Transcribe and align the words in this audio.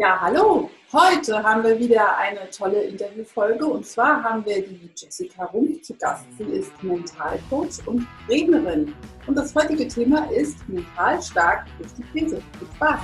Ja, 0.00 0.18
hallo. 0.18 0.70
Heute 0.94 1.42
haben 1.42 1.62
wir 1.62 1.78
wieder 1.78 2.16
eine 2.16 2.48
tolle 2.48 2.84
Interviewfolge 2.84 3.66
und 3.66 3.84
zwar 3.84 4.24
haben 4.24 4.42
wir 4.46 4.66
die 4.66 4.88
Jessica 4.96 5.44
Rumpf 5.44 5.82
zu 5.82 5.94
Gast. 5.98 6.24
Sie 6.38 6.44
ist 6.44 6.72
Mentalcoach 6.82 7.86
und 7.86 8.06
Rednerin. 8.26 8.94
Und 9.26 9.34
das 9.34 9.54
heutige 9.54 9.86
Thema 9.86 10.24
ist 10.32 10.66
mental 10.70 11.20
stark 11.20 11.66
durch 11.76 11.92
die 11.92 12.02
Krise. 12.04 12.42
Viel 12.58 12.68
Spaß! 12.76 13.00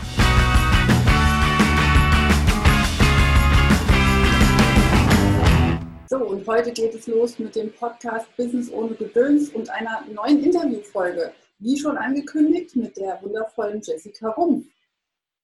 So, 6.09 6.17
und 6.17 6.47
heute 6.47 6.73
geht 6.73 6.95
es 6.95 7.07
los 7.09 7.39
mit 7.39 7.55
dem 7.57 7.71
Podcast 7.75 8.35
Business 8.39 8.73
ohne 8.73 8.95
Gedöns 8.95 9.51
und 9.51 9.69
einer 9.69 10.03
neuen 10.15 10.43
Interviewfolge. 10.43 11.31
Wie 11.59 11.79
schon 11.79 11.99
angekündigt, 11.99 12.75
mit 12.75 12.97
der 12.97 13.21
wundervollen 13.21 13.83
Jessica 13.83 14.31
Rumpf. 14.31 14.65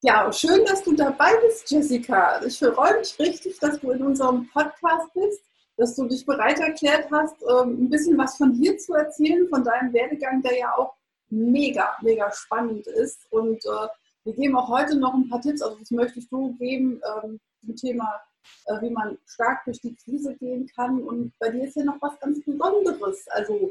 Ja, 0.05 0.33
schön, 0.33 0.65
dass 0.65 0.83
du 0.83 0.95
dabei 0.97 1.31
bist, 1.47 1.71
Jessica. 1.71 2.45
Ich 2.45 2.59
freue 2.59 2.99
mich 2.99 3.17
richtig, 3.21 3.57
dass 3.61 3.79
du 3.79 3.93
in 3.93 4.03
unserem 4.03 4.49
Podcast 4.49 5.15
bist, 5.15 5.41
dass 5.77 5.95
du 5.95 6.09
dich 6.09 6.27
bereit 6.27 6.59
erklärt 6.59 7.09
hast, 7.13 7.37
ähm, 7.43 7.85
ein 7.85 7.89
bisschen 7.89 8.19
was 8.19 8.37
von 8.37 8.53
dir 8.53 8.77
zu 8.79 8.95
erzählen, 8.95 9.49
von 9.49 9.63
deinem 9.63 9.93
Werdegang, 9.93 10.43
der 10.43 10.59
ja 10.59 10.75
auch 10.77 10.95
mega, 11.31 11.97
mega 12.03 12.33
spannend 12.33 12.85
ist. 12.89 13.31
Und 13.31 13.65
äh, 13.65 13.89
wir 14.25 14.33
geben 14.35 14.57
auch 14.57 14.69
heute 14.69 14.99
noch 14.99 15.15
ein 15.15 15.29
paar 15.29 15.41
Tipps, 15.41 15.63
also 15.63 15.79
das 15.79 15.93
möchtest 15.93 16.33
du 16.33 16.53
geben 16.55 17.01
ähm, 17.23 17.39
zum 17.65 17.77
Thema, 17.77 18.21
äh, 18.67 18.81
wie 18.81 18.91
man 18.91 19.17
stark 19.25 19.65
durch 19.67 19.81
die 19.83 19.95
Krise 19.95 20.35
gehen 20.35 20.69
kann. 20.75 21.01
Und 21.01 21.33
bei 21.39 21.51
dir 21.51 21.63
ist 21.63 21.77
ja 21.77 21.85
noch 21.85 22.03
was 22.03 22.19
ganz 22.19 22.45
Besonderes. 22.45 23.25
Also 23.29 23.71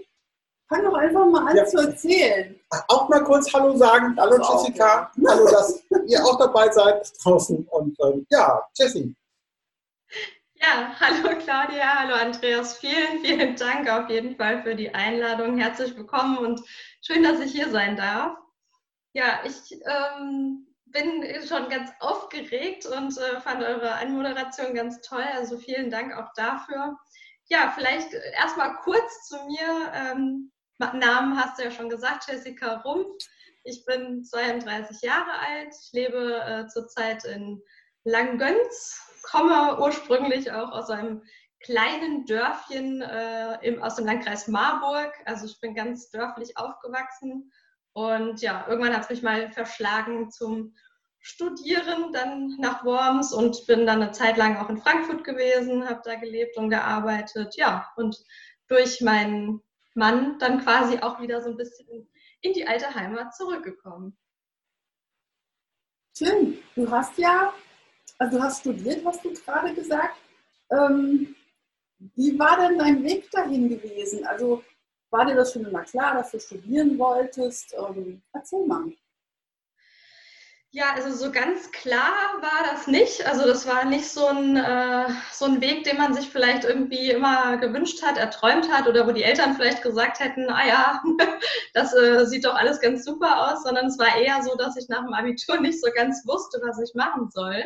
Fang 0.71 0.85
doch 0.85 0.93
einfach 0.93 1.25
mal 1.25 1.49
an 1.49 1.57
ja. 1.57 1.65
zu 1.65 1.79
erzählen. 1.79 2.57
Auch 2.87 3.09
mal 3.09 3.21
kurz 3.25 3.53
Hallo 3.53 3.75
sagen. 3.75 4.15
Hallo 4.17 4.37
das 4.37 4.63
Jessica. 4.63 5.11
Auch, 5.11 5.17
ja. 5.17 5.31
Hallo, 5.31 5.45
dass 5.51 5.83
ihr 6.07 6.23
auch 6.23 6.37
dabei 6.37 6.71
seid 6.71 7.11
draußen. 7.21 7.67
Und 7.71 7.97
ähm, 7.99 8.25
ja, 8.29 8.65
Jessie. 8.75 9.13
Ja, 10.55 10.95
hallo 10.97 11.37
Claudia, 11.39 11.99
hallo 11.99 12.13
Andreas. 12.13 12.77
Vielen, 12.77 13.19
vielen 13.19 13.57
Dank 13.57 13.89
auf 13.89 14.09
jeden 14.09 14.37
Fall 14.37 14.63
für 14.63 14.73
die 14.73 14.95
Einladung. 14.95 15.57
Herzlich 15.57 15.93
willkommen 15.97 16.37
und 16.37 16.61
schön, 17.01 17.21
dass 17.21 17.41
ich 17.41 17.51
hier 17.51 17.69
sein 17.69 17.97
darf. 17.97 18.37
Ja, 19.11 19.41
ich 19.43 19.73
ähm, 19.73 20.67
bin 20.85 21.25
schon 21.45 21.67
ganz 21.67 21.91
aufgeregt 21.99 22.85
und 22.85 23.17
äh, 23.17 23.41
fand 23.41 23.61
eure 23.61 23.95
Anmoderation 23.95 24.73
ganz 24.73 25.01
toll. 25.01 25.25
Also 25.35 25.57
vielen 25.57 25.91
Dank 25.91 26.15
auch 26.15 26.31
dafür. 26.33 26.97
Ja, 27.49 27.73
vielleicht 27.75 28.13
erstmal 28.13 28.77
kurz 28.77 29.27
zu 29.27 29.35
mir. 29.47 29.91
Ähm, 29.93 30.49
Namen 30.93 31.37
hast 31.37 31.59
du 31.59 31.63
ja 31.63 31.71
schon 31.71 31.89
gesagt, 31.89 32.27
Jessica 32.27 32.77
Rumpf. 32.77 33.23
Ich 33.63 33.85
bin 33.85 34.23
32 34.23 35.01
Jahre 35.01 35.31
alt, 35.47 35.73
ich 35.79 35.93
lebe 35.93 36.41
äh, 36.43 36.67
zurzeit 36.67 37.23
in 37.25 37.61
Langgöns, 38.03 38.99
komme 39.21 39.79
ursprünglich 39.79 40.51
auch 40.51 40.71
aus 40.71 40.89
einem 40.89 41.21
kleinen 41.59 42.25
Dörfchen 42.25 43.03
äh, 43.03 43.59
im, 43.61 43.83
aus 43.83 43.97
dem 43.97 44.07
Landkreis 44.07 44.47
Marburg. 44.47 45.13
Also 45.25 45.45
ich 45.45 45.59
bin 45.59 45.75
ganz 45.75 46.09
dörflich 46.09 46.57
aufgewachsen 46.57 47.51
und 47.93 48.41
ja, 48.41 48.65
irgendwann 48.67 48.95
hat 48.95 49.03
es 49.03 49.09
mich 49.09 49.21
mal 49.21 49.51
verschlagen 49.51 50.31
zum 50.31 50.73
Studieren, 51.19 52.11
dann 52.13 52.55
nach 52.57 52.83
Worms 52.83 53.31
und 53.31 53.67
bin 53.67 53.85
dann 53.85 54.01
eine 54.01 54.11
Zeit 54.11 54.37
lang 54.37 54.57
auch 54.57 54.69
in 54.69 54.81
Frankfurt 54.81 55.23
gewesen, 55.23 55.87
habe 55.87 56.01
da 56.03 56.15
gelebt 56.15 56.57
und 56.57 56.71
gearbeitet. 56.71 57.55
Ja, 57.57 57.91
und 57.95 58.17
durch 58.67 59.01
meinen 59.01 59.61
Mann 59.93 60.37
dann 60.39 60.61
quasi 60.61 60.99
auch 60.99 61.19
wieder 61.21 61.41
so 61.41 61.49
ein 61.49 61.57
bisschen 61.57 62.07
in 62.41 62.53
die 62.53 62.67
alte 62.67 62.93
Heimat 62.93 63.35
zurückgekommen. 63.35 64.17
Schön. 66.17 66.59
Du 66.75 66.89
hast 66.89 67.17
ja, 67.17 67.53
also 68.17 68.37
du 68.37 68.43
hast 68.43 68.61
studiert, 68.61 69.05
hast 69.05 69.23
du 69.23 69.33
gerade 69.33 69.73
gesagt. 69.73 70.17
Ähm, 70.69 71.35
wie 72.15 72.37
war 72.37 72.57
denn 72.57 72.79
dein 72.79 73.03
Weg 73.03 73.29
dahin 73.31 73.69
gewesen? 73.69 74.25
Also 74.25 74.63
war 75.09 75.25
dir 75.25 75.35
das 75.35 75.53
schon 75.53 75.65
immer 75.65 75.83
klar, 75.83 76.15
dass 76.15 76.31
du 76.31 76.39
studieren 76.39 76.97
wolltest? 76.97 77.75
Ähm, 77.77 78.21
erzähl 78.33 78.65
mal. 78.65 78.91
Ja, 80.73 80.93
also 80.95 81.11
so 81.11 81.33
ganz 81.33 81.69
klar 81.71 82.13
war 82.41 82.63
das 82.71 82.87
nicht. 82.87 83.25
Also 83.27 83.45
das 83.45 83.67
war 83.67 83.83
nicht 83.83 84.07
so 84.09 84.27
ein, 84.27 84.55
äh, 84.55 85.09
so 85.33 85.43
ein 85.43 85.59
Weg, 85.59 85.83
den 85.83 85.97
man 85.97 86.13
sich 86.13 86.29
vielleicht 86.29 86.63
irgendwie 86.63 87.09
immer 87.11 87.57
gewünscht 87.57 88.01
hat, 88.03 88.17
erträumt 88.17 88.71
hat 88.71 88.87
oder 88.87 89.05
wo 89.05 89.11
die 89.11 89.23
Eltern 89.23 89.55
vielleicht 89.55 89.81
gesagt 89.83 90.21
hätten, 90.21 90.49
ah 90.49 90.65
ja, 90.65 91.03
das 91.73 91.93
äh, 91.93 92.25
sieht 92.25 92.45
doch 92.45 92.55
alles 92.55 92.79
ganz 92.79 93.03
super 93.03 93.51
aus, 93.51 93.63
sondern 93.63 93.87
es 93.87 93.99
war 93.99 94.15
eher 94.15 94.41
so, 94.43 94.55
dass 94.55 94.77
ich 94.77 94.87
nach 94.87 95.03
dem 95.03 95.13
Abitur 95.13 95.59
nicht 95.59 95.81
so 95.81 95.91
ganz 95.93 96.25
wusste, 96.25 96.61
was 96.63 96.79
ich 96.79 96.95
machen 96.95 97.29
soll. 97.31 97.65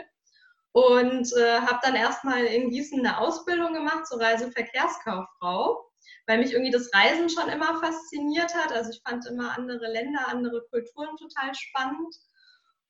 Und 0.72 1.32
äh, 1.38 1.60
habe 1.62 1.80
dann 1.84 1.96
erstmal 1.96 2.44
in 2.46 2.72
Gießen 2.72 3.00
eine 3.06 3.20
Ausbildung 3.20 3.74
gemacht 3.74 4.08
zur 4.08 4.20
Reiseverkehrskauffrau, 4.20 5.92
weil 6.26 6.40
mich 6.40 6.54
irgendwie 6.54 6.72
das 6.72 6.90
Reisen 6.92 7.30
schon 7.30 7.50
immer 7.50 7.80
fasziniert 7.80 8.54
hat. 8.56 8.74
Also 8.74 8.90
ich 8.90 9.02
fand 9.08 9.28
immer 9.28 9.56
andere 9.56 9.92
Länder, 9.92 10.28
andere 10.28 10.64
Kulturen 10.72 11.16
total 11.18 11.54
spannend 11.54 12.16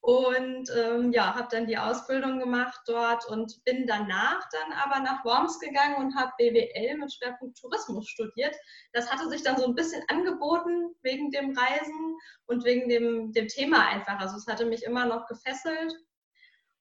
und 0.05 0.69
ähm, 0.77 1.11
ja, 1.13 1.33
habe 1.33 1.47
dann 1.49 1.65
die 1.65 1.79
Ausbildung 1.79 2.37
gemacht 2.37 2.79
dort 2.85 3.25
und 3.25 3.63
bin 3.65 3.87
danach 3.87 4.47
dann 4.51 4.71
aber 4.73 4.99
nach 4.99 5.25
Worms 5.25 5.59
gegangen 5.59 5.95
und 5.95 6.15
habe 6.15 6.31
BWL 6.37 6.97
mit 6.97 7.11
Schwerpunkt 7.11 7.57
Tourismus 7.57 8.07
studiert. 8.07 8.55
Das 8.93 9.11
hatte 9.11 9.27
sich 9.29 9.41
dann 9.41 9.57
so 9.57 9.65
ein 9.65 9.73
bisschen 9.73 10.03
angeboten 10.07 10.93
wegen 11.01 11.31
dem 11.31 11.57
Reisen 11.57 12.17
und 12.45 12.63
wegen 12.65 12.87
dem, 12.87 13.31
dem 13.31 13.47
Thema 13.47 13.87
einfach. 13.87 14.19
Also 14.19 14.37
es 14.37 14.45
hatte 14.45 14.67
mich 14.67 14.83
immer 14.83 15.07
noch 15.07 15.25
gefesselt 15.25 15.91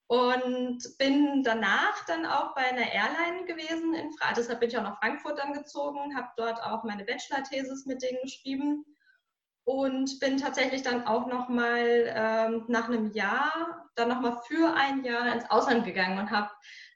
und 0.07 0.83
bin 0.99 1.43
danach 1.43 2.05
dann 2.05 2.27
auch 2.27 2.55
bei 2.55 2.61
einer 2.61 2.93
Airline 2.93 3.47
gewesen 3.47 3.95
in 3.95 4.13
Frankfurt. 4.13 4.37
Deshalb 4.37 4.61
bin 4.61 4.69
ich 4.69 4.77
auch 4.77 4.83
nach 4.83 4.99
Frankfurt 4.99 5.39
dann 5.39 5.55
gezogen, 5.55 6.15
habe 6.15 6.29
dort 6.37 6.63
auch 6.63 6.84
meine 6.84 7.05
Bachelor-Thesis 7.05 7.87
mit 7.87 8.03
denen 8.03 8.21
geschrieben 8.21 8.84
und 9.65 10.21
bin 10.21 10.37
tatsächlich 10.37 10.83
dann 10.83 11.07
auch 11.07 11.27
noch 11.27 11.49
mal 11.49 12.13
ähm, 12.15 12.65
nach 12.69 12.89
einem 12.89 13.13
Jahr, 13.13 13.89
dann 13.95 14.09
noch 14.09 14.21
mal 14.21 14.41
für 14.47 14.75
ein 14.75 15.05
Jahr 15.05 15.33
ins 15.33 15.51
Ausland 15.51 15.85
gegangen 15.85 16.19
und 16.19 16.31
habe 16.31 16.51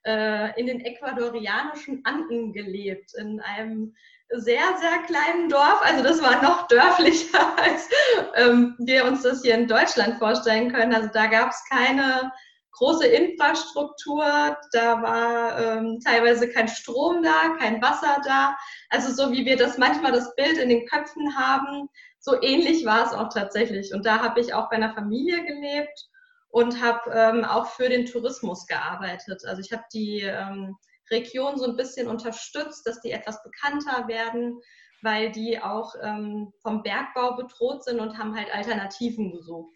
äh, 0.04 0.58
in 0.60 0.66
den 0.66 0.80
ecuadorianischen 0.80 2.04
Anden 2.04 2.52
gelebt, 2.52 3.12
in 3.18 3.40
einem 3.40 3.94
sehr, 4.30 4.76
sehr 4.78 4.98
kleinen 5.06 5.48
Dorf. 5.48 5.80
Also 5.82 6.02
das 6.02 6.22
war 6.22 6.42
noch 6.42 6.68
dörflicher, 6.68 7.56
als 7.56 7.88
ähm, 8.34 8.76
wir 8.78 9.06
uns 9.06 9.22
das 9.22 9.42
hier 9.42 9.54
in 9.54 9.66
Deutschland 9.66 10.18
vorstellen 10.18 10.72
können. 10.72 10.94
Also 10.94 11.08
da 11.12 11.26
gab 11.26 11.50
es 11.50 11.62
keine 11.70 12.30
große 12.72 13.06
Infrastruktur, 13.06 14.56
da 14.72 15.02
war 15.02 15.58
ähm, 15.58 15.98
teilweise 16.04 16.48
kein 16.48 16.68
Strom 16.68 17.22
da, 17.22 17.56
kein 17.58 17.82
Wasser 17.82 18.20
da. 18.24 18.56
Also 18.90 19.12
so 19.12 19.32
wie 19.32 19.44
wir 19.44 19.56
das 19.56 19.78
manchmal 19.78 20.12
das 20.12 20.34
Bild 20.36 20.58
in 20.58 20.68
den 20.68 20.86
Köpfen 20.86 21.36
haben, 21.36 21.88
so 22.20 22.40
ähnlich 22.42 22.84
war 22.84 23.06
es 23.06 23.12
auch 23.12 23.32
tatsächlich. 23.32 23.94
Und 23.94 24.06
da 24.06 24.20
habe 24.20 24.40
ich 24.40 24.54
auch 24.54 24.68
bei 24.70 24.76
einer 24.76 24.94
Familie 24.94 25.44
gelebt 25.44 26.08
und 26.50 26.82
habe 26.82 27.10
ähm, 27.12 27.44
auch 27.44 27.66
für 27.66 27.88
den 27.88 28.06
Tourismus 28.06 28.66
gearbeitet. 28.66 29.44
Also 29.44 29.60
ich 29.60 29.72
habe 29.72 29.84
die 29.92 30.22
ähm, 30.22 30.76
Region 31.10 31.58
so 31.58 31.66
ein 31.66 31.76
bisschen 31.76 32.08
unterstützt, 32.08 32.86
dass 32.86 33.00
die 33.00 33.12
etwas 33.12 33.42
bekannter 33.42 34.08
werden, 34.08 34.60
weil 35.02 35.30
die 35.30 35.60
auch 35.60 35.94
ähm, 36.02 36.52
vom 36.62 36.82
Bergbau 36.82 37.36
bedroht 37.36 37.84
sind 37.84 38.00
und 38.00 38.18
haben 38.18 38.36
halt 38.36 38.52
Alternativen 38.52 39.32
gesucht. 39.32 39.74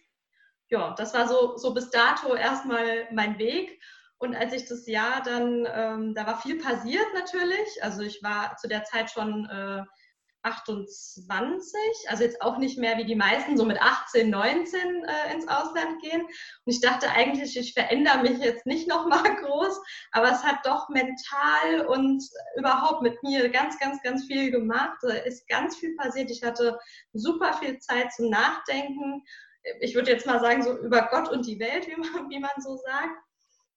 Ja, 0.68 0.94
das 0.96 1.14
war 1.14 1.28
so, 1.28 1.56
so 1.56 1.74
bis 1.74 1.90
dato 1.90 2.34
erstmal 2.34 3.06
mein 3.12 3.38
Weg. 3.38 3.80
Und 4.18 4.34
als 4.34 4.52
ich 4.52 4.66
das 4.66 4.86
Jahr 4.86 5.22
dann, 5.22 5.66
ähm, 5.70 6.14
da 6.14 6.26
war 6.26 6.40
viel 6.40 6.58
passiert 6.58 7.06
natürlich. 7.14 7.82
Also 7.82 8.02
ich 8.02 8.22
war 8.22 8.56
zu 8.56 8.68
der 8.68 8.84
Zeit 8.84 9.10
schon 9.10 9.46
äh, 9.46 9.82
28, 10.44 11.78
also 12.08 12.24
jetzt 12.24 12.42
auch 12.42 12.58
nicht 12.58 12.76
mehr 12.76 12.98
wie 12.98 13.04
die 13.04 13.14
meisten, 13.14 13.56
so 13.56 13.64
mit 13.64 13.80
18, 13.80 14.28
19 14.28 15.04
äh, 15.04 15.34
ins 15.34 15.46
Ausland 15.46 16.02
gehen. 16.02 16.22
Und 16.22 16.32
ich 16.66 16.80
dachte 16.80 17.08
eigentlich, 17.10 17.56
ich 17.56 17.74
verändere 17.74 18.22
mich 18.22 18.38
jetzt 18.38 18.66
nicht 18.66 18.88
nochmal 18.88 19.22
groß, 19.42 19.80
aber 20.10 20.30
es 20.30 20.42
hat 20.42 20.66
doch 20.66 20.88
mental 20.88 21.86
und 21.86 22.24
überhaupt 22.56 23.02
mit 23.02 23.22
mir 23.22 23.48
ganz, 23.50 23.78
ganz, 23.78 24.02
ganz 24.02 24.24
viel 24.26 24.50
gemacht. 24.50 24.98
Da 25.02 25.10
ist 25.10 25.48
ganz 25.48 25.76
viel 25.76 25.94
passiert. 25.96 26.30
Ich 26.30 26.42
hatte 26.42 26.78
super 27.12 27.52
viel 27.54 27.78
Zeit 27.78 28.12
zum 28.12 28.28
Nachdenken. 28.28 29.22
Ich 29.80 29.94
würde 29.94 30.10
jetzt 30.10 30.26
mal 30.26 30.40
sagen, 30.40 30.62
so 30.62 30.76
über 30.78 31.08
Gott 31.10 31.28
und 31.28 31.46
die 31.46 31.60
Welt, 31.60 31.86
wie 31.86 31.96
man, 31.96 32.30
wie 32.30 32.40
man 32.40 32.50
so 32.58 32.76
sagt. 32.76 33.16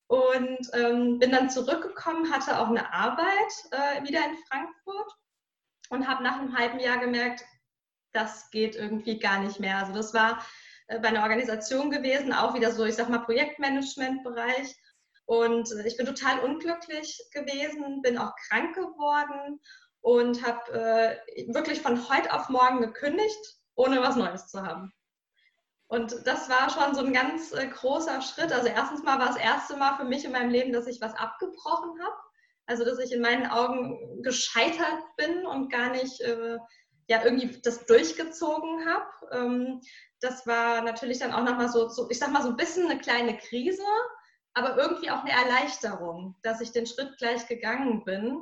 Und 0.08 0.70
ähm, 0.74 1.18
bin 1.18 1.32
dann 1.32 1.50
zurückgekommen, 1.50 2.32
hatte 2.32 2.60
auch 2.60 2.70
eine 2.70 2.94
Arbeit 2.94 3.54
äh, 3.72 4.04
wieder 4.04 4.24
in 4.24 4.38
Frankfurt 4.48 5.16
und 5.90 6.08
habe 6.08 6.24
nach 6.24 6.40
einem 6.40 6.58
halben 6.58 6.80
Jahr 6.80 6.98
gemerkt, 6.98 7.44
das 8.14 8.50
geht 8.50 8.76
irgendwie 8.76 9.20
gar 9.20 9.40
nicht 9.40 9.60
mehr. 9.60 9.78
Also 9.78 9.94
das 9.94 10.14
war 10.14 10.44
äh, 10.88 11.00
bei 11.00 11.10
einer 11.10 11.24
Organisation 11.24 11.92
gewesen, 11.92 12.34
auch 12.34 12.54
wieder 12.54 12.72
so, 12.72 12.86
ich 12.86 12.96
sag 12.96 13.10
mal, 13.10 13.20
Projektmanagement-Bereich. 13.20 14.76
Und 15.26 15.72
äh, 15.72 15.88
ich 15.88 15.98
bin 15.98 16.06
total 16.06 16.40
unglücklich 16.40 17.22
gewesen, 17.34 18.02
bin 18.02 18.18
auch 18.18 18.34
krank 18.48 18.76
geworden 18.76 19.60
und 20.02 20.46
habe 20.46 21.20
äh, 21.36 21.54
wirklich 21.54 21.82
von 21.82 22.10
heute 22.10 22.32
auf 22.34 22.50
morgen 22.50 22.82
gekündigt, 22.82 23.58
ohne 23.76 24.02
was 24.02 24.16
Neues 24.16 24.48
zu 24.48 24.62
haben. 24.62 24.94
Und 25.88 26.26
das 26.26 26.50
war 26.50 26.70
schon 26.70 26.96
so 26.96 27.06
ein 27.06 27.14
ganz 27.14 27.52
äh, 27.52 27.68
großer 27.68 28.22
Schritt. 28.22 28.52
Also 28.52 28.68
erstens 28.68 29.04
mal 29.04 29.20
war 29.20 29.28
das 29.28 29.38
erste 29.38 29.78
Mal 29.78 29.98
für 29.98 30.06
mich 30.06 30.26
in 30.26 30.32
meinem 30.32 30.50
Leben, 30.50 30.74
dass 30.74 30.88
ich 30.88 31.02
was 31.02 31.14
abgebrochen 31.16 31.92
habe. 32.04 32.16
Also 32.68 32.84
dass 32.84 33.00
ich 33.00 33.12
in 33.12 33.22
meinen 33.22 33.48
Augen 33.48 34.24
gescheitert 34.24 35.04
bin 35.18 35.46
und 35.46 35.72
gar 35.72 35.92
nicht 35.92 36.20
äh, 36.22 36.58
ja 37.08 37.24
irgendwie 37.24 37.62
das 37.62 37.86
durchgezogen 37.86 38.86
habe. 38.86 39.06
Ähm, 39.32 39.82
das 40.22 40.48
war 40.48 40.82
natürlich 40.82 41.20
dann 41.20 41.34
auch 41.34 41.44
nochmal 41.44 41.70
so, 41.70 41.88
so, 41.90 42.10
ich 42.10 42.18
sag 42.18 42.32
mal 42.32 42.42
so 42.42 42.50
ein 42.50 42.58
bisschen 42.58 42.90
eine 42.90 43.00
kleine 43.00 43.38
Krise, 43.38 43.84
aber 44.54 44.78
irgendwie 44.78 45.12
auch 45.12 45.24
eine 45.24 45.32
Erleichterung, 45.32 46.36
dass 46.42 46.62
ich 46.62 46.72
den 46.72 46.88
Schritt 46.88 47.18
gleich 47.18 47.48
gegangen 47.48 48.04
bin. 48.06 48.40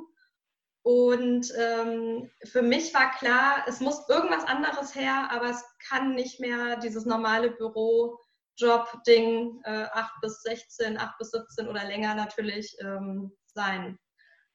Und 0.82 1.52
ähm, 1.58 2.30
für 2.44 2.62
mich 2.62 2.94
war 2.94 3.10
klar, 3.12 3.64
es 3.66 3.80
muss 3.80 4.08
irgendwas 4.08 4.44
anderes 4.44 4.94
her, 4.94 5.28
aber 5.30 5.50
es 5.50 5.64
kann 5.88 6.14
nicht 6.14 6.38
mehr 6.40 6.76
dieses 6.76 7.06
normale 7.06 7.50
Büro-Job-Ding 7.52 9.62
äh, 9.64 9.86
8 9.92 10.20
bis 10.20 10.42
16, 10.42 10.98
8 10.98 11.18
bis 11.18 11.30
17 11.30 11.68
oder 11.68 11.84
länger 11.84 12.14
natürlich 12.14 12.76
ähm, 12.80 13.32
sein. 13.46 13.98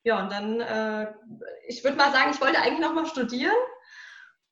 Ja, 0.09 0.23
und 0.23 0.31
dann, 0.31 0.59
äh, 0.59 1.13
ich 1.67 1.83
würde 1.83 1.95
mal 1.95 2.11
sagen, 2.11 2.31
ich 2.31 2.41
wollte 2.41 2.59
eigentlich 2.59 2.79
nochmal 2.79 3.06
studieren, 3.06 3.53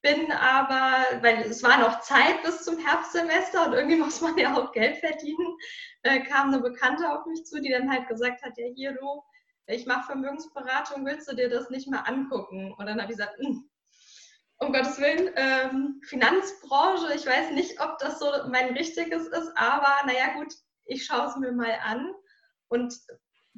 bin 0.03 0.31
aber, 0.31 1.23
weil 1.23 1.47
es 1.49 1.63
war 1.63 1.79
noch 1.79 1.99
Zeit 2.01 2.43
bis 2.43 2.63
zum 2.63 2.77
Herbstsemester 2.77 3.65
und 3.65 3.73
irgendwie 3.73 3.95
muss 4.03 4.21
man 4.21 4.37
ja 4.37 4.55
auch 4.55 4.71
Geld 4.71 4.97
verdienen, 4.97 5.57
äh, 6.03 6.19
kam 6.19 6.49
eine 6.53 6.61
Bekannte 6.61 7.11
auf 7.11 7.25
mich 7.25 7.43
zu, 7.43 7.59
die 7.59 7.71
dann 7.71 7.89
halt 7.91 8.07
gesagt 8.07 8.43
hat, 8.43 8.55
ja 8.55 8.67
hier 8.75 8.93
du, 8.93 9.23
ich 9.65 9.87
mache 9.87 10.05
Vermögensberatung, 10.05 11.03
willst 11.07 11.27
du 11.27 11.35
dir 11.35 11.49
das 11.49 11.71
nicht 11.71 11.89
mal 11.89 12.01
angucken? 12.01 12.75
Und 12.77 12.85
dann 12.85 13.01
habe 13.01 13.11
ich 13.11 13.17
gesagt, 13.17 13.39
hm, 13.39 13.67
um 14.59 14.71
Gottes 14.71 14.99
Willen, 14.99 15.31
ähm, 15.37 16.01
Finanzbranche, 16.05 17.15
ich 17.15 17.25
weiß 17.25 17.49
nicht, 17.53 17.81
ob 17.81 17.97
das 17.97 18.19
so 18.19 18.27
mein 18.51 18.75
richtiges 18.75 19.25
ist, 19.25 19.51
aber 19.55 20.05
naja 20.05 20.35
gut, 20.35 20.53
ich 20.85 21.03
schaue 21.03 21.25
es 21.25 21.35
mir 21.35 21.51
mal 21.51 21.79
an 21.83 22.13
und 22.67 22.93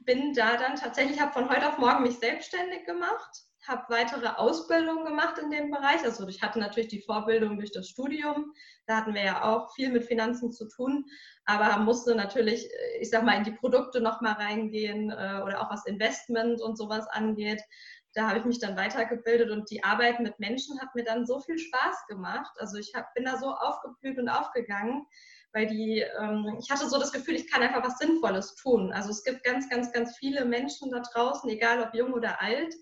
bin 0.06 0.34
da 0.34 0.58
dann 0.58 0.76
tatsächlich, 0.76 1.20
habe 1.20 1.34
von 1.34 1.50
heute 1.50 1.68
auf 1.68 1.78
morgen 1.78 2.04
mich 2.04 2.20
selbstständig 2.20 2.86
gemacht, 2.86 3.44
habe 3.68 3.84
weitere 3.90 4.28
Ausbildungen 4.28 5.06
gemacht 5.06 5.38
in 5.38 5.52
dem 5.52 5.70
Bereich. 5.70 6.04
Also 6.04 6.28
ich 6.28 6.42
hatte 6.42 6.60
natürlich 6.60 6.90
die 6.90 7.02
Vorbildung 7.02 7.58
durch 7.58 7.72
das 7.72 7.88
Studium, 7.88 8.54
da 8.88 8.98
hatten 8.98 9.14
wir 9.14 9.24
ja 9.24 9.44
auch 9.44 9.74
viel 9.76 9.92
mit 9.92 10.06
Finanzen 10.06 10.52
zu 10.52 10.68
tun, 10.68 11.06
aber 11.46 11.78
musste 11.84 12.16
natürlich, 12.16 12.66
äh, 12.66 12.98
ich 13.00 13.10
sag 13.10 13.24
mal, 13.24 13.38
in 13.38 13.44
die 13.44 13.52
Produkte 13.52 14.02
nochmal 14.02 14.34
reingehen 14.34 15.12
äh, 15.12 15.42
oder 15.44 15.62
auch 15.62 15.70
was 15.70 15.86
Investment 15.86 16.62
und 16.62 16.78
sowas 16.78 17.08
angeht. 17.08 17.62
Da 18.14 18.28
habe 18.28 18.40
ich 18.40 18.46
mich 18.46 18.60
dann 18.60 18.76
weitergebildet 18.76 19.52
und 19.52 19.70
die 19.70 19.84
Arbeit 19.84 20.20
mit 20.20 20.40
Menschen 20.40 20.82
hat 20.82 20.96
mir 20.96 21.04
dann 21.04 21.28
so 21.28 21.40
viel 21.40 21.60
Spaß 21.60 22.08
gemacht. 22.08 22.52
Also 22.58 22.78
ich 22.78 22.94
hab, 22.96 23.14
bin 23.14 23.26
da 23.26 23.38
so 23.38 23.54
aufgeblüht 23.54 24.18
und 24.18 24.30
aufgegangen, 24.30 25.06
weil 25.54 25.68
die, 25.68 26.06
ähm, 26.20 26.58
ich 26.60 26.70
hatte 26.70 26.88
so 26.88 27.00
das 27.00 27.12
Gefühl, 27.12 27.36
ich 27.36 27.50
kann 27.50 27.62
einfach 27.62 27.84
was 27.84 27.98
Sinnvolles 27.98 28.56
tun. 28.56 28.92
Also 28.92 29.10
es 29.10 29.24
gibt 29.24 29.44
ganz, 29.44 29.70
ganz, 29.70 29.92
ganz 29.92 30.16
viele 30.18 30.46
Menschen 30.46 30.92
da 30.92 31.00
draußen, 31.00 31.50
egal 31.50 31.82
ob 31.82 31.94
jung 31.94 32.14
oder 32.14 32.42
alt, 32.42 32.74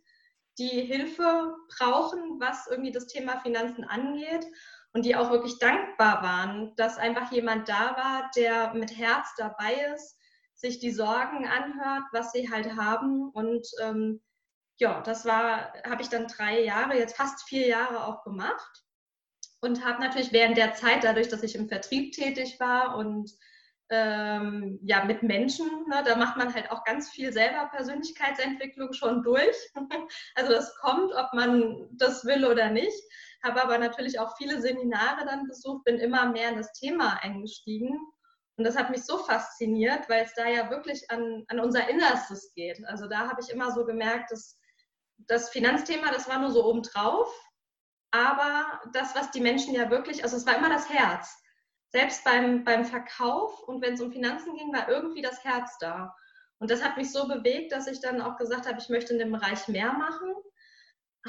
die 0.58 0.82
Hilfe 0.82 1.56
brauchen, 1.78 2.40
was 2.40 2.68
irgendwie 2.68 2.92
das 2.92 3.08
Thema 3.08 3.40
Finanzen 3.40 3.84
angeht 3.84 4.46
und 4.94 5.06
die 5.06 5.16
auch 5.16 5.30
wirklich 5.30 5.60
dankbar 5.60 6.24
waren, 6.24 6.74
dass 6.76 6.98
einfach 6.98 7.32
jemand 7.32 7.70
da 7.70 7.96
war, 7.96 8.32
der 8.36 8.74
mit 8.74 8.98
Herz 8.98 9.28
dabei 9.38 9.74
ist, 9.94 10.18
sich 10.56 10.80
die 10.80 10.92
Sorgen 10.92 11.48
anhört, 11.48 12.04
was 12.12 12.32
sie 12.32 12.50
halt 12.50 12.76
haben 12.76 13.30
und 13.30 13.68
ähm, 13.82 14.22
ja, 14.80 15.02
das 15.02 15.26
war, 15.26 15.74
habe 15.88 16.02
ich 16.02 16.10
dann 16.10 16.28
drei 16.28 16.64
Jahre, 16.64 16.98
jetzt 16.98 17.16
fast 17.16 17.48
vier 17.48 17.68
Jahre 17.68 18.06
auch 18.06 18.24
gemacht 18.24 18.87
und 19.62 19.84
habe 19.86 20.02
natürlich 20.02 20.32
während 20.32 20.58
der 20.58 20.74
Zeit, 20.74 21.04
dadurch, 21.04 21.30
dass 21.30 21.44
ich 21.44 21.56
im 21.56 21.68
Vertrieb 21.68 22.14
tätig 22.14 22.60
war 22.60 22.98
und 22.98 23.32
ähm, 23.90 24.80
ja, 24.84 25.06
mit 25.06 25.24
Menschen, 25.24 25.68
ne, 25.88 26.04
da 26.06 26.18
macht 26.18 26.36
man 26.36 26.54
halt 26.54 26.72
auch 26.72 26.84
ganz 26.84 27.10
viel 27.10 27.32
selber 27.32 27.70
Persönlichkeitsentwicklung 27.72 28.92
schon 28.94 29.24
durch. 29.24 29.56
also 30.36 30.52
das 30.52 30.76
kommt, 30.78 31.14
ob 31.14 31.34
man 31.34 31.88
das 31.92 32.26
will 32.26 32.46
oder 32.46 32.70
nicht. 32.70 33.02
Habe 33.44 33.64
aber 33.64 33.78
natürlich 33.78 34.20
auch 34.20 34.36
viele 34.38 34.60
Seminare 34.62 35.26
dann 35.26 35.48
besucht, 35.48 35.86
bin 35.86 36.00
immer 36.00 36.30
mehr 36.32 36.50
in 36.50 36.58
das 36.58 36.74
Thema 36.74 37.18
eingestiegen. 37.24 37.98
Und 38.58 38.66
das 38.66 38.76
hat 38.76 38.90
mich 38.90 39.06
so 39.06 39.20
fasziniert, 39.20 40.10
weil 40.10 40.26
es 40.26 40.34
da 40.34 40.48
ja 40.48 40.70
wirklich 40.70 41.10
an, 41.10 41.46
an 41.48 41.60
unser 41.60 41.88
Innerstes 41.88 42.52
geht. 42.56 42.84
Also 42.88 43.08
da 43.08 43.30
habe 43.30 43.40
ich 43.42 43.50
immer 43.50 43.72
so 43.72 43.86
gemerkt, 43.86 44.32
dass 44.32 44.60
das 45.28 45.50
Finanzthema, 45.50 46.12
das 46.12 46.28
war 46.28 46.40
nur 46.40 46.52
so 46.52 46.66
obendrauf 46.66 47.32
aber 48.12 48.82
das, 48.94 49.16
was 49.16 49.32
die 49.32 49.42
Menschen 49.42 49.74
ja 49.74 49.90
wirklich, 49.90 50.24
also 50.24 50.38
es 50.38 50.46
war 50.46 50.58
immer 50.58 50.70
das 50.70 50.90
Herz. 50.90 51.38
Selbst 51.90 52.24
beim, 52.24 52.64
beim 52.64 52.86
Verkauf 52.86 53.62
und 53.64 53.82
wenn 53.82 53.94
es 53.94 54.02
um 54.02 54.12
Finanzen 54.12 54.56
ging, 54.56 54.74
war 54.74 54.90
irgendwie 54.90 55.22
das 55.22 55.44
Herz 55.44 55.78
da. 55.80 56.16
Und 56.60 56.72
das 56.72 56.84
hat 56.84 56.98
mich 56.98 57.12
so 57.12 57.28
bewegt, 57.28 57.72
dass 57.72 57.88
ich 57.88 58.02
dann 58.02 58.22
auch 58.22 58.38
gesagt 58.38 58.68
habe, 58.68 58.80
ich 58.80 58.90
möchte 58.90 59.14
in 59.14 59.20
dem 59.20 59.32
Bereich 59.32 59.68
mehr 59.68 59.94
machen. 59.94 60.34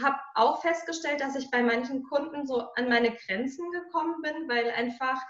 Habe 0.01 0.19
auch 0.35 0.63
festgestellt, 0.63 1.21
dass 1.21 1.37
ich 1.37 1.51
bei 1.51 1.63
manchen 1.63 2.03
Kunden 2.05 2.47
so 2.47 2.61
an 2.75 2.89
meine 2.89 3.15
Grenzen 3.15 3.71
gekommen 3.73 4.23
bin, 4.23 4.49
weil 4.49 4.71
einfach 4.71 5.21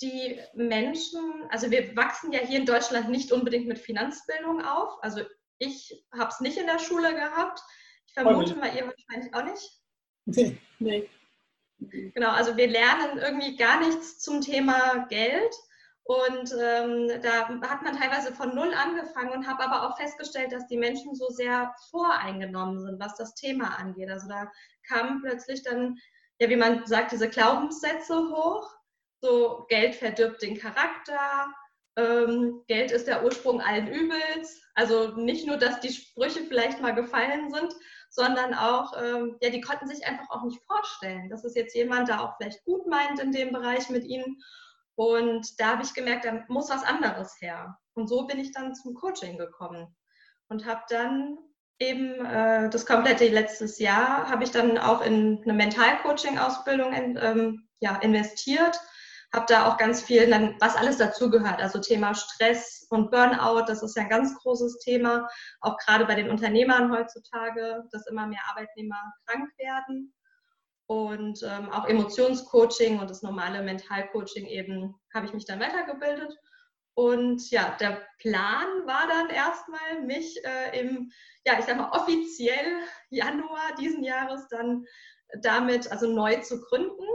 die 0.00 0.40
Menschen, 0.54 1.46
also 1.50 1.70
wir 1.70 1.96
wachsen 1.96 2.32
ja 2.32 2.40
hier 2.40 2.58
in 2.58 2.66
Deutschland 2.66 3.08
nicht 3.08 3.32
unbedingt 3.32 3.66
mit 3.66 3.78
Finanzbildung 3.78 4.64
auf. 4.64 5.02
Also 5.02 5.22
ich 5.58 6.04
habe 6.12 6.28
es 6.28 6.40
nicht 6.40 6.58
in 6.58 6.66
der 6.66 6.78
Schule 6.78 7.14
gehabt. 7.14 7.60
Ich 8.06 8.14
vermute 8.14 8.56
mal, 8.56 8.74
ihr 8.76 8.86
wahrscheinlich 8.86 9.34
auch 9.34 9.44
nicht. 9.44 9.70
Nee. 10.24 10.58
nee. 10.82 11.08
Genau, 12.14 12.30
also 12.30 12.56
wir 12.56 12.68
lernen 12.68 13.18
irgendwie 13.18 13.56
gar 13.56 13.80
nichts 13.80 14.20
zum 14.20 14.40
Thema 14.40 15.06
Geld. 15.08 15.54
Und 16.04 16.52
ähm, 16.60 17.22
da 17.22 17.48
hat 17.48 17.82
man 17.82 17.96
teilweise 17.96 18.34
von 18.34 18.54
null 18.54 18.72
angefangen 18.74 19.32
und 19.32 19.46
habe 19.46 19.62
aber 19.62 19.88
auch 19.88 19.96
festgestellt, 19.96 20.52
dass 20.52 20.66
die 20.66 20.76
Menschen 20.76 21.14
so 21.14 21.28
sehr 21.28 21.74
voreingenommen 21.90 22.80
sind, 22.80 23.00
was 23.00 23.14
das 23.14 23.34
Thema 23.34 23.78
angeht. 23.78 24.10
Also 24.10 24.28
da 24.28 24.50
kamen 24.88 25.22
plötzlich 25.22 25.62
dann, 25.62 25.98
ja, 26.40 26.48
wie 26.48 26.56
man 26.56 26.86
sagt, 26.86 27.12
diese 27.12 27.28
Glaubenssätze 27.28 28.16
hoch. 28.16 28.68
So 29.20 29.64
Geld 29.68 29.94
verdirbt 29.94 30.42
den 30.42 30.58
Charakter, 30.58 31.46
ähm, 31.96 32.62
Geld 32.66 32.90
ist 32.90 33.06
der 33.06 33.24
Ursprung 33.24 33.60
allen 33.60 33.86
Übels. 33.86 34.60
Also 34.74 35.14
nicht 35.16 35.46
nur, 35.46 35.56
dass 35.56 35.80
die 35.80 35.92
Sprüche 35.92 36.44
vielleicht 36.46 36.80
mal 36.80 36.94
gefallen 36.94 37.50
sind, 37.52 37.72
sondern 38.12 38.52
auch, 38.52 38.92
ähm, 39.02 39.36
ja, 39.40 39.48
die 39.48 39.62
konnten 39.62 39.88
sich 39.88 40.06
einfach 40.06 40.28
auch 40.30 40.44
nicht 40.44 40.62
vorstellen, 40.66 41.30
dass 41.30 41.44
es 41.44 41.54
jetzt 41.54 41.74
jemand 41.74 42.10
da 42.10 42.20
auch 42.20 42.36
vielleicht 42.36 42.62
gut 42.64 42.86
meint 42.86 43.18
in 43.18 43.32
dem 43.32 43.52
Bereich 43.52 43.88
mit 43.88 44.04
ihnen. 44.04 44.40
Und 44.94 45.58
da 45.58 45.68
habe 45.72 45.82
ich 45.82 45.94
gemerkt, 45.94 46.26
da 46.26 46.44
muss 46.48 46.68
was 46.68 46.84
anderes 46.84 47.40
her. 47.40 47.78
Und 47.94 48.08
so 48.08 48.26
bin 48.26 48.38
ich 48.38 48.52
dann 48.52 48.74
zum 48.74 48.94
Coaching 48.94 49.38
gekommen 49.38 49.96
und 50.48 50.66
habe 50.66 50.82
dann 50.90 51.38
eben 51.78 52.24
äh, 52.26 52.68
das 52.68 52.84
komplette 52.84 53.28
letztes 53.28 53.78
Jahr 53.78 54.28
habe 54.28 54.44
ich 54.44 54.50
dann 54.50 54.76
auch 54.76 55.00
in 55.00 55.40
eine 55.42 55.54
Mentalcoaching-Ausbildung 55.54 56.92
ähm, 56.92 57.66
ja, 57.80 57.96
investiert 57.96 58.78
habe 59.34 59.46
da 59.48 59.66
auch 59.66 59.78
ganz 59.78 60.02
viel, 60.02 60.30
was 60.60 60.76
alles 60.76 60.98
dazugehört. 60.98 61.60
Also 61.60 61.80
Thema 61.80 62.14
Stress 62.14 62.86
und 62.90 63.10
Burnout, 63.10 63.64
das 63.66 63.82
ist 63.82 63.96
ja 63.96 64.02
ein 64.02 64.10
ganz 64.10 64.36
großes 64.38 64.78
Thema, 64.80 65.26
auch 65.60 65.76
gerade 65.78 66.04
bei 66.04 66.14
den 66.14 66.30
Unternehmern 66.30 66.92
heutzutage, 66.92 67.82
dass 67.90 68.06
immer 68.06 68.26
mehr 68.26 68.42
Arbeitnehmer 68.50 69.00
krank 69.26 69.48
werden. 69.58 70.12
Und 70.86 71.42
ähm, 71.42 71.70
auch 71.70 71.86
Emotionscoaching 71.86 72.98
und 72.98 73.08
das 73.08 73.22
normale 73.22 73.62
Mentalcoaching 73.62 74.46
eben 74.46 74.94
habe 75.14 75.24
ich 75.24 75.32
mich 75.32 75.46
dann 75.46 75.60
weitergebildet. 75.60 76.36
Und 76.94 77.50
ja, 77.50 77.74
der 77.80 78.02
Plan 78.18 78.66
war 78.84 79.08
dann 79.08 79.30
erstmal, 79.30 80.02
mich 80.04 80.44
äh, 80.44 80.78
im, 80.78 81.10
ja, 81.46 81.58
ich 81.58 81.64
sag 81.64 81.78
mal, 81.78 81.90
offiziell 81.92 82.82
Januar 83.08 83.74
diesen 83.80 84.04
Jahres 84.04 84.46
dann 84.48 84.84
damit, 85.40 85.90
also 85.90 86.12
neu 86.12 86.36
zu 86.40 86.60
gründen 86.60 87.06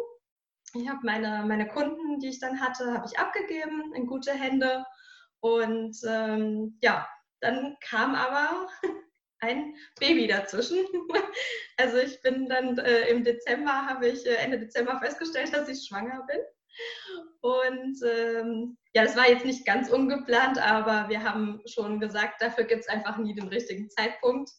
ich 0.82 0.90
habe 0.90 1.00
meine, 1.04 1.44
meine 1.46 1.68
Kunden, 1.68 2.20
die 2.20 2.30
ich 2.30 2.40
dann 2.40 2.60
hatte, 2.60 2.94
habe 2.94 3.08
ich 3.12 3.20
abgegeben 3.20 3.94
in 3.96 4.08
gute 4.08 4.32
Hände. 4.32 4.86
Und 5.40 5.98
ähm, 6.08 6.78
ja, 6.82 7.08
dann 7.42 7.78
kam 7.82 8.16
aber 8.16 8.68
ein 9.40 9.76
Baby 10.00 10.28
dazwischen. 10.28 10.86
Also 11.80 11.98
ich 11.98 12.20
bin 12.24 12.50
dann 12.50 12.76
äh, 12.80 13.08
im 13.10 13.24
Dezember, 13.24 13.86
habe 13.86 14.08
ich 14.08 14.26
äh, 14.26 14.38
Ende 14.38 14.58
Dezember 14.58 15.00
festgestellt, 15.00 15.54
dass 15.54 15.70
ich 15.70 15.86
schwanger 15.86 16.26
bin. 16.28 16.40
Und 17.42 18.00
ähm, 18.04 18.78
ja, 18.96 19.04
das 19.04 19.16
war 19.16 19.30
jetzt 19.30 19.46
nicht 19.46 19.64
ganz 19.64 19.92
ungeplant, 19.92 20.58
aber 20.58 21.08
wir 21.08 21.24
haben 21.24 21.62
schon 21.68 22.00
gesagt, 22.00 22.42
dafür 22.42 22.64
gibt 22.64 22.82
es 22.82 22.90
einfach 22.90 23.18
nie 23.18 23.36
den 23.36 23.48
richtigen 23.48 23.92
Zeitpunkt. 23.92 24.50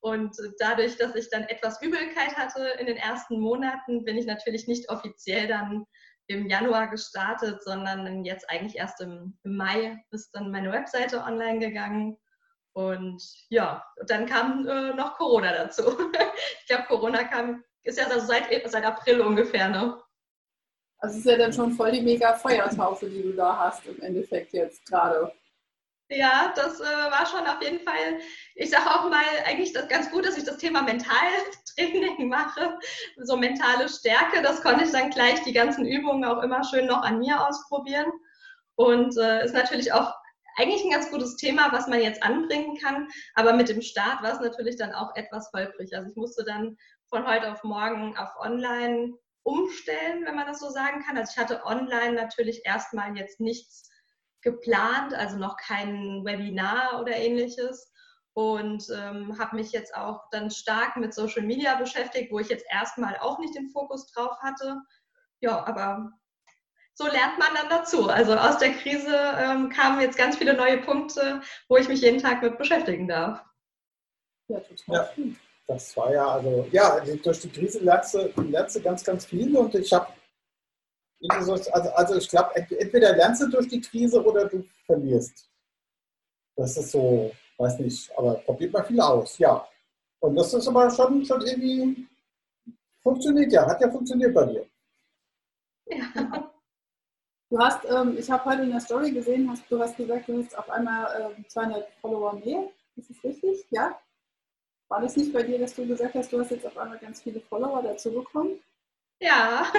Und 0.00 0.36
dadurch, 0.58 0.96
dass 0.96 1.14
ich 1.14 1.28
dann 1.28 1.42
etwas 1.44 1.80
Übelkeit 1.82 2.36
hatte 2.36 2.64
in 2.78 2.86
den 2.86 2.96
ersten 2.96 3.38
Monaten, 3.38 4.04
bin 4.04 4.16
ich 4.16 4.26
natürlich 4.26 4.66
nicht 4.66 4.88
offiziell 4.88 5.46
dann 5.46 5.86
im 6.26 6.46
Januar 6.48 6.88
gestartet, 6.88 7.62
sondern 7.62 8.24
jetzt 8.24 8.48
eigentlich 8.48 8.76
erst 8.76 9.00
im, 9.00 9.38
Mai 9.42 10.02
ist 10.10 10.30
dann 10.32 10.50
meine 10.50 10.72
Webseite 10.72 11.22
online 11.22 11.58
gegangen. 11.58 12.16
Und 12.72 13.22
ja, 13.48 13.84
dann 14.06 14.26
kam 14.26 14.66
äh, 14.66 14.94
noch 14.94 15.16
Corona 15.18 15.52
dazu. 15.52 15.82
ich 16.60 16.66
glaube, 16.66 16.84
Corona 16.84 17.24
kam, 17.24 17.64
ist 17.82 17.98
ja 17.98 18.06
also 18.06 18.24
seit, 18.26 18.44
seit 18.70 18.84
April 18.84 19.20
ungefähr, 19.20 19.68
ne? 19.68 20.00
Also 20.98 21.14
es 21.14 21.24
ist 21.24 21.30
ja 21.30 21.38
dann 21.38 21.52
schon 21.52 21.72
voll 21.72 21.92
die 21.92 22.02
mega 22.02 22.34
Feuertaufe, 22.34 23.08
die 23.08 23.22
du 23.22 23.32
da 23.32 23.56
hast 23.58 23.86
im 23.86 24.00
Endeffekt 24.02 24.52
jetzt 24.52 24.86
gerade. 24.86 25.32
Ja, 26.12 26.52
das 26.56 26.80
äh, 26.80 26.82
war 26.82 27.24
schon 27.24 27.46
auf 27.46 27.62
jeden 27.62 27.78
Fall, 27.80 28.18
ich 28.56 28.70
sage 28.70 28.90
auch 28.90 29.08
mal, 29.08 29.22
eigentlich 29.46 29.72
das 29.72 29.86
ganz 29.86 30.10
gut, 30.10 30.26
dass 30.26 30.36
ich 30.36 30.42
das 30.42 30.56
Thema 30.56 30.82
Mentaltraining 30.82 32.28
mache, 32.28 32.80
so 33.16 33.36
mentale 33.36 33.88
Stärke. 33.88 34.42
Das 34.42 34.60
konnte 34.60 34.84
ich 34.84 34.90
dann 34.90 35.10
gleich 35.10 35.40
die 35.44 35.52
ganzen 35.52 35.86
Übungen 35.86 36.24
auch 36.24 36.42
immer 36.42 36.64
schön 36.64 36.86
noch 36.86 37.02
an 37.02 37.20
mir 37.20 37.46
ausprobieren. 37.46 38.10
Und 38.74 39.16
äh, 39.18 39.44
ist 39.44 39.54
natürlich 39.54 39.92
auch 39.92 40.12
eigentlich 40.56 40.82
ein 40.82 40.90
ganz 40.90 41.10
gutes 41.12 41.36
Thema, 41.36 41.70
was 41.70 41.86
man 41.86 42.02
jetzt 42.02 42.24
anbringen 42.24 42.76
kann. 42.78 43.08
Aber 43.36 43.52
mit 43.52 43.68
dem 43.68 43.80
Start 43.80 44.20
war 44.20 44.32
es 44.32 44.40
natürlich 44.40 44.76
dann 44.76 44.92
auch 44.92 45.14
etwas 45.14 45.52
holprig. 45.54 45.94
Also 45.94 46.10
ich 46.10 46.16
musste 46.16 46.44
dann 46.44 46.76
von 47.08 47.24
heute 47.24 47.52
auf 47.52 47.62
morgen 47.62 48.16
auf 48.16 48.30
online 48.40 49.12
umstellen, 49.44 50.26
wenn 50.26 50.34
man 50.34 50.46
das 50.48 50.58
so 50.58 50.70
sagen 50.70 51.04
kann. 51.04 51.16
Also 51.16 51.32
ich 51.34 51.38
hatte 51.38 51.64
online 51.64 52.14
natürlich 52.14 52.62
erstmal 52.64 53.16
jetzt 53.16 53.38
nichts 53.38 53.89
geplant, 54.42 55.14
also 55.14 55.36
noch 55.36 55.56
kein 55.56 56.24
Webinar 56.24 57.00
oder 57.00 57.16
ähnliches. 57.16 57.92
Und 58.32 58.86
ähm, 58.94 59.38
habe 59.38 59.56
mich 59.56 59.72
jetzt 59.72 59.94
auch 59.94 60.22
dann 60.30 60.50
stark 60.50 60.96
mit 60.96 61.12
Social 61.12 61.42
Media 61.42 61.74
beschäftigt, 61.74 62.30
wo 62.30 62.38
ich 62.38 62.48
jetzt 62.48 62.64
erstmal 62.70 63.16
auch 63.18 63.38
nicht 63.38 63.54
den 63.54 63.70
Fokus 63.70 64.06
drauf 64.12 64.38
hatte. 64.40 64.80
Ja, 65.40 65.64
aber 65.66 66.12
so 66.94 67.06
lernt 67.06 67.38
man 67.38 67.48
dann 67.54 67.68
dazu. 67.68 68.08
Also 68.08 68.34
aus 68.34 68.58
der 68.58 68.72
Krise 68.74 69.16
ähm, 69.38 69.68
kamen 69.70 70.00
jetzt 70.00 70.16
ganz 70.16 70.36
viele 70.36 70.54
neue 70.54 70.78
Punkte, 70.78 71.40
wo 71.68 71.76
ich 71.76 71.88
mich 71.88 72.02
jeden 72.02 72.20
Tag 72.20 72.42
mit 72.42 72.56
beschäftigen 72.56 73.08
darf. 73.08 73.44
Ja, 74.48 74.60
total. 74.60 75.10
Ja, 75.16 75.24
das 75.66 75.96
war 75.96 76.12
ja, 76.12 76.26
also, 76.26 76.68
ja, 76.72 77.00
durch 77.00 77.40
die 77.40 77.50
Krise 77.50 77.78
lernst 77.78 78.14
du, 78.14 78.32
lernst 78.42 78.76
du 78.76 78.82
ganz, 78.82 79.04
ganz 79.04 79.24
viel 79.24 79.56
und 79.56 79.74
ich 79.74 79.92
habe 79.92 80.12
also, 81.28 81.52
also 81.52 82.14
ich 82.16 82.28
glaube, 82.28 82.54
entweder 82.56 83.14
lernst 83.14 83.42
du 83.42 83.48
durch 83.48 83.68
die 83.68 83.80
Krise 83.80 84.24
oder 84.24 84.48
du 84.48 84.64
verlierst. 84.86 85.48
Das 86.56 86.76
ist 86.76 86.90
so, 86.90 87.30
weiß 87.58 87.78
nicht, 87.80 88.10
aber 88.16 88.34
probiert 88.34 88.72
mal 88.72 88.84
viel 88.84 89.00
aus, 89.00 89.38
ja. 89.38 89.66
Und 90.20 90.34
das 90.36 90.52
ist 90.52 90.68
aber 90.68 90.90
schon, 90.90 91.24
schon 91.24 91.40
irgendwie 91.42 92.06
funktioniert 93.02 93.52
ja, 93.52 93.66
hat 93.66 93.80
ja 93.80 93.90
funktioniert 93.90 94.34
bei 94.34 94.46
dir. 94.46 94.66
Ja. 95.86 96.50
Du 97.50 97.58
hast, 97.58 97.84
ähm, 97.84 98.16
ich 98.16 98.30
habe 98.30 98.44
heute 98.44 98.62
in 98.62 98.70
der 98.70 98.80
Story 98.80 99.10
gesehen, 99.10 99.50
hast, 99.50 99.68
du 99.68 99.80
hast 99.80 99.96
gesagt, 99.96 100.28
du 100.28 100.38
hast 100.38 100.56
auf 100.56 100.70
einmal 100.70 101.32
ähm, 101.36 101.44
200 101.48 101.90
Follower 102.00 102.34
mehr. 102.34 102.70
Ist 102.94 103.10
das 103.10 103.24
richtig? 103.24 103.66
Ja? 103.70 103.98
War 104.88 105.00
das 105.00 105.16
nicht 105.16 105.32
bei 105.32 105.42
dir, 105.42 105.58
dass 105.58 105.74
du 105.74 105.84
gesagt 105.84 106.14
hast, 106.14 106.32
du 106.32 106.38
hast 106.38 106.52
jetzt 106.52 106.64
auf 106.64 106.78
einmal 106.78 106.98
ganz 106.98 107.22
viele 107.22 107.40
Follower 107.40 107.82
dazu 107.82 108.12
bekommen? 108.12 108.60
Ja, 109.20 109.70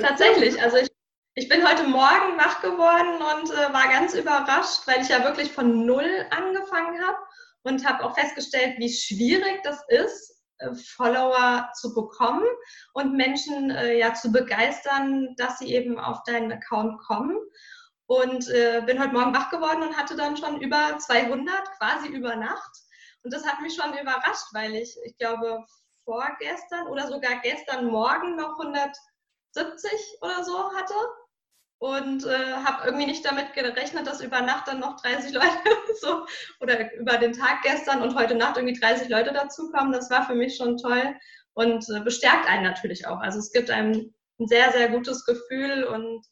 tatsächlich. 0.00 0.60
Also 0.60 0.78
ich, 0.78 0.88
ich 1.34 1.48
bin 1.48 1.66
heute 1.66 1.84
Morgen 1.84 2.36
wach 2.38 2.60
geworden 2.60 3.22
und 3.22 3.50
äh, 3.52 3.72
war 3.72 3.88
ganz 3.88 4.14
überrascht, 4.14 4.86
weil 4.86 5.00
ich 5.00 5.08
ja 5.08 5.24
wirklich 5.24 5.52
von 5.52 5.86
null 5.86 6.26
angefangen 6.30 7.00
habe 7.06 7.18
und 7.62 7.86
habe 7.86 8.04
auch 8.04 8.18
festgestellt, 8.18 8.74
wie 8.78 8.92
schwierig 8.92 9.62
das 9.62 9.80
ist, 9.88 10.42
äh, 10.58 10.74
Follower 10.74 11.70
zu 11.74 11.94
bekommen 11.94 12.44
und 12.94 13.16
Menschen 13.16 13.70
äh, 13.70 13.96
ja 13.96 14.12
zu 14.14 14.32
begeistern, 14.32 15.34
dass 15.36 15.60
sie 15.60 15.72
eben 15.72 15.98
auf 15.98 16.24
deinen 16.24 16.52
Account 16.52 17.00
kommen. 17.00 17.38
Und 18.06 18.50
äh, 18.50 18.82
bin 18.84 19.00
heute 19.00 19.14
Morgen 19.14 19.34
wach 19.34 19.48
geworden 19.50 19.82
und 19.82 19.96
hatte 19.96 20.14
dann 20.14 20.36
schon 20.36 20.60
über 20.60 20.98
200 20.98 21.78
quasi 21.78 22.08
über 22.08 22.36
Nacht. 22.36 22.70
Und 23.22 23.32
das 23.32 23.46
hat 23.46 23.62
mich 23.62 23.74
schon 23.74 23.96
überrascht, 23.96 24.48
weil 24.52 24.74
ich, 24.74 24.94
ich 25.04 25.16
glaube, 25.16 25.64
vorgestern 26.04 26.86
oder 26.88 27.06
sogar 27.08 27.40
gestern 27.42 27.86
Morgen 27.86 28.36
noch 28.36 28.58
170 28.58 29.90
oder 30.20 30.44
so 30.44 30.72
hatte 30.74 30.94
und 31.78 32.24
äh, 32.24 32.54
habe 32.64 32.86
irgendwie 32.86 33.06
nicht 33.06 33.24
damit 33.24 33.52
gerechnet, 33.52 34.06
dass 34.06 34.20
über 34.20 34.40
Nacht 34.40 34.68
dann 34.68 34.80
noch 34.80 35.00
30 35.00 35.32
Leute 35.34 35.48
so 36.00 36.26
oder 36.60 36.94
über 36.94 37.18
den 37.18 37.32
Tag 37.32 37.62
gestern 37.62 38.02
und 38.02 38.14
heute 38.14 38.34
Nacht 38.34 38.56
irgendwie 38.56 38.78
30 38.78 39.08
Leute 39.08 39.32
dazukommen. 39.32 39.92
Das 39.92 40.10
war 40.10 40.26
für 40.26 40.34
mich 40.34 40.56
schon 40.56 40.78
toll 40.78 41.14
und 41.54 41.86
äh, 41.90 42.00
bestärkt 42.00 42.48
einen 42.48 42.64
natürlich 42.64 43.06
auch. 43.06 43.20
Also 43.20 43.38
es 43.38 43.52
gibt 43.52 43.70
einem 43.70 44.14
ein 44.40 44.46
sehr, 44.46 44.72
sehr 44.72 44.88
gutes 44.88 45.24
Gefühl 45.24 45.84
und 45.84 46.24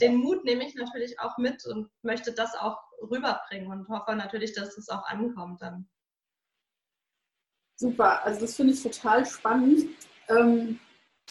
den 0.00 0.16
Mut 0.16 0.44
nehme 0.44 0.66
ich 0.66 0.74
natürlich 0.74 1.18
auch 1.20 1.38
mit 1.38 1.64
und 1.66 1.88
möchte 2.02 2.32
das 2.32 2.54
auch 2.54 2.78
rüberbringen 3.00 3.70
und 3.70 3.88
hoffe 3.88 4.14
natürlich, 4.14 4.54
dass 4.54 4.76
es 4.76 4.88
auch 4.88 5.04
ankommt 5.06 5.62
dann. 5.62 5.88
Super, 7.76 8.24
also 8.24 8.40
das 8.40 8.56
finde 8.56 8.72
ich 8.72 8.82
total 8.82 9.26
spannend. 9.26 9.86
Ähm, 10.28 10.80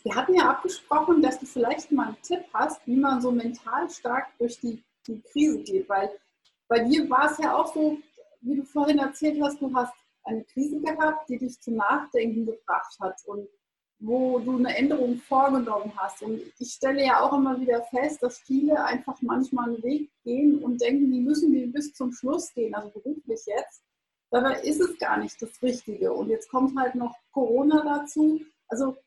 wir 0.04 0.16
hatten 0.16 0.36
ja 0.36 0.50
abgesprochen, 0.50 1.22
dass 1.22 1.40
du 1.40 1.48
vielleicht 1.48 1.92
mal 1.92 2.08
einen 2.08 2.22
Tipp 2.22 2.44
hast, 2.54 2.86
wie 2.86 2.96
man 2.96 3.20
so 3.20 3.32
mental 3.32 3.90
stark 3.90 4.28
durch 4.38 4.60
die, 4.60 4.84
die 5.08 5.20
Krise 5.22 5.64
geht, 5.64 5.90
weil 5.90 6.12
bei 6.68 6.80
dir 6.80 7.10
war 7.10 7.32
es 7.32 7.40
ja 7.40 7.56
auch 7.56 7.74
so, 7.74 7.98
wie 8.42 8.56
du 8.56 8.64
vorhin 8.64 9.00
erzählt 9.00 9.42
hast, 9.42 9.60
du 9.60 9.74
hast 9.74 9.94
eine 10.24 10.44
Krise 10.44 10.80
gehabt, 10.80 11.30
die 11.30 11.40
dich 11.40 11.60
zum 11.60 11.78
Nachdenken 11.78 12.46
gebracht 12.46 12.96
hat 13.00 13.20
und 13.26 13.48
wo 14.00 14.40
du 14.40 14.58
eine 14.58 14.76
Änderung 14.76 15.18
vorgenommen 15.18 15.92
hast. 15.98 16.22
Und 16.22 16.42
ich 16.60 16.72
stelle 16.74 17.04
ja 17.04 17.22
auch 17.22 17.34
immer 17.34 17.60
wieder 17.60 17.82
fest, 17.84 18.22
dass 18.22 18.40
viele 18.40 18.84
einfach 18.84 19.20
manchmal 19.22 19.70
einen 19.70 19.84
Weg 19.84 20.12
gehen 20.24 20.64
und 20.64 20.82
denken, 20.82 21.12
die 21.12 21.22
müssen 21.22 21.54
die 21.54 21.66
bis 21.68 21.94
zum 21.94 22.12
Schluss 22.12 22.54
gehen, 22.54 22.76
also 22.76 22.90
beruflich 22.90 23.42
jetzt. 23.46 23.82
Dabei 24.32 24.60
ist 24.62 24.82
es 24.82 24.98
gar 24.98 25.18
nicht 25.18 25.42
das 25.42 25.62
Richtige. 25.62 26.12
Und 26.12 26.30
jetzt 26.30 26.50
kommt 26.50 26.78
halt 26.80 26.96
noch 26.96 27.16
Corona 27.32 27.84
dazu. 27.84 28.42
Also 28.68 28.98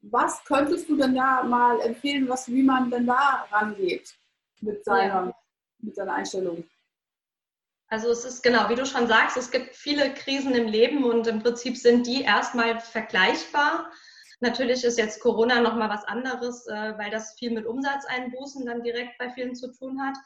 was 0.00 0.42
könntest 0.44 0.88
du 0.88 0.96
denn 0.96 1.14
da 1.14 1.42
mal 1.42 1.80
empfehlen, 1.80 2.28
was, 2.28 2.48
wie 2.48 2.62
man 2.62 2.90
denn 2.90 3.06
da 3.06 3.46
rangeht 3.50 4.14
mit 4.60 4.84
seiner, 4.84 5.26
ja. 5.26 5.34
mit 5.78 5.94
seiner 5.94 6.14
Einstellung? 6.14 6.64
Also 7.88 8.10
es 8.10 8.24
ist 8.24 8.42
genau, 8.42 8.68
wie 8.68 8.74
du 8.74 8.84
schon 8.84 9.06
sagst, 9.06 9.36
es 9.36 9.50
gibt 9.50 9.74
viele 9.74 10.12
Krisen 10.12 10.54
im 10.54 10.66
Leben 10.66 11.04
und 11.04 11.26
im 11.26 11.42
Prinzip 11.42 11.76
sind 11.76 12.06
die 12.06 12.22
erstmal 12.22 12.80
vergleichbar. 12.80 13.90
Natürlich 14.40 14.84
ist 14.84 14.98
jetzt 14.98 15.20
Corona 15.20 15.60
nochmal 15.60 15.88
was 15.88 16.04
anderes, 16.04 16.66
äh, 16.66 16.96
weil 16.98 17.10
das 17.10 17.34
viel 17.38 17.50
mit 17.50 17.66
Umsatzeinbußen 17.66 18.66
dann 18.66 18.82
direkt 18.82 19.16
bei 19.18 19.30
vielen 19.30 19.54
zu 19.54 19.72
tun 19.72 20.00
hat. 20.02 20.16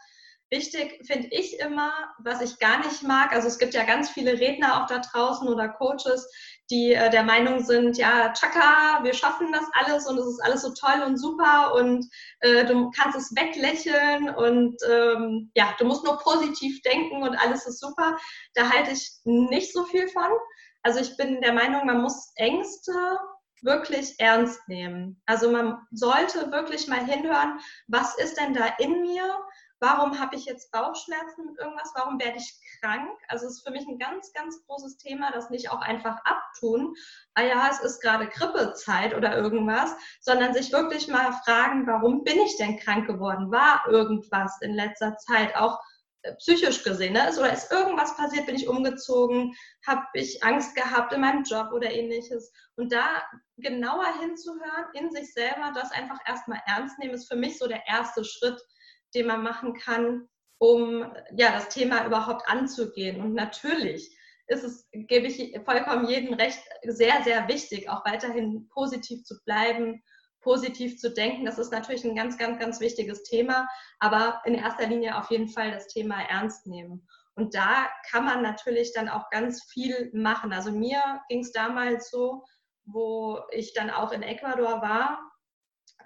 Wichtig 0.52 1.00
finde 1.06 1.28
ich 1.30 1.59
immer, 1.61 1.90
was 2.18 2.42
ich 2.42 2.59
gar 2.59 2.85
nicht 2.85 3.02
mag, 3.02 3.32
also 3.32 3.49
es 3.49 3.59
gibt 3.59 3.73
ja 3.73 3.85
ganz 3.85 4.11
viele 4.11 4.38
Redner 4.38 4.82
auch 4.82 4.87
da 4.87 4.99
draußen 4.99 5.49
oder 5.49 5.71
Coaches, 5.71 6.30
die 6.68 6.92
äh, 6.92 7.09
der 7.09 7.23
Meinung 7.23 7.64
sind, 7.64 7.97
ja, 7.97 8.35
Chaka, 8.35 9.02
wir 9.02 9.14
schaffen 9.14 9.50
das 9.50 9.64
alles 9.73 10.06
und 10.06 10.18
es 10.18 10.26
ist 10.26 10.40
alles 10.44 10.61
so 10.61 10.75
toll 10.75 11.02
und 11.06 11.16
super 11.16 11.73
und 11.75 12.06
äh, 12.40 12.66
du 12.66 12.90
kannst 12.90 13.16
es 13.16 13.35
weglächeln 13.35 14.28
und 14.28 14.76
ähm, 14.90 15.50
ja, 15.54 15.75
du 15.78 15.87
musst 15.87 16.04
nur 16.04 16.18
positiv 16.18 16.82
denken 16.82 17.23
und 17.23 17.35
alles 17.35 17.66
ist 17.66 17.80
super. 17.80 18.18
Da 18.52 18.68
halte 18.68 18.90
ich 18.90 19.11
nicht 19.25 19.73
so 19.73 19.85
viel 19.85 20.06
von. 20.09 20.28
Also 20.82 21.00
ich 21.00 21.16
bin 21.16 21.40
der 21.40 21.54
Meinung, 21.54 21.87
man 21.87 22.02
muss 22.02 22.30
Ängste 22.37 22.92
wirklich 23.62 24.16
ernst 24.18 24.61
nehmen. 24.68 25.23
Also 25.25 25.50
man 25.50 25.78
sollte 25.92 26.50
wirklich 26.52 26.88
mal 26.88 27.04
hinhören, 27.06 27.59
was 27.87 28.18
ist 28.18 28.38
denn 28.38 28.52
da 28.52 28.66
in 28.78 29.00
mir? 29.00 29.25
Warum 29.83 30.19
habe 30.19 30.37
ich 30.37 30.47
jetzt 30.47 30.71
Bauchschmerzen 30.71 31.45
mit 31.45 31.59
irgendwas, 31.59 31.93
warum 31.95 32.19
werde 32.21 32.39
ich 32.39 32.55
krank? 32.81 33.11
Also 33.29 33.47
es 33.47 33.55
ist 33.55 33.67
für 33.67 33.73
mich 33.73 33.85
ein 33.87 33.99
ganz, 33.99 34.33
ganz 34.33 34.65
großes 34.67 34.97
Thema, 34.97 35.33
das 35.33 35.51
nicht 35.51 35.71
auch 35.71 35.81
einfach 35.81 36.19
abtun, 36.25 36.95
ah 37.35 37.43
ja, 37.43 37.69
es 37.69 37.81
ist 37.81 38.01
gerade 38.01 38.29
Grippezeit 38.29 39.15
oder 39.15 39.37
irgendwas, 39.37 39.95
sondern 40.21 40.55
sich 40.55 40.73
wirklich 40.73 41.09
mal 41.09 41.33
fragen, 41.45 41.87
warum 41.87 42.23
bin 42.23 42.39
ich 42.41 42.57
denn 42.57 42.79
krank 42.79 43.09
geworden? 43.09 43.51
War 43.51 43.83
irgendwas 43.89 44.57
in 44.61 44.75
letzter 44.75 45.17
Zeit 45.17 45.57
auch 45.57 45.81
äh, 46.23 46.35
psychisch 46.37 46.85
gesehen, 46.85 47.15
ne? 47.15 47.29
oder 47.37 47.53
ist 47.53 47.73
irgendwas 47.73 48.17
passiert, 48.17 48.47
bin 48.47 48.55
ich 48.55 48.69
umgezogen, 48.69 49.53
habe 49.85 50.05
ich 50.15 50.45
Angst 50.45 50.77
gehabt 50.77 51.12
in 51.12 51.23
meinem 51.23 51.43
Job 51.43 51.73
oder 51.73 51.91
ähnliches. 51.91 52.53
Und 52.77 52.93
da 52.93 53.21
genauer 53.57 54.07
hinzuhören, 54.21 54.87
in 54.95 55.11
sich 55.11 55.33
selber, 55.33 55.73
das 55.75 55.91
einfach 55.91 56.19
erstmal 56.25 56.61
ernst 56.67 57.01
nehmen, 57.01 57.15
ist 57.15 57.29
für 57.29 57.37
mich 57.37 57.59
so 57.59 57.67
der 57.67 57.85
erste 57.89 58.25
Schritt, 58.25 58.62
den 59.14 59.26
man 59.26 59.42
machen 59.42 59.75
kann, 59.75 60.28
um 60.59 61.12
ja, 61.37 61.52
das 61.52 61.69
Thema 61.69 62.07
überhaupt 62.07 62.49
anzugehen. 62.49 63.21
Und 63.21 63.35
natürlich 63.35 64.16
ist 64.47 64.64
es, 64.64 64.88
gebe 64.92 65.26
ich 65.26 65.59
vollkommen 65.64 66.09
jedem 66.09 66.35
recht, 66.35 66.62
sehr, 66.85 67.23
sehr 67.25 67.49
wichtig, 67.49 67.88
auch 67.88 68.04
weiterhin 68.04 68.69
positiv 68.69 69.25
zu 69.25 69.37
bleiben, 69.45 70.02
positiv 70.40 70.99
zu 70.99 71.12
denken. 71.12 71.45
Das 71.45 71.59
ist 71.59 71.73
natürlich 71.73 72.04
ein 72.04 72.16
ganz, 72.16 72.37
ganz, 72.37 72.59
ganz 72.59 72.81
wichtiges 72.81 73.23
Thema, 73.23 73.69
aber 73.99 74.40
in 74.45 74.54
erster 74.54 74.87
Linie 74.87 75.16
auf 75.16 75.31
jeden 75.31 75.49
Fall 75.49 75.71
das 75.71 75.88
Thema 75.88 76.21
ernst 76.28 76.66
nehmen. 76.66 77.07
Und 77.35 77.54
da 77.54 77.88
kann 78.11 78.25
man 78.25 78.42
natürlich 78.42 78.92
dann 78.92 79.09
auch 79.09 79.31
ganz 79.31 79.64
viel 79.64 80.11
machen. 80.12 80.52
Also 80.52 80.71
mir 80.71 81.23
ging 81.28 81.40
es 81.40 81.52
damals 81.52 82.11
so, 82.11 82.45
wo 82.85 83.40
ich 83.50 83.73
dann 83.75 83.90
auch 83.90 84.12
in 84.12 84.23
Ecuador 84.23 84.83
war 84.83 85.32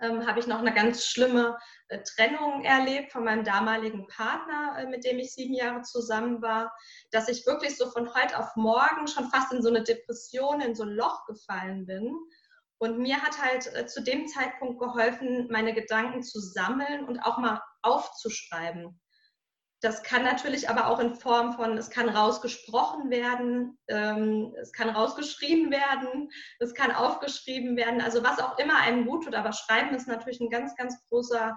ähm, 0.00 0.26
habe 0.26 0.40
ich 0.40 0.46
noch 0.46 0.58
eine 0.58 0.74
ganz 0.74 1.04
schlimme 1.06 1.58
äh, 1.88 2.02
Trennung 2.02 2.64
erlebt 2.64 3.12
von 3.12 3.24
meinem 3.24 3.44
damaligen 3.44 4.06
Partner, 4.08 4.76
äh, 4.78 4.86
mit 4.86 5.04
dem 5.04 5.18
ich 5.18 5.34
sieben 5.34 5.54
Jahre 5.54 5.82
zusammen 5.82 6.42
war, 6.42 6.72
dass 7.10 7.28
ich 7.28 7.46
wirklich 7.46 7.76
so 7.76 7.90
von 7.90 8.14
heute 8.14 8.38
auf 8.38 8.54
morgen 8.56 9.06
schon 9.06 9.30
fast 9.30 9.52
in 9.52 9.62
so 9.62 9.68
eine 9.68 9.82
Depression, 9.82 10.60
in 10.60 10.74
so 10.74 10.84
ein 10.84 10.90
Loch 10.90 11.26
gefallen 11.26 11.86
bin 11.86 12.14
Und 12.78 12.98
mir 12.98 13.22
hat 13.22 13.40
halt 13.40 13.74
äh, 13.74 13.86
zu 13.86 14.02
dem 14.02 14.26
Zeitpunkt 14.28 14.80
geholfen, 14.80 15.48
meine 15.50 15.74
Gedanken 15.74 16.22
zu 16.22 16.40
sammeln 16.40 17.06
und 17.06 17.20
auch 17.20 17.38
mal 17.38 17.62
aufzuschreiben. 17.82 19.00
Das 19.87 20.02
kann 20.02 20.25
natürlich 20.25 20.69
aber 20.69 20.88
auch 20.88 20.99
in 20.99 21.14
Form 21.14 21.52
von, 21.52 21.78
es 21.78 21.90
kann 21.90 22.09
rausgesprochen 22.09 23.09
werden, 23.09 23.78
ähm, 23.87 24.52
es 24.61 24.73
kann 24.73 24.88
rausgeschrieben 24.88 25.71
werden, 25.71 26.28
es 26.59 26.75
kann 26.75 26.90
aufgeschrieben 26.90 27.76
werden, 27.76 28.00
also 28.00 28.25
was 28.25 28.40
auch 28.40 28.59
immer 28.59 28.78
einem 28.78 29.07
gut 29.07 29.23
tut. 29.23 29.37
Aber 29.37 29.52
Schreiben 29.52 29.95
ist 29.95 30.09
natürlich 30.09 30.40
ein 30.40 30.50
ganz, 30.50 30.75
ganz 30.75 30.97
großer 31.09 31.57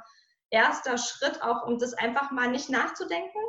erster 0.51 0.99
Schritt 0.99 1.41
auch, 1.41 1.65
um 1.65 1.79
das 1.79 1.95
einfach 1.95 2.29
mal 2.29 2.51
nicht 2.51 2.69
nachzudenken 2.69 3.41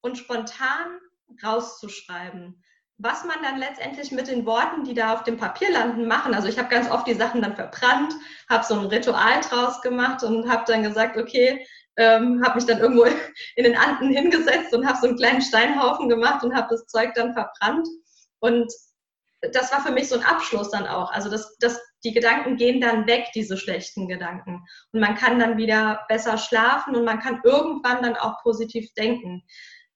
und 0.00 0.16
spontan 0.16 1.00
rauszuschreiben 1.42 2.62
was 2.98 3.24
man 3.24 3.42
dann 3.42 3.58
letztendlich 3.58 4.12
mit 4.12 4.28
den 4.28 4.46
Worten, 4.46 4.84
die 4.84 4.94
da 4.94 5.14
auf 5.14 5.24
dem 5.24 5.36
Papier 5.36 5.70
landen, 5.72 6.06
machen. 6.06 6.32
Also 6.32 6.46
ich 6.46 6.58
habe 6.58 6.68
ganz 6.68 6.88
oft 6.88 7.06
die 7.06 7.14
Sachen 7.14 7.42
dann 7.42 7.56
verbrannt, 7.56 8.14
habe 8.48 8.64
so 8.64 8.74
ein 8.74 8.86
Ritual 8.86 9.40
draus 9.40 9.80
gemacht 9.80 10.22
und 10.22 10.48
habe 10.48 10.62
dann 10.66 10.84
gesagt, 10.84 11.16
okay, 11.16 11.66
ähm, 11.96 12.42
habe 12.44 12.56
mich 12.56 12.66
dann 12.66 12.78
irgendwo 12.78 13.04
in 13.56 13.64
den 13.64 13.76
Anden 13.76 14.10
hingesetzt 14.10 14.74
und 14.74 14.86
habe 14.86 14.98
so 15.00 15.08
einen 15.08 15.16
kleinen 15.16 15.42
Steinhaufen 15.42 16.08
gemacht 16.08 16.44
und 16.44 16.54
habe 16.54 16.68
das 16.70 16.86
Zeug 16.86 17.14
dann 17.14 17.32
verbrannt. 17.34 17.86
Und 18.40 18.72
das 19.52 19.72
war 19.72 19.82
für 19.82 19.92
mich 19.92 20.08
so 20.08 20.16
ein 20.16 20.24
Abschluss 20.24 20.70
dann 20.70 20.86
auch. 20.86 21.12
Also 21.12 21.30
das, 21.30 21.56
das, 21.58 21.80
die 22.02 22.12
Gedanken 22.12 22.56
gehen 22.56 22.80
dann 22.80 23.06
weg, 23.06 23.26
diese 23.34 23.56
schlechten 23.56 24.08
Gedanken. 24.08 24.64
Und 24.92 25.00
man 25.00 25.14
kann 25.14 25.38
dann 25.38 25.56
wieder 25.56 26.04
besser 26.08 26.38
schlafen 26.38 26.96
und 26.96 27.04
man 27.04 27.20
kann 27.20 27.40
irgendwann 27.44 28.02
dann 28.02 28.16
auch 28.16 28.42
positiv 28.42 28.92
denken. 28.94 29.42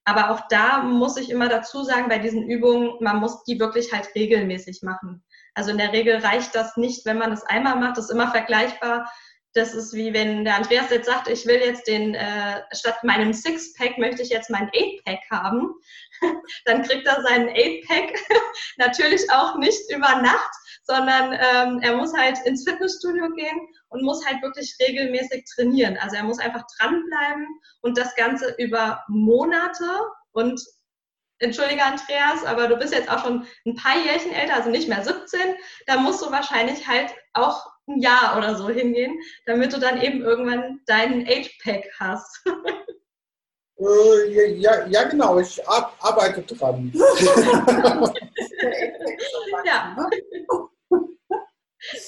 Aber 0.05 0.31
auch 0.31 0.41
da 0.49 0.83
muss 0.83 1.19
ich 1.19 1.31
immer 1.31 1.49
dazu 1.49 1.85
sagen, 1.85 2.09
bei 2.09 2.19
diesen 2.19 2.49
Übungen, 2.49 2.93
man 3.01 3.19
muss 3.19 3.45
die 3.45 3.61
wirklich 3.61 3.93
halt 3.93 4.09
regelmäßig 4.15 4.81
machen. 4.83 5.23
Also 5.55 5.71
in 5.71 5.79
der 5.79 5.93
Regel 5.93 6.17
reicht 6.17 6.55
das 6.55 6.77
nicht, 6.77 7.05
wenn 7.05 7.19
man 7.19 7.31
das 7.31 7.45
einmal 7.45 7.77
macht. 7.77 7.99
Das 7.99 8.07
ist 8.07 8.11
immer 8.11 8.31
vergleichbar. 8.31 9.11
Das 9.55 9.75
ist 9.75 9.95
wie 9.95 10.13
wenn 10.13 10.45
der 10.45 10.57
Andreas 10.57 10.91
jetzt 10.91 11.07
sagt, 11.07 11.29
ich 11.29 11.47
will 11.47 11.57
jetzt 11.57 11.87
den, 11.87 12.15
äh, 12.15 12.63
statt 12.73 13.03
meinem 13.03 13.33
Sixpack 13.33 13.99
möchte 13.99 14.23
ich 14.23 14.29
jetzt 14.29 14.51
mein 14.51 14.71
Eightpack 14.75 15.21
haben. 15.31 15.75
Dann 16.65 16.83
kriegt 16.83 17.07
er 17.07 17.23
seinen 17.23 17.49
Eightpack 17.49 18.19
natürlich 18.77 19.31
auch 19.33 19.57
nicht 19.57 19.91
über 19.91 20.21
Nacht, 20.21 20.51
sondern 20.85 21.33
ähm, 21.33 21.81
er 21.83 21.97
muss 21.97 22.15
halt 22.15 22.39
ins 22.45 22.65
Fitnessstudio 22.69 23.31
gehen 23.35 23.69
und 23.89 24.03
muss 24.03 24.25
halt 24.27 24.43
wirklich 24.43 24.75
regelmäßig 24.81 25.45
trainieren. 25.55 25.97
Also 25.99 26.17
er 26.17 26.25
muss 26.25 26.39
einfach 26.39 26.65
dranbleiben 26.79 27.47
und 27.81 27.97
das 27.97 28.15
Ganze 28.17 28.55
über 28.59 29.03
Monate 29.09 29.87
und 30.33 30.61
Entschuldige 31.41 31.85
Andreas, 31.85 32.45
aber 32.45 32.67
du 32.67 32.77
bist 32.77 32.93
jetzt 32.93 33.09
auch 33.09 33.23
schon 33.23 33.47
ein 33.65 33.77
paar 33.77 33.97
Jährchen 33.97 34.33
älter, 34.33 34.57
also 34.57 34.71
nicht 34.71 34.89
mehr 34.89 35.05
17. 35.05 35.41
Da 35.87 35.99
musst 35.99 36.21
du 36.21 36.33
wahrscheinlich 36.33 36.89
halt 36.89 37.15
auch 37.33 37.65
ein 37.89 38.01
Jahr 38.01 38.37
oder 38.37 38.55
so 38.57 38.69
hingehen, 38.69 39.19
damit 39.47 39.73
du 39.73 39.79
dann 39.81 40.01
eben 40.01 40.21
irgendwann 40.23 40.81
deinen 40.87 41.27
Age-Pack 41.27 41.91
hast. 41.99 42.47
Äh, 43.81 44.55
ja, 44.55 44.87
ja, 44.87 45.05
genau, 45.05 45.39
ich 45.39 45.61
arbeite 45.69 46.43
dran. 46.43 46.91
ja. 49.65 49.97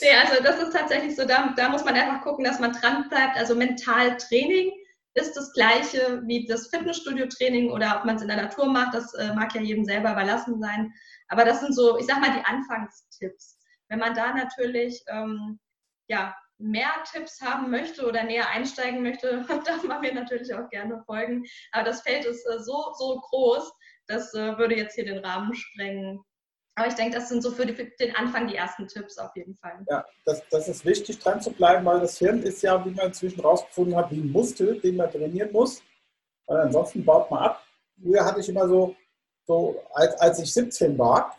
Nee, 0.00 0.16
also 0.20 0.42
das 0.42 0.60
ist 0.60 0.72
tatsächlich 0.72 1.14
so, 1.14 1.25
da, 1.25 1.54
da 1.56 1.68
muss 1.68 1.84
man 1.84 1.94
einfach 1.94 2.22
gucken, 2.22 2.44
dass 2.44 2.58
man 2.58 2.72
dran 2.72 3.08
bleibt. 3.08 3.37
Also 3.37 3.54
Mentaltraining 3.54 4.72
ist 5.14 5.37
das 5.37 5.52
gleiche 5.52 6.22
wie 6.26 6.44
das 6.46 6.68
Fitnessstudio-Training 6.68 7.70
oder 7.70 7.99
ob 7.99 8.04
man 8.04 8.16
es 8.16 8.22
in 8.22 8.28
der 8.28 8.42
Natur 8.42 8.66
macht, 8.66 8.94
das 8.94 9.14
äh, 9.14 9.32
mag 9.34 9.54
ja 9.54 9.60
jedem 9.60 9.84
selber 9.84 10.12
überlassen 10.12 10.60
sein. 10.60 10.92
Aber 11.28 11.44
das 11.44 11.60
sind 11.60 11.75
so, 11.75 11.99
ich 11.99 12.06
sag 12.06 12.20
mal, 12.20 12.32
die 12.32 12.44
Anfangstipps. 12.44 13.58
Wenn 13.88 14.00
man 14.00 14.14
da 14.14 14.34
natürlich 14.34 15.02
ähm, 15.08 15.58
ja, 16.11 16.35
mehr 16.59 16.90
Tipps 17.11 17.40
haben 17.40 17.71
möchte 17.71 18.07
oder 18.07 18.25
näher 18.25 18.49
einsteigen 18.50 19.02
möchte, 19.02 19.47
darf 19.64 19.83
man 19.85 20.00
mir 20.00 20.12
natürlich 20.12 20.52
auch 20.52 20.69
gerne 20.69 21.02
folgen. 21.07 21.45
Aber 21.73 21.85
das 21.85 22.02
Feld 22.02 22.26
ist 22.26 22.45
äh, 22.47 22.59
so, 22.59 22.93
so 22.99 23.21
groß, 23.21 23.73
das 24.09 24.35
äh, 24.35 24.59
würde 24.59 24.76
jetzt 24.76 24.97
hier 24.97 25.05
den 25.05 25.25
Rahmen 25.25 25.55
sprengen. 25.55 26.21
Aber 26.75 26.88
ich 26.88 26.95
denke, 26.95 27.17
das 27.17 27.29
sind 27.29 27.42
so 27.42 27.53
für, 27.53 27.64
die, 27.64 27.75
für, 27.75 27.85
den 28.01 28.14
Anfang 28.16 28.49
die 28.49 28.57
ersten 28.57 28.88
Tipps 28.88 29.18
auf 29.18 29.35
jeden 29.37 29.55
Fall. 29.55 29.85
Ja, 29.88 30.05
das, 30.25 30.42
das 30.51 30.68
ist 30.68 30.85
wichtig, 30.85 31.18
dran 31.18 31.40
zu 31.40 31.53
bleiben, 31.53 31.85
weil 31.85 32.01
das 32.01 32.18
Hirn 32.18 32.42
ist 32.42 32.62
ja, 32.62 32.85
wie 32.85 32.90
man 32.90 33.07
inzwischen 33.07 33.40
rausgefunden 33.40 33.96
hat, 33.96 34.11
wie 34.11 34.20
ein 34.20 34.33
Muskel, 34.33 34.81
den 34.81 34.96
man 34.96 35.11
trainieren 35.11 35.53
muss. 35.53 35.83
Weil 36.46 36.62
ansonsten 36.62 37.05
baut 37.05 37.31
man 37.31 37.44
ab. 37.44 37.64
Früher 38.03 38.25
hatte 38.25 38.40
ich 38.40 38.49
immer 38.49 38.66
so, 38.66 38.96
so 39.46 39.83
als, 39.92 40.14
als 40.20 40.38
ich 40.40 40.53
17 40.53 40.99
war, 40.99 41.37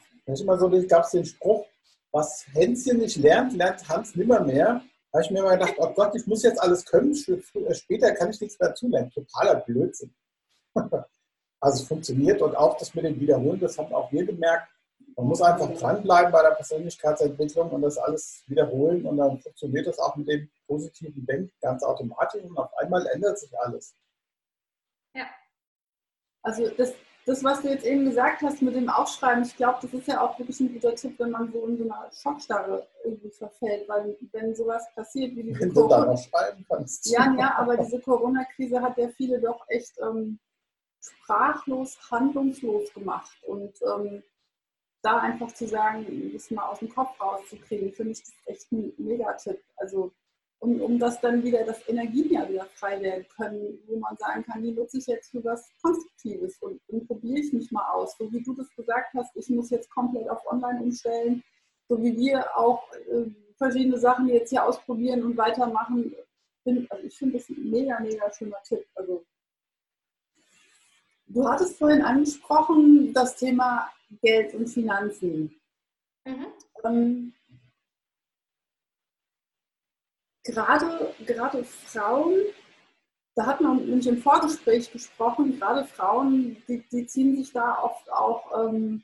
gab 0.88 1.04
es 1.04 1.12
den 1.12 1.26
Spruch, 1.26 1.66
was 2.12 2.46
Hänschen 2.54 2.98
nicht 2.98 3.18
lernt, 3.18 3.54
lernt 3.54 3.88
Hans 3.88 4.16
nimmer 4.16 4.42
mehr. 4.42 4.82
Da 5.12 5.18
habe 5.18 5.26
ich 5.26 5.32
mir 5.32 5.40
immer 5.40 5.58
gedacht, 5.58 5.76
oh 5.78 5.92
Gott, 5.94 6.16
ich 6.16 6.26
muss 6.28 6.44
jetzt 6.44 6.62
alles 6.62 6.86
können, 6.86 7.14
später 7.16 8.14
kann 8.14 8.30
ich 8.30 8.40
nichts 8.40 8.60
mehr 8.60 8.74
zulernen. 8.74 9.12
Totaler 9.12 9.56
Blödsinn. 9.56 10.14
also 10.76 11.82
es 11.82 11.88
funktioniert 11.88 12.42
und 12.42 12.56
auch 12.56 12.78
das 12.78 12.94
mit 12.96 13.06
dem 13.06 13.20
Wiederholen, 13.20 13.60
das 13.60 13.78
haben 13.78 13.94
auch 13.94 14.12
wir 14.12 14.26
gemerkt, 14.26 14.70
man 15.16 15.28
muss 15.28 15.42
einfach 15.42 15.70
dranbleiben 15.74 16.32
bei 16.32 16.42
der 16.42 16.52
Persönlichkeitsentwicklung 16.52 17.70
und 17.70 17.82
das 17.82 17.98
alles 17.98 18.44
wiederholen 18.48 19.06
und 19.06 19.18
dann 19.18 19.40
funktioniert 19.40 19.88
das 19.88 20.00
auch 20.00 20.16
mit 20.16 20.28
dem 20.28 20.50
positiven 20.68 21.26
Denken 21.26 21.52
ganz 21.62 21.84
automatisch 21.84 22.44
und 22.44 22.58
auf 22.58 22.74
einmal 22.78 23.06
ändert 23.08 23.38
sich 23.38 23.52
alles. 23.60 23.96
Ja. 25.14 25.26
Also 26.42 26.70
das, 26.70 26.94
das, 27.26 27.44
was 27.44 27.62
du 27.62 27.70
jetzt 27.70 27.86
eben 27.86 28.06
gesagt 28.06 28.42
hast 28.42 28.62
mit 28.62 28.76
dem 28.76 28.90
Aufschreiben, 28.90 29.44
ich 29.44 29.56
glaube, 29.56 29.80
das 29.82 29.94
ist 29.94 30.08
ja 30.08 30.22
auch 30.22 30.38
wirklich 30.40 30.60
ein 30.60 30.74
guter 30.74 30.96
Tipp, 30.96 31.20
wenn 31.20 31.32
man 31.32 31.52
so 31.52 31.66
in 31.68 31.78
so 31.78 31.84
einer 31.84 32.10
Schockstarre 32.12 32.88
irgendwie 33.04 33.30
verfällt, 33.30 33.88
weil 33.88 34.18
wenn 34.32 34.56
sowas 34.56 34.86
passiert 34.96 35.36
wie 35.36 35.44
diese 35.44 35.60
Wenn 35.60 35.74
du 35.74 35.88
da 35.88 36.06
noch 36.06 36.18
schreiben 36.18 36.66
kannst. 36.68 37.06
Ja, 37.12 37.34
ja, 37.38 37.56
aber 37.58 37.78
diese 37.78 38.00
Corona-Krise 38.00 38.82
hat 38.82 38.98
ja 38.98 39.08
viele 39.10 39.40
doch 39.40 39.64
echt 39.68 39.94
ähm, 40.02 40.40
sprachlos, 41.00 41.98
handlungslos 42.10 42.94
gemacht 42.94 43.38
und 43.46 43.74
ähm, 43.84 44.24
da 45.04 45.18
einfach 45.18 45.52
zu 45.52 45.68
sagen, 45.68 46.32
das 46.34 46.52
mal 46.52 46.68
aus 46.68 46.80
dem 46.80 46.90
Kopf 46.90 47.20
rauszukriegen, 47.20 47.92
finde 47.92 48.12
ich 48.12 48.22
das 48.22 48.34
echt 48.46 48.72
ein 48.72 48.94
Megatipp. 48.98 49.60
Also 49.78 50.12
um, 50.62 50.80
um 50.80 51.00
das 51.00 51.20
dann 51.20 51.44
wieder, 51.44 51.64
das 51.64 51.88
Energien 51.88 52.32
ja 52.32 52.48
wieder 52.48 52.66
frei 52.76 53.02
werden 53.02 53.26
können, 53.36 53.80
wo 53.88 53.98
man 53.98 54.16
sagen 54.18 54.44
kann, 54.44 54.62
die 54.62 54.72
nutze 54.72 55.00
ich 55.00 55.08
jetzt 55.08 55.32
für 55.32 55.44
was 55.44 55.70
Konstruktives 55.82 56.58
und, 56.62 56.80
und 56.88 57.08
probiere 57.08 57.40
ich 57.40 57.52
nicht 57.52 57.72
mal 57.72 57.92
aus. 57.94 58.16
So 58.18 58.32
wie 58.32 58.44
du 58.44 58.54
das 58.54 58.70
gesagt 58.76 59.14
hast, 59.16 59.36
ich 59.36 59.50
muss 59.50 59.72
jetzt 59.72 59.90
komplett 59.90 60.30
auf 60.30 60.46
Online 60.46 60.82
umstellen, 60.82 61.44
so 61.90 62.02
wie 62.02 62.16
wir 62.16 62.46
auch 62.56 62.84
äh, 62.94 63.26
verschiedene 63.58 63.98
Sachen 63.98 64.28
jetzt 64.30 64.50
hier 64.50 64.64
ausprobieren 64.64 65.24
und 65.24 65.36
weitermachen. 65.36 66.16
Find, 66.64 66.92
also 66.92 67.06
ich 67.06 67.18
finde 67.18 67.38
das 67.38 67.50
ein 67.50 67.70
mega, 67.70 68.00
mega 68.00 68.32
schöner 68.32 68.62
Tipp. 68.64 68.86
Also 68.96 69.26
Du 71.34 71.48
hattest 71.48 71.78
vorhin 71.78 72.02
angesprochen, 72.02 73.14
das 73.14 73.38
Thema 73.38 73.90
Geld 74.22 74.54
und 74.54 74.68
Finanzen. 74.68 75.56
Mhm. 76.26 76.48
Ähm, 76.84 77.34
gerade, 80.44 81.14
gerade 81.26 81.64
Frauen, 81.64 82.34
da 83.36 83.46
hat 83.46 83.62
man 83.62 83.78
nämlich 83.78 84.08
im 84.08 84.18
Vorgespräch 84.18 84.92
gesprochen, 84.92 85.58
gerade 85.58 85.86
Frauen, 85.86 86.58
die, 86.68 86.84
die 86.92 87.06
ziehen 87.08 87.38
sich 87.38 87.54
da 87.54 87.80
oft 87.82 88.12
auch 88.12 88.68
ähm, 88.68 89.04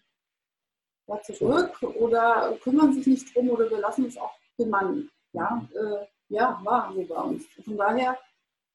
ja, 1.07 1.21
zurück 1.21 1.81
oder 1.81 2.57
kümmern 2.61 2.93
sich 2.93 3.07
nicht 3.07 3.35
drum 3.35 3.49
oder 3.49 3.69
wir 3.69 3.79
lassen 3.79 4.05
es 4.05 4.17
auch 4.17 4.33
den 4.59 4.69
Mann. 4.69 5.09
Ja, 5.31 5.65
äh, 5.73 6.05
ja 6.27 6.59
war 6.63 6.93
so 6.93 7.03
bei 7.05 7.21
uns. 7.21 7.45
Von 7.63 7.77
daher, 7.77 8.17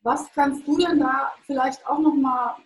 was 0.01 0.33
kannst 0.33 0.67
du 0.67 0.79
denn 0.79 1.01
da 1.01 1.33
vielleicht 1.45 1.87
auch 1.87 1.99
nochmal 1.99 2.57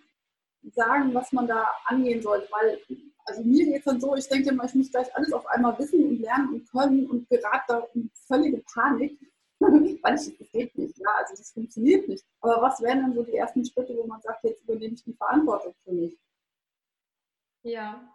sagen, 0.73 1.13
was 1.13 1.31
man 1.33 1.47
da 1.47 1.67
angehen 1.85 2.21
sollte? 2.21 2.47
Weil 2.51 2.79
also 3.27 3.43
mir 3.43 3.65
geht 3.65 3.79
es 3.79 3.83
dann 3.83 3.99
so, 3.99 4.15
ich 4.15 4.27
denke 4.29 4.49
immer, 4.49 4.63
ich 4.63 4.73
muss 4.73 4.89
gleich 4.89 5.13
alles 5.15 5.33
auf 5.33 5.45
einmal 5.47 5.77
wissen 5.77 6.03
und 6.07 6.19
lernen 6.19 6.53
und 6.53 6.71
können 6.71 7.05
und 7.07 7.27
gerate 7.29 7.63
da 7.67 7.87
in 7.93 8.09
völlige 8.25 8.63
Panik, 8.73 9.19
das 10.03 10.31
geht 10.51 10.77
nicht, 10.77 10.97
ja, 10.97 11.09
also 11.17 11.35
das 11.35 11.51
funktioniert 11.51 12.07
nicht. 12.07 12.25
Aber 12.41 12.61
was 12.61 12.81
wären 12.81 13.01
dann 13.01 13.13
so 13.13 13.23
die 13.23 13.35
ersten 13.35 13.65
Schritte, 13.65 13.95
wo 13.95 14.05
man 14.05 14.21
sagt, 14.21 14.43
jetzt 14.43 14.63
übernehme 14.63 14.93
ich 14.93 15.03
die 15.03 15.13
Verantwortung 15.13 15.73
für 15.83 15.91
mich? 15.91 16.17
Ja, 17.63 18.07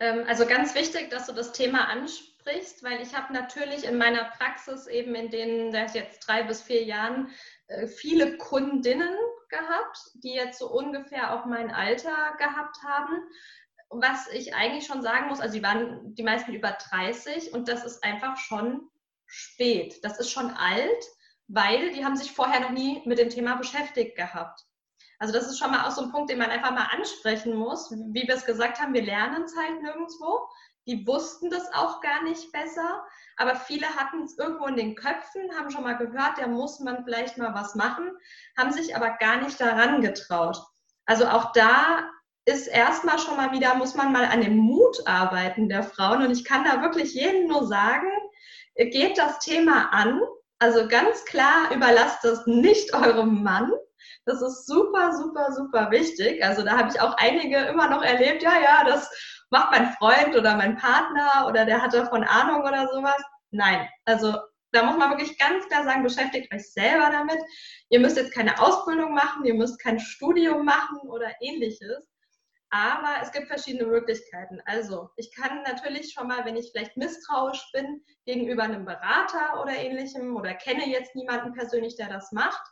ähm, 0.00 0.24
also 0.26 0.46
ganz 0.46 0.74
wichtig, 0.74 1.10
dass 1.10 1.26
du 1.26 1.32
das 1.32 1.52
Thema 1.52 1.88
ansprichst, 1.88 2.82
weil 2.82 3.00
ich 3.00 3.16
habe 3.16 3.32
natürlich 3.32 3.84
in 3.84 3.96
meiner 3.96 4.24
Praxis 4.24 4.86
eben 4.86 5.14
in 5.14 5.30
den 5.30 5.72
jetzt 5.94 6.26
drei 6.26 6.42
bis 6.42 6.62
vier 6.62 6.84
Jahren 6.84 7.30
äh, 7.68 7.86
viele 7.86 8.36
Kundinnen 8.36 9.14
gehabt, 9.48 9.98
die 10.14 10.34
jetzt 10.34 10.58
so 10.58 10.70
ungefähr 10.70 11.34
auch 11.34 11.46
mein 11.46 11.70
Alter 11.70 12.34
gehabt 12.38 12.82
haben 12.84 13.22
was 13.92 14.26
ich 14.32 14.54
eigentlich 14.54 14.86
schon 14.86 15.02
sagen 15.02 15.28
muss, 15.28 15.40
also 15.40 15.54
die 15.54 15.62
waren 15.62 16.14
die 16.14 16.22
meisten 16.22 16.52
über 16.52 16.72
30 16.72 17.52
und 17.52 17.68
das 17.68 17.84
ist 17.84 18.02
einfach 18.02 18.36
schon 18.38 18.88
spät. 19.32 20.04
Das 20.04 20.18
ist 20.18 20.30
schon 20.30 20.50
alt, 20.50 21.04
weil 21.48 21.90
die 21.92 22.04
haben 22.04 22.16
sich 22.16 22.32
vorher 22.32 22.60
noch 22.60 22.70
nie 22.70 23.02
mit 23.06 23.18
dem 23.18 23.30
Thema 23.30 23.56
beschäftigt 23.56 24.16
gehabt. 24.16 24.64
Also 25.18 25.32
das 25.32 25.46
ist 25.46 25.58
schon 25.58 25.70
mal 25.70 25.86
auch 25.86 25.90
so 25.90 26.02
ein 26.02 26.10
Punkt, 26.10 26.30
den 26.30 26.38
man 26.38 26.50
einfach 26.50 26.72
mal 26.72 26.88
ansprechen 26.92 27.54
muss. 27.54 27.90
Wie 27.90 28.26
wir 28.26 28.34
es 28.34 28.44
gesagt 28.44 28.80
haben, 28.80 28.94
wir 28.94 29.02
lernen 29.02 29.44
es 29.44 29.56
halt 29.56 29.82
nirgendwo. 29.82 30.48
die 30.86 31.06
wussten 31.06 31.50
das 31.50 31.72
auch 31.72 32.00
gar 32.00 32.22
nicht 32.24 32.50
besser, 32.52 33.04
aber 33.36 33.54
viele 33.54 33.86
hatten 33.86 34.24
es 34.24 34.36
irgendwo 34.36 34.66
in 34.66 34.76
den 34.76 34.94
Köpfen, 34.94 35.56
haben 35.56 35.70
schon 35.70 35.84
mal 35.84 35.96
gehört, 35.96 36.38
da 36.38 36.46
muss 36.48 36.80
man 36.80 37.04
vielleicht 37.04 37.38
mal 37.38 37.54
was 37.54 37.74
machen, 37.74 38.10
haben 38.58 38.72
sich 38.72 38.96
aber 38.96 39.10
gar 39.18 39.36
nicht 39.36 39.60
daran 39.60 40.00
getraut. 40.00 40.58
Also 41.06 41.26
auch 41.26 41.52
da 41.52 42.10
ist 42.44 42.66
erstmal 42.66 43.18
schon 43.18 43.36
mal 43.36 43.52
wieder, 43.52 43.76
muss 43.76 43.94
man 43.94 44.12
mal 44.12 44.24
an 44.24 44.40
dem 44.40 44.56
Mut 44.56 45.06
arbeiten 45.06 45.68
der 45.68 45.84
Frauen. 45.84 46.22
Und 46.22 46.32
ich 46.32 46.44
kann 46.44 46.64
da 46.64 46.82
wirklich 46.82 47.14
jedem 47.14 47.46
nur 47.46 47.66
sagen, 47.66 48.08
geht 48.76 49.18
das 49.18 49.38
Thema 49.38 49.92
an. 49.92 50.20
Also 50.58 50.86
ganz 50.88 51.24
klar, 51.24 51.72
überlasst 51.74 52.24
das 52.24 52.46
nicht 52.46 52.94
eurem 52.94 53.42
Mann. 53.42 53.72
Das 54.24 54.40
ist 54.40 54.66
super, 54.66 55.12
super, 55.12 55.52
super 55.52 55.90
wichtig. 55.90 56.44
Also 56.44 56.62
da 56.62 56.76
habe 56.76 56.90
ich 56.92 57.00
auch 57.00 57.16
einige 57.18 57.56
immer 57.58 57.88
noch 57.88 58.02
erlebt, 58.02 58.42
ja, 58.42 58.60
ja, 58.60 58.84
das 58.84 59.10
macht 59.50 59.72
mein 59.72 59.92
Freund 59.94 60.36
oder 60.36 60.56
mein 60.56 60.76
Partner 60.76 61.46
oder 61.48 61.64
der 61.64 61.82
hat 61.82 61.92
davon 61.92 62.24
Ahnung 62.24 62.62
oder 62.62 62.88
sowas. 62.92 63.20
Nein, 63.50 63.88
also 64.04 64.34
da 64.72 64.84
muss 64.84 64.96
man 64.96 65.10
wirklich 65.10 65.38
ganz 65.38 65.66
klar 65.68 65.84
sagen, 65.84 66.02
beschäftigt 66.02 66.52
euch 66.52 66.72
selber 66.72 67.10
damit. 67.10 67.38
Ihr 67.90 68.00
müsst 68.00 68.16
jetzt 68.16 68.32
keine 68.32 68.58
Ausbildung 68.60 69.12
machen, 69.12 69.44
ihr 69.44 69.54
müsst 69.54 69.78
kein 69.80 70.00
Studium 70.00 70.64
machen 70.64 70.98
oder 71.08 71.30
ähnliches. 71.40 72.11
Aber 72.74 73.20
es 73.20 73.30
gibt 73.32 73.48
verschiedene 73.48 73.84
Möglichkeiten. 73.84 74.62
Also 74.64 75.10
ich 75.16 75.30
kann 75.34 75.62
natürlich 75.62 76.14
schon 76.14 76.26
mal, 76.26 76.46
wenn 76.46 76.56
ich 76.56 76.70
vielleicht 76.72 76.96
misstrauisch 76.96 77.70
bin 77.74 78.02
gegenüber 78.24 78.62
einem 78.62 78.86
Berater 78.86 79.60
oder 79.60 79.76
ähnlichem 79.76 80.34
oder 80.36 80.54
kenne 80.54 80.88
jetzt 80.88 81.14
niemanden 81.14 81.52
persönlich, 81.52 81.96
der 81.96 82.08
das 82.08 82.32
macht, 82.32 82.62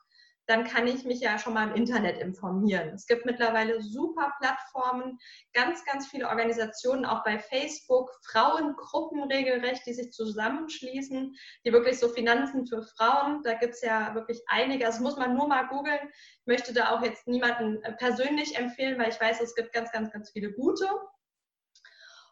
dann 0.51 0.65
kann 0.65 0.89
ich 0.89 1.05
mich 1.05 1.21
ja 1.21 1.39
schon 1.39 1.55
mal 1.55 1.69
im 1.69 1.77
Internet 1.77 2.19
informieren. 2.19 2.89
Es 2.89 3.07
gibt 3.07 3.25
mittlerweile 3.25 3.81
super 3.81 4.33
Plattformen, 4.41 5.17
ganz, 5.53 5.85
ganz 5.85 6.09
viele 6.09 6.29
Organisationen, 6.29 7.05
auch 7.05 7.23
bei 7.23 7.39
Facebook, 7.39 8.11
Frauengruppen 8.25 9.23
regelrecht, 9.23 9.87
die 9.87 9.95
sich 9.95 10.11
zusammenschließen, 10.11 11.37
die 11.65 11.73
wirklich 11.73 12.01
so 12.01 12.09
Finanzen 12.09 12.67
für 12.67 12.83
Frauen, 12.83 13.45
da 13.45 13.55
gibt 13.55 13.75
es 13.75 13.83
ja 13.83 14.13
wirklich 14.17 14.43
einige, 14.49 14.85
das 14.85 14.99
muss 14.99 15.17
man 15.17 15.37
nur 15.37 15.47
mal 15.47 15.69
googeln. 15.69 16.11
Ich 16.41 16.47
möchte 16.47 16.73
da 16.73 16.97
auch 16.97 17.03
jetzt 17.03 17.29
niemanden 17.29 17.81
äh, 17.85 17.93
persönlich 17.93 18.59
empfehlen, 18.59 18.99
weil 18.99 19.11
ich 19.11 19.21
weiß, 19.21 19.41
es 19.41 19.55
gibt 19.55 19.73
ganz, 19.73 19.93
ganz, 19.93 20.11
ganz 20.11 20.33
viele 20.33 20.53
gute. 20.53 20.89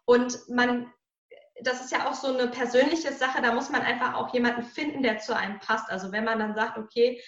Und 0.06 0.36
man 0.48 0.92
das 1.60 1.80
ist 1.80 1.90
ja 1.90 2.08
auch 2.08 2.14
so 2.14 2.28
eine 2.28 2.46
persönliche 2.46 3.12
Sache, 3.12 3.42
da 3.42 3.52
muss 3.52 3.68
man 3.68 3.82
einfach 3.82 4.14
auch 4.14 4.32
jemanden 4.32 4.62
finden, 4.62 5.02
der 5.02 5.18
zu 5.18 5.36
einem 5.36 5.58
passt. 5.58 5.90
Also 5.90 6.12
wenn 6.12 6.24
man 6.24 6.38
dann 6.38 6.54
sagt, 6.54 6.78
okay, 6.78 7.20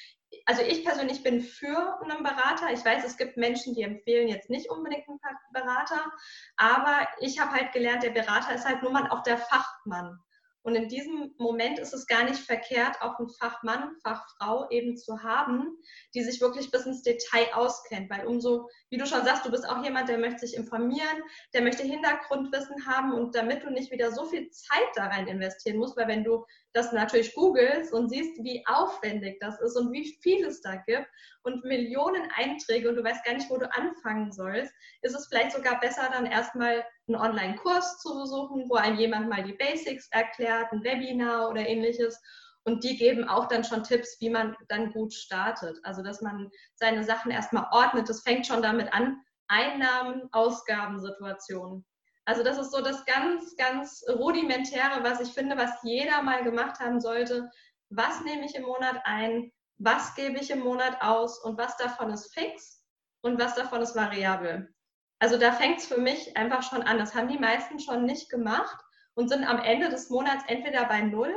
also 0.50 0.62
ich 0.62 0.84
persönlich 0.84 1.22
bin 1.22 1.40
für 1.40 2.00
einen 2.02 2.24
Berater. 2.24 2.72
Ich 2.72 2.84
weiß, 2.84 3.04
es 3.04 3.16
gibt 3.16 3.36
Menschen, 3.36 3.72
die 3.72 3.82
empfehlen 3.82 4.26
jetzt 4.26 4.50
nicht 4.50 4.68
unbedingt 4.68 5.08
einen 5.08 5.20
Berater, 5.52 6.10
aber 6.56 7.06
ich 7.20 7.38
habe 7.38 7.52
halt 7.52 7.72
gelernt, 7.72 8.02
der 8.02 8.10
Berater 8.10 8.52
ist 8.56 8.66
halt 8.66 8.82
nur 8.82 8.90
mal 8.90 9.08
auch 9.10 9.22
der 9.22 9.38
Fachmann. 9.38 10.18
Und 10.62 10.74
in 10.74 10.88
diesem 10.88 11.34
Moment 11.38 11.78
ist 11.78 11.94
es 11.94 12.06
gar 12.06 12.24
nicht 12.24 12.40
verkehrt, 12.40 13.00
auch 13.00 13.18
einen 13.18 13.30
Fachmann, 13.30 13.96
Fachfrau 14.02 14.68
eben 14.70 14.96
zu 14.96 15.22
haben, 15.22 15.78
die 16.14 16.22
sich 16.22 16.40
wirklich 16.40 16.70
bis 16.72 16.84
ins 16.84 17.02
Detail 17.02 17.46
auskennt. 17.54 18.10
Weil 18.10 18.26
umso, 18.26 18.68
wie 18.90 18.98
du 18.98 19.06
schon 19.06 19.24
sagst, 19.24 19.46
du 19.46 19.50
bist 19.50 19.66
auch 19.66 19.82
jemand, 19.84 20.08
der 20.08 20.18
möchte 20.18 20.40
sich 20.40 20.56
informieren, 20.56 21.22
der 21.54 21.62
möchte 21.62 21.84
Hintergrundwissen 21.84 22.86
haben 22.86 23.14
und 23.14 23.36
damit 23.36 23.62
du 23.62 23.70
nicht 23.70 23.90
wieder 23.90 24.10
so 24.10 24.26
viel 24.26 24.50
Zeit 24.50 24.88
da 24.96 25.06
rein 25.06 25.28
investieren 25.28 25.78
musst, 25.78 25.96
weil 25.96 26.08
wenn 26.08 26.24
du 26.24 26.44
das 26.72 26.92
natürlich 26.92 27.34
googelst 27.34 27.92
und 27.92 28.08
siehst, 28.08 28.42
wie 28.44 28.64
aufwendig 28.66 29.38
das 29.40 29.60
ist 29.60 29.76
und 29.76 29.92
wie 29.92 30.16
viel 30.22 30.44
es 30.44 30.60
da 30.60 30.76
gibt 30.86 31.06
und 31.42 31.64
Millionen 31.64 32.30
Einträge 32.36 32.88
und 32.88 32.96
du 32.96 33.04
weißt 33.04 33.24
gar 33.24 33.34
nicht, 33.34 33.50
wo 33.50 33.58
du 33.58 33.72
anfangen 33.72 34.32
sollst, 34.32 34.72
ist 35.02 35.16
es 35.16 35.26
vielleicht 35.26 35.52
sogar 35.52 35.80
besser, 35.80 36.08
dann 36.12 36.26
erstmal 36.26 36.84
einen 37.08 37.16
Online-Kurs 37.16 37.98
zu 37.98 38.14
besuchen, 38.14 38.68
wo 38.68 38.76
einem 38.76 38.98
jemand 38.98 39.28
mal 39.28 39.42
die 39.42 39.54
Basics 39.54 40.08
erklärt, 40.10 40.72
ein 40.72 40.84
Webinar 40.84 41.48
oder 41.48 41.66
ähnliches. 41.66 42.20
Und 42.64 42.84
die 42.84 42.96
geben 42.96 43.24
auch 43.24 43.48
dann 43.48 43.64
schon 43.64 43.82
Tipps, 43.82 44.20
wie 44.20 44.28
man 44.28 44.54
dann 44.68 44.92
gut 44.92 45.14
startet. 45.14 45.78
Also, 45.82 46.02
dass 46.02 46.20
man 46.20 46.50
seine 46.74 47.04
Sachen 47.04 47.30
erstmal 47.30 47.66
ordnet. 47.72 48.08
Das 48.08 48.20
fängt 48.22 48.46
schon 48.46 48.62
damit 48.62 48.92
an, 48.92 49.18
Einnahmen, 49.48 50.28
Ausgaben, 50.32 51.00
Situationen. 51.00 51.84
Also 52.30 52.44
das 52.44 52.58
ist 52.58 52.70
so 52.70 52.80
das 52.80 53.04
ganz, 53.06 53.56
ganz 53.56 54.04
rudimentäre, 54.08 55.02
was 55.02 55.18
ich 55.20 55.32
finde, 55.32 55.56
was 55.56 55.72
jeder 55.82 56.22
mal 56.22 56.44
gemacht 56.44 56.78
haben 56.78 57.00
sollte. 57.00 57.50
Was 57.88 58.20
nehme 58.20 58.46
ich 58.46 58.54
im 58.54 58.62
Monat 58.62 59.00
ein? 59.02 59.50
Was 59.78 60.14
gebe 60.14 60.38
ich 60.38 60.52
im 60.52 60.60
Monat 60.60 61.02
aus? 61.02 61.42
Und 61.42 61.58
was 61.58 61.76
davon 61.76 62.08
ist 62.10 62.32
fix? 62.32 62.84
Und 63.22 63.40
was 63.40 63.56
davon 63.56 63.82
ist 63.82 63.96
variabel? 63.96 64.72
Also 65.18 65.38
da 65.38 65.50
fängt 65.50 65.80
es 65.80 65.86
für 65.86 65.98
mich 66.00 66.36
einfach 66.36 66.62
schon 66.62 66.84
an. 66.84 66.98
Das 66.98 67.16
haben 67.16 67.26
die 67.26 67.36
meisten 67.36 67.80
schon 67.80 68.04
nicht 68.04 68.30
gemacht 68.30 68.80
und 69.14 69.28
sind 69.28 69.42
am 69.42 69.58
Ende 69.58 69.88
des 69.88 70.08
Monats 70.08 70.44
entweder 70.46 70.84
bei 70.84 71.00
Null 71.00 71.34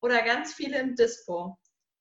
oder 0.00 0.22
ganz 0.22 0.54
viele 0.54 0.76
im 0.78 0.96
Dispo. 0.96 1.56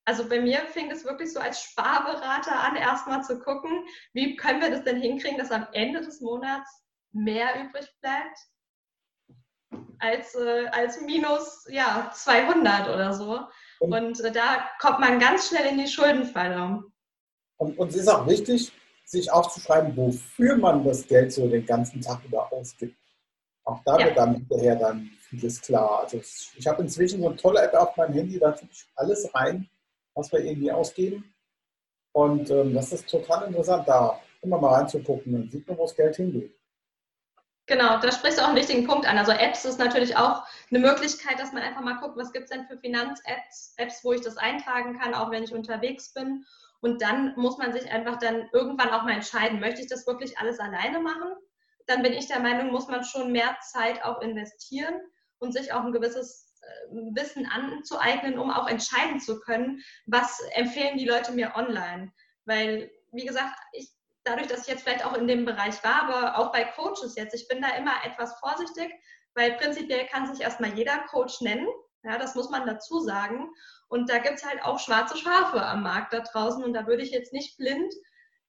Also 0.06 0.28
bei 0.28 0.42
mir 0.42 0.62
fing 0.62 0.90
es 0.90 1.06
wirklich 1.06 1.32
so 1.32 1.40
als 1.40 1.62
Sparberater 1.62 2.60
an, 2.60 2.76
erstmal 2.76 3.24
zu 3.24 3.38
gucken, 3.38 3.86
wie 4.14 4.36
können 4.36 4.62
wir 4.62 4.72
das 4.72 4.84
denn 4.84 5.00
hinkriegen, 5.00 5.38
dass 5.38 5.52
am 5.52 5.68
Ende 5.74 6.02
des 6.02 6.22
Monats 6.22 6.82
mehr 7.12 7.50
übrig 7.64 7.88
bleibt 8.02 8.38
als, 10.00 10.36
äh, 10.36 10.68
als 10.72 11.02
minus 11.02 11.68
ja, 11.70 12.12
200 12.14 12.90
oder 12.90 13.14
so. 13.14 13.40
Und, 13.80 13.94
und 13.94 14.20
äh, 14.22 14.32
da 14.32 14.70
kommt 14.80 15.00
man 15.00 15.20
ganz 15.20 15.50
schnell 15.50 15.72
in 15.72 15.78
die 15.78 15.88
Schuldenfalle. 15.88 16.84
Und, 17.58 17.78
und 17.78 17.90
es 17.90 17.96
ist 17.96 18.08
auch 18.08 18.28
wichtig, 18.28 18.72
sich 19.06 19.32
aufzuschreiben, 19.32 19.96
wofür 19.96 20.58
man 20.58 20.84
das 20.84 21.08
Geld 21.08 21.32
so 21.32 21.48
den 21.48 21.66
ganzen 21.66 22.02
Tag 22.02 22.24
über 22.26 22.52
ausgibt. 22.52 22.98
Auch 23.64 23.82
da 23.86 24.00
ja. 24.00 24.06
wird 24.06 24.18
dann 24.18 24.36
hinterher 24.36 24.76
dann 24.76 25.12
vieles 25.30 25.62
klar. 25.62 26.02
Also 26.02 26.18
ich 26.18 26.68
habe 26.68 26.82
inzwischen 26.82 27.22
so 27.22 27.28
eine 27.28 27.36
tolle 27.36 27.62
App 27.62 27.74
auf 27.74 27.96
meinem 27.98 28.14
Handy, 28.14 28.40
da 28.40 28.52
tue 28.52 28.68
ich 28.72 28.86
alles 28.96 29.34
rein, 29.36 29.70
was 30.16 30.32
wir 30.32 30.40
irgendwie 30.40 30.72
ausgeben. 30.72 31.34
Und 32.14 32.50
ähm, 32.50 32.74
das 32.74 32.92
ist 32.92 33.10
total 33.10 33.48
interessant, 33.48 33.88
da 33.88 34.20
immer 34.42 34.58
mal 34.60 34.76
reinzugucken. 34.76 35.32
Dann 35.32 35.50
sieht 35.50 35.68
man, 35.68 35.78
wo 35.78 35.84
das 35.84 35.96
Geld 35.96 36.16
hingeht. 36.16 36.54
Genau, 37.72 37.98
da 38.02 38.12
sprichst 38.12 38.38
du 38.38 38.44
auch 38.44 38.50
einen 38.50 38.58
wichtigen 38.58 38.86
Punkt 38.86 39.08
an. 39.08 39.18
Also 39.18 39.32
Apps 39.32 39.64
ist 39.64 39.80
natürlich 39.80 40.18
auch 40.18 40.46
eine 40.70 40.80
Möglichkeit, 40.80 41.40
dass 41.40 41.54
man 41.54 41.64
einfach 41.64 41.80
mal 41.80 42.02
guckt, 42.02 42.18
was 42.18 42.34
gibt 42.34 42.44
es 42.44 42.50
denn 42.50 42.66
für 42.66 42.78
Finanz-Apps, 42.78 43.76
Apps, 43.78 44.04
wo 44.04 44.12
ich 44.12 44.20
das 44.20 44.36
eintragen 44.36 45.00
kann, 45.00 45.14
auch 45.14 45.32
wenn 45.32 45.46
ich 45.46 45.54
unterwegs 45.54 46.12
bin. 46.12 46.44
Und 46.82 47.02
dann 47.02 47.34
muss 47.38 47.58
man 47.58 47.72
sich 47.72 47.90
einfach 47.90 48.18
dann 48.18 48.50
irgendwann 48.52 48.90
auch 48.90 49.04
mal 49.04 49.14
entscheiden, 49.14 49.62
möchte 49.62 49.80
ich 49.80 49.88
das 49.88 50.06
wirklich 50.06 50.38
alles 50.38 50.60
alleine 50.60 51.00
machen? 51.00 51.32
Dann 51.88 52.04
bin 52.04 52.12
ich 52.12 52.28
der 52.28 52.42
Meinung, 52.42 52.74
muss 52.74 52.90
man 52.90 53.06
schon 53.06 53.32
mehr 53.32 53.56
Zeit 53.62 54.04
auch 54.04 54.20
investieren 54.20 54.96
und 55.40 55.54
sich 55.54 55.72
auch 55.72 55.86
ein 55.86 55.94
gewisses 55.94 56.54
äh, 56.64 56.94
Wissen 57.16 57.46
anzueignen, 57.46 58.38
um 58.38 58.52
auch 58.52 58.68
entscheiden 58.68 59.22
zu 59.22 59.40
können, 59.40 59.82
was 60.08 60.42
empfehlen 60.56 60.98
die 60.98 61.08
Leute 61.08 61.32
mir 61.32 61.54
online. 61.56 62.12
Weil, 62.44 62.92
wie 63.14 63.26
gesagt, 63.26 63.56
ich 63.72 63.94
dadurch, 64.24 64.48
dass 64.48 64.62
ich 64.62 64.68
jetzt 64.68 64.84
vielleicht 64.84 65.06
auch 65.06 65.14
in 65.14 65.28
dem 65.28 65.46
Bereich 65.46 65.84
war, 65.84 66.04
aber 66.04 66.38
auch 66.38 66.52
bei 66.52 66.64
Coaches 66.64 67.16
jetzt, 67.16 67.34
ich 67.34 67.48
bin 67.48 67.62
da 67.62 67.70
immer 67.76 67.94
etwas 68.06 68.40
vorsichtig, 68.40 68.92
weil 69.34 69.54
prinzipiell 69.54 70.06
kann 70.08 70.34
sich 70.34 70.44
erstmal 70.44 70.74
jeder 70.78 71.00
Coach 71.10 71.42
nennen. 71.42 71.68
Ja, 72.04 72.18
das 72.18 72.36
muss 72.36 72.50
man 72.50 72.66
dazu 72.66 73.00
sagen. 73.00 73.50
Und 73.88 74.10
da 74.10 74.18
gibt 74.18 74.36
es 74.36 74.46
halt 74.46 74.64
auch 74.64 74.80
schwarze 74.80 75.18
Schafe 75.18 75.64
am 75.64 75.84
Markt 75.84 76.14
da 76.14 76.20
draußen 76.20 76.64
und 76.64 76.74
da 76.74 76.88
würde 76.88 77.04
ich 77.04 77.12
jetzt 77.12 77.34
nicht 77.34 77.58
blind 77.58 77.94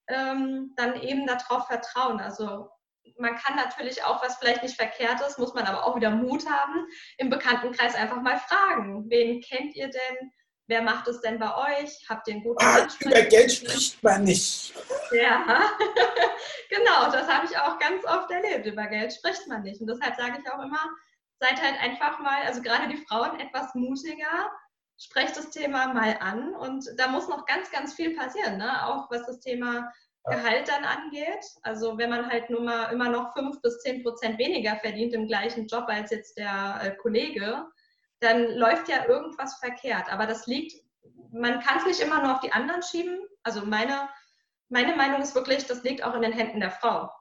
ähm, 0.07 0.73
dann 0.75 0.99
eben 1.01 1.27
darauf 1.27 1.67
vertrauen. 1.67 2.19
Also 2.19 2.69
man 3.17 3.35
kann 3.35 3.55
natürlich 3.55 4.03
auch, 4.03 4.23
was 4.23 4.37
vielleicht 4.37 4.63
nicht 4.63 4.75
verkehrt 4.75 5.21
ist, 5.21 5.37
muss 5.37 5.53
man 5.53 5.65
aber 5.65 5.85
auch 5.85 5.95
wieder 5.95 6.09
Mut 6.09 6.49
haben, 6.49 6.87
im 7.17 7.29
Bekanntenkreis 7.29 7.95
einfach 7.95 8.21
mal 8.21 8.37
fragen. 8.37 9.09
Wen 9.09 9.41
kennt 9.41 9.75
ihr 9.75 9.89
denn? 9.89 10.31
Wer 10.67 10.81
macht 10.81 11.07
es 11.07 11.19
denn 11.21 11.39
bei 11.39 11.55
euch? 11.55 12.05
Habt 12.07 12.27
ihr 12.27 12.35
einen 12.35 12.43
guten 12.43 12.63
ah, 12.63 12.87
Über 13.01 13.21
Geld 13.23 13.51
spricht 13.51 14.01
man 14.01 14.23
nicht. 14.23 14.73
Ja, 15.11 15.43
genau, 16.69 17.11
das 17.11 17.27
habe 17.27 17.45
ich 17.45 17.57
auch 17.57 17.77
ganz 17.79 18.05
oft 18.05 18.31
erlebt. 18.31 18.65
Über 18.65 18.87
Geld 18.87 19.13
spricht 19.13 19.45
man 19.47 19.63
nicht. 19.63 19.81
Und 19.81 19.87
deshalb 19.87 20.15
sage 20.15 20.39
ich 20.41 20.51
auch 20.51 20.61
immer, 20.63 20.79
seid 21.39 21.61
halt 21.61 21.81
einfach 21.81 22.19
mal, 22.19 22.43
also 22.43 22.61
gerade 22.61 22.87
die 22.87 23.03
Frauen, 23.05 23.39
etwas 23.39 23.75
mutiger, 23.75 24.51
sprecht 24.97 25.35
das 25.35 25.49
Thema 25.49 25.93
mal 25.93 26.17
an. 26.21 26.53
Und 26.55 26.85
da 26.97 27.07
muss 27.09 27.27
noch 27.27 27.45
ganz, 27.45 27.69
ganz 27.69 27.93
viel 27.93 28.15
passieren, 28.15 28.57
ne? 28.57 28.87
auch 28.87 29.11
was 29.11 29.25
das 29.25 29.41
Thema 29.41 29.91
Gehalt 30.25 30.69
dann 30.69 30.85
angeht. 30.85 31.45
Also 31.63 31.97
wenn 31.97 32.09
man 32.09 32.29
halt 32.29 32.49
nur 32.49 32.61
mal 32.61 32.85
immer 32.93 33.09
noch 33.09 33.33
fünf 33.33 33.61
bis 33.61 33.79
zehn 33.79 34.01
Prozent 34.03 34.39
weniger 34.39 34.77
verdient 34.77 35.13
im 35.13 35.27
gleichen 35.27 35.67
Job 35.67 35.85
als 35.87 36.11
jetzt 36.11 36.37
der 36.37 36.79
äh, 36.81 36.95
Kollege, 36.95 37.65
dann 38.23 38.55
läuft 38.55 38.89
ja 38.89 39.05
irgendwas 39.05 39.55
verkehrt. 39.59 40.11
Aber 40.11 40.25
das 40.25 40.47
liegt, 40.47 40.81
man 41.31 41.59
kann 41.59 41.79
es 41.79 41.85
nicht 41.85 41.99
immer 41.99 42.21
nur 42.21 42.33
auf 42.33 42.39
die 42.39 42.51
anderen 42.51 42.81
schieben. 42.81 43.19
Also 43.43 43.65
meine, 43.65 44.09
meine 44.69 44.95
Meinung 44.95 45.21
ist 45.21 45.35
wirklich, 45.35 45.65
das 45.65 45.83
liegt 45.83 46.03
auch 46.03 46.15
in 46.15 46.21
den 46.21 46.33
Händen 46.33 46.59
der 46.59 46.71
Frau. 46.71 47.11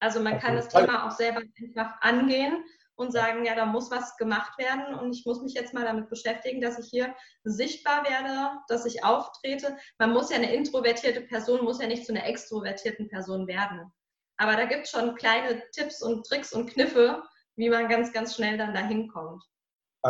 Also 0.00 0.20
man 0.20 0.38
kann 0.38 0.54
das 0.54 0.68
Thema 0.68 1.06
auch 1.06 1.10
selber 1.10 1.40
einfach 1.40 2.00
angehen 2.00 2.64
und 2.94 3.12
sagen, 3.12 3.44
ja, 3.44 3.54
da 3.54 3.64
muss 3.64 3.90
was 3.90 4.16
gemacht 4.16 4.58
werden 4.58 4.94
und 4.94 5.14
ich 5.14 5.24
muss 5.24 5.40
mich 5.40 5.54
jetzt 5.54 5.72
mal 5.72 5.84
damit 5.84 6.08
beschäftigen, 6.08 6.60
dass 6.60 6.78
ich 6.78 6.90
hier 6.90 7.14
sichtbar 7.44 8.04
werde, 8.04 8.58
dass 8.68 8.86
ich 8.86 9.04
auftrete. 9.04 9.76
Man 9.98 10.12
muss 10.12 10.30
ja 10.30 10.36
eine 10.36 10.52
introvertierte 10.52 11.22
Person, 11.22 11.64
muss 11.64 11.80
ja 11.80 11.86
nicht 11.86 12.04
zu 12.04 12.12
einer 12.12 12.26
extrovertierten 12.26 13.08
Person 13.08 13.46
werden. 13.46 13.92
Aber 14.36 14.56
da 14.56 14.64
gibt 14.64 14.84
es 14.84 14.90
schon 14.90 15.14
kleine 15.14 15.62
Tipps 15.70 16.02
und 16.02 16.26
Tricks 16.26 16.52
und 16.52 16.70
Kniffe, 16.70 17.22
wie 17.56 17.70
man 17.70 17.88
ganz, 17.88 18.12
ganz 18.12 18.36
schnell 18.36 18.58
dann 18.58 18.74
dahin 18.74 19.08
kommt. 19.08 19.42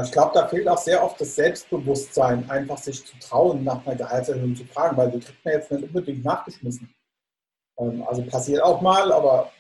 Ich 0.04 0.12
glaube, 0.12 0.32
da 0.34 0.46
fehlt 0.46 0.68
auch 0.68 0.78
sehr 0.78 1.02
oft 1.02 1.20
das 1.20 1.34
Selbstbewusstsein, 1.34 2.48
einfach 2.50 2.76
sich 2.76 3.04
zu 3.06 3.18
trauen, 3.18 3.64
nach 3.64 3.84
einer 3.86 3.96
Gehaltserhöhung 3.96 4.54
zu 4.54 4.64
fragen, 4.66 4.96
weil 4.96 5.10
die 5.10 5.20
kriegt 5.20 5.44
man 5.44 5.54
jetzt 5.54 5.70
nicht 5.70 5.84
unbedingt 5.84 6.24
nachgeschmissen. 6.24 6.94
Ähm, 7.78 8.02
also 8.06 8.22
passiert 8.26 8.62
auch 8.62 8.80
mal, 8.82 9.10
aber 9.10 9.50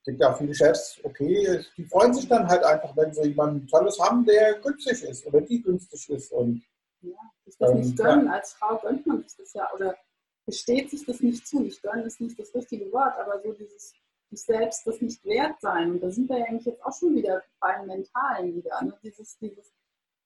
es 0.00 0.04
gibt 0.04 0.20
ja 0.20 0.32
auch 0.32 0.38
viele 0.38 0.54
Chefs, 0.54 1.00
okay, 1.02 1.64
die 1.76 1.84
freuen 1.84 2.12
sich 2.12 2.28
dann 2.28 2.46
halt 2.46 2.62
einfach, 2.64 2.94
wenn 2.96 3.12
sie 3.12 3.28
jemanden 3.28 3.66
Tolles 3.66 3.98
haben, 3.98 4.24
der 4.26 4.60
günstig 4.60 5.02
ist 5.02 5.26
oder 5.26 5.40
die 5.40 5.62
günstig 5.62 6.08
ist. 6.10 6.32
Und, 6.32 6.62
ja, 7.00 7.16
sich 7.44 7.56
das 7.58 7.70
ähm, 7.70 7.80
nicht 7.80 7.96
gönnen. 7.96 8.26
Ja. 8.26 8.32
Als 8.34 8.52
Frau 8.52 8.78
gönnt 8.78 9.06
man 9.06 9.22
sich 9.22 9.36
das 9.36 9.52
ja 9.54 9.68
oder 9.74 9.96
gesteht 10.44 10.90
sich 10.90 11.04
das 11.06 11.20
nicht 11.20 11.46
zu. 11.46 11.60
Nicht 11.60 11.82
gönnen 11.82 12.04
ist 12.04 12.20
nicht 12.20 12.38
das 12.38 12.54
richtige 12.54 12.92
Wort, 12.92 13.18
aber 13.18 13.40
so 13.40 13.52
dieses 13.52 13.94
sich 14.30 14.42
selbst 14.42 14.86
das 14.86 15.00
nicht 15.00 15.24
wert 15.24 15.60
sein. 15.60 15.92
Und 15.92 16.02
da 16.02 16.10
sind 16.10 16.28
wir 16.28 16.38
ja 16.38 16.44
eigentlich 16.46 16.66
jetzt 16.66 16.84
auch 16.84 16.96
schon 16.98 17.14
wieder 17.14 17.42
beim 17.60 17.86
Mentalen 17.86 18.56
wieder. 18.56 18.82
Ne? 18.82 18.94
Dieses, 19.02 19.38
dieses 19.38 19.72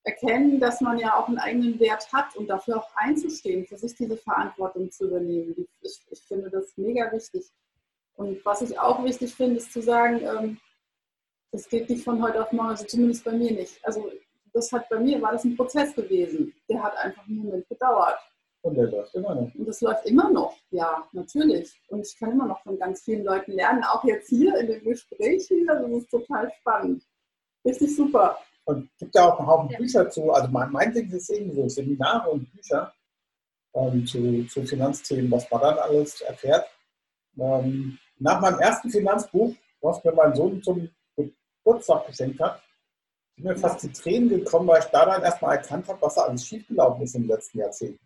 Erkennen, 0.03 0.61
dass 0.61 0.81
man 0.81 0.99
ja 0.99 1.19
auch 1.19 1.29
einen 1.29 1.39
eigenen 1.39 1.79
Wert 1.79 2.11
hat 2.13 2.35
und 2.37 2.49
dafür 2.49 2.79
auch 2.79 2.91
einzustehen, 2.95 3.67
für 3.67 3.77
sich 3.77 3.95
diese 3.95 4.17
Verantwortung 4.17 4.91
zu 4.91 5.07
übernehmen. 5.07 5.67
Ich, 5.83 6.01
ich 6.11 6.21
finde 6.23 6.51
das 6.51 6.77
mega 6.77 7.13
wichtig. 7.13 7.51
Und 8.15 8.45
was 8.45 8.63
ich 8.63 8.79
auch 8.79 9.05
wichtig 9.05 9.35
finde, 9.35 9.57
ist 9.57 9.73
zu 9.73 9.83
sagen, 9.83 10.21
ähm, 10.23 10.61
das 11.53 11.69
geht 11.69 11.91
nicht 11.91 12.05
von 12.05 12.23
heute 12.23 12.43
auf 12.43 12.53
morgen, 12.53 12.71
also 12.71 12.85
zumindest 12.85 13.25
bei 13.25 13.33
mir 13.33 13.53
nicht. 13.53 13.85
Also 13.85 14.11
das 14.53 14.73
hat 14.73 14.89
bei 14.89 14.99
mir, 14.99 15.21
war 15.21 15.33
das 15.33 15.45
ein 15.45 15.57
Prozess 15.57 15.95
gewesen. 15.95 16.55
Der 16.69 16.83
hat 16.83 16.97
einfach 16.97 17.27
einen 17.27 17.39
Moment 17.39 17.69
gedauert. 17.69 18.19
Und 18.63 18.75
der 18.75 18.91
läuft 18.91 19.15
immer 19.15 19.35
noch. 19.35 19.55
Und 19.55 19.67
das 19.67 19.81
läuft 19.81 20.07
immer 20.07 20.31
noch, 20.31 20.55
ja, 20.71 21.09
natürlich. 21.13 21.81
Und 21.89 22.07
ich 22.07 22.19
kann 22.19 22.33
immer 22.33 22.47
noch 22.47 22.63
von 22.63 22.79
ganz 22.79 23.03
vielen 23.03 23.25
Leuten 23.25 23.53
lernen, 23.53 23.83
auch 23.85 24.05
jetzt 24.05 24.29
hier 24.29 24.55
in 24.59 24.67
dem 24.67 24.85
Gespräch 24.85 25.49
wieder. 25.49 25.81
Das 25.81 25.91
ist 25.91 26.11
total 26.11 26.53
spannend. 26.61 27.03
Richtig 27.65 27.97
super. 27.97 28.39
Und 28.65 28.91
es 28.93 28.99
gibt 28.99 29.15
ja 29.15 29.33
auch 29.33 29.39
einen 29.39 29.49
Haufen 29.49 29.71
ja. 29.71 29.79
Bücher 29.79 30.11
zu, 30.11 30.31
also 30.31 30.49
mein, 30.51 30.71
mein 30.71 30.93
Ding 30.93 31.11
ist 31.11 31.31
irgendwie 31.31 31.57
so 31.57 31.69
Seminare 31.69 32.31
und 32.31 32.53
Bücher 32.53 32.93
ähm, 33.75 34.07
zu, 34.07 34.47
zu 34.47 34.65
Finanzthemen, 34.65 35.31
was 35.31 35.51
man 35.51 35.61
dann 35.63 35.79
alles 35.79 36.21
erfährt. 36.21 36.67
Ähm, 37.39 37.99
nach 38.19 38.41
meinem 38.41 38.59
ersten 38.61 38.91
Finanzbuch, 38.91 39.55
was 39.81 40.05
mir 40.05 40.13
mein 40.13 40.35
Sohn 40.35 40.63
zum 40.63 40.91
Geburtstag 41.17 42.07
geschenkt 42.07 42.41
hat, 42.41 42.63
sind 43.37 43.45
mir 43.45 43.57
fast 43.57 43.83
die 43.83 43.93
Tränen 43.93 44.29
gekommen, 44.29 44.69
weil 44.69 44.81
ich 44.81 44.87
da 44.87 45.07
dann 45.07 45.23
erstmal 45.23 45.57
erkannt 45.57 45.89
habe, 45.89 46.03
was 46.03 46.15
da 46.17 46.23
alles 46.23 46.47
schiefgelaufen 46.47 47.03
ist 47.03 47.15
im 47.15 47.27
letzten 47.27 47.59
Jahrzehnt. 47.59 47.99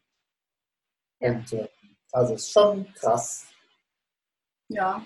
Ja. 1.24 1.30
Und, 1.30 1.52
äh, 1.52 1.68
also 2.12 2.34
ist 2.34 2.52
schon 2.52 2.92
krass. 2.94 3.46
Ja. 4.68 5.04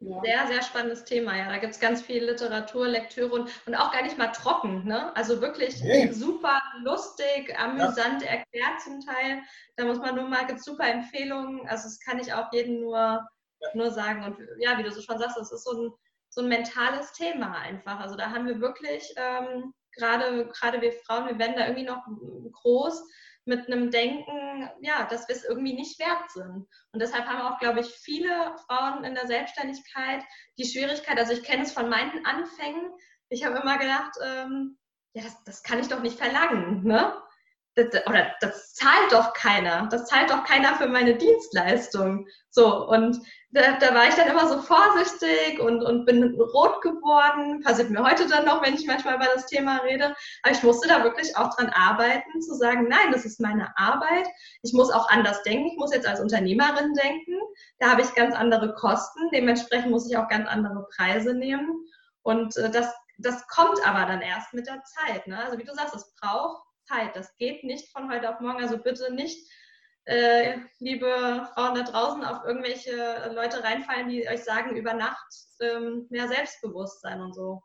Sehr, 0.00 0.46
sehr 0.46 0.62
spannendes 0.62 1.04
Thema. 1.04 1.36
Ja, 1.36 1.50
da 1.50 1.58
gibt 1.58 1.74
es 1.74 1.80
ganz 1.80 2.00
viel 2.00 2.24
Literatur, 2.24 2.88
Lektüre 2.88 3.28
und, 3.28 3.50
und 3.66 3.74
auch 3.74 3.92
gar 3.92 4.02
nicht 4.02 4.16
mal 4.16 4.28
trocken. 4.28 4.86
Ne? 4.86 5.14
Also 5.14 5.42
wirklich 5.42 5.82
nee. 5.82 6.10
super 6.12 6.62
lustig, 6.82 7.54
amüsant 7.58 8.22
ja. 8.22 8.28
erklärt 8.28 8.80
zum 8.82 9.00
Teil. 9.00 9.42
Da 9.76 9.84
muss 9.84 9.98
man 9.98 10.14
nur 10.14 10.28
mal, 10.28 10.46
gibt 10.46 10.64
super 10.64 10.88
Empfehlungen. 10.88 11.68
Also 11.68 11.84
das 11.84 12.00
kann 12.00 12.18
ich 12.18 12.32
auch 12.32 12.50
jedem 12.52 12.80
nur, 12.80 12.96
ja. 12.96 13.68
nur 13.74 13.90
sagen. 13.90 14.24
Und 14.24 14.38
ja, 14.60 14.78
wie 14.78 14.82
du 14.82 14.90
so 14.90 15.02
schon 15.02 15.18
sagst, 15.18 15.36
das 15.36 15.52
ist 15.52 15.64
so 15.64 15.78
ein, 15.78 15.92
so 16.30 16.40
ein 16.40 16.48
mentales 16.48 17.12
Thema 17.12 17.58
einfach. 17.58 18.00
Also 18.00 18.16
da 18.16 18.30
haben 18.30 18.46
wir 18.46 18.60
wirklich, 18.60 19.12
ähm, 19.18 19.74
gerade, 19.92 20.46
gerade 20.58 20.80
wir 20.80 20.92
Frauen, 21.04 21.26
wir 21.26 21.38
werden 21.38 21.54
da 21.54 21.66
irgendwie 21.66 21.84
noch 21.84 22.02
groß 22.52 23.06
mit 23.46 23.66
einem 23.66 23.90
Denken, 23.90 24.68
ja, 24.80 25.04
dass 25.04 25.28
wir 25.28 25.36
es 25.36 25.44
irgendwie 25.44 25.74
nicht 25.74 25.98
wert 25.98 26.30
sind. 26.32 26.66
Und 26.92 27.00
deshalb 27.00 27.26
haben 27.26 27.40
auch, 27.40 27.58
glaube 27.58 27.80
ich, 27.80 27.86
viele 27.86 28.54
Frauen 28.66 29.04
in 29.04 29.14
der 29.14 29.26
Selbstständigkeit 29.26 30.22
die 30.58 30.66
Schwierigkeit, 30.66 31.18
also 31.18 31.32
ich 31.32 31.42
kenne 31.42 31.62
es 31.62 31.72
von 31.72 31.88
meinen 31.88 32.26
Anfängen, 32.26 32.92
ich 33.28 33.44
habe 33.44 33.58
immer 33.58 33.78
gedacht, 33.78 34.12
ähm, 34.24 34.78
ja, 35.14 35.22
das, 35.22 35.42
das, 35.44 35.62
kann 35.62 35.80
ich 35.80 35.88
doch 35.88 36.00
nicht 36.00 36.18
verlangen, 36.18 36.84
ne? 36.84 37.14
Das, 37.76 37.88
oder 38.06 38.34
das 38.40 38.72
zahlt 38.72 39.12
doch 39.12 39.34
keiner, 39.34 39.86
das 39.90 40.06
zahlt 40.06 40.30
doch 40.30 40.44
keiner 40.44 40.74
für 40.76 40.88
meine 40.88 41.14
Dienstleistung. 41.16 42.26
So, 42.48 42.88
und 42.88 43.20
da, 43.50 43.78
da, 43.78 43.94
war 43.94 44.08
ich 44.08 44.14
dann 44.14 44.28
immer 44.28 44.48
so 44.48 44.60
vorsichtig 44.62 45.60
und, 45.60 45.82
und 45.82 46.06
bin 46.06 46.34
rot 46.40 46.80
geworden. 46.80 47.62
Passiert 47.62 47.90
mir 47.90 48.02
heute 48.02 48.26
dann 48.28 48.46
noch, 48.46 48.62
wenn 48.62 48.74
ich 48.74 48.86
manchmal 48.86 49.16
über 49.16 49.26
das 49.26 49.46
Thema 49.46 49.78
rede. 49.78 50.14
Aber 50.42 50.54
ich 50.54 50.62
musste 50.62 50.88
da 50.88 51.04
wirklich 51.04 51.36
auch 51.36 51.54
dran 51.54 51.70
arbeiten, 51.70 52.40
zu 52.40 52.54
sagen, 52.54 52.88
nein, 52.88 53.12
das 53.12 53.24
ist 53.26 53.40
meine 53.40 53.76
Arbeit. 53.76 54.26
Ich 54.62 54.72
muss 54.72 54.90
auch 54.90 55.08
anders 55.10 55.42
denken. 55.42 55.66
Ich 55.66 55.76
muss 55.76 55.92
jetzt 55.92 56.08
als 56.08 56.20
Unternehmerin 56.20 56.94
denken. 56.94 57.38
Da 57.78 57.90
habe 57.90 58.02
ich 58.02 58.14
ganz 58.14 58.34
andere 58.34 58.74
Kosten. 58.74 59.30
Dementsprechend 59.32 59.90
muss 59.90 60.08
ich 60.10 60.16
auch 60.16 60.28
ganz 60.28 60.48
andere 60.48 60.86
Preise 60.96 61.34
nehmen. 61.34 61.86
Und 62.22 62.56
äh, 62.56 62.70
das, 62.70 62.94
das 63.18 63.46
kommt 63.48 63.86
aber 63.86 64.06
dann 64.06 64.22
erst 64.22 64.54
mit 64.54 64.66
der 64.66 64.82
Zeit. 64.82 65.26
Ne? 65.26 65.38
Also 65.44 65.58
wie 65.58 65.64
du 65.64 65.74
sagst, 65.74 65.94
es 65.94 66.14
braucht 66.20 66.65
Zeit. 66.86 67.14
Das 67.14 67.36
geht 67.36 67.64
nicht 67.64 67.90
von 67.92 68.10
heute 68.10 68.30
auf 68.30 68.40
morgen. 68.40 68.62
Also 68.62 68.78
bitte 68.78 69.12
nicht 69.12 69.48
äh, 70.06 70.58
liebe 70.78 71.48
Frauen 71.54 71.74
da 71.74 71.82
draußen, 71.82 72.24
auf 72.24 72.44
irgendwelche 72.44 73.32
Leute 73.34 73.62
reinfallen, 73.62 74.08
die 74.08 74.28
euch 74.28 74.44
sagen, 74.44 74.76
über 74.76 74.94
Nacht 74.94 75.26
ähm, 75.60 76.06
mehr 76.10 76.28
Selbstbewusstsein 76.28 77.20
und 77.20 77.34
so. 77.34 77.62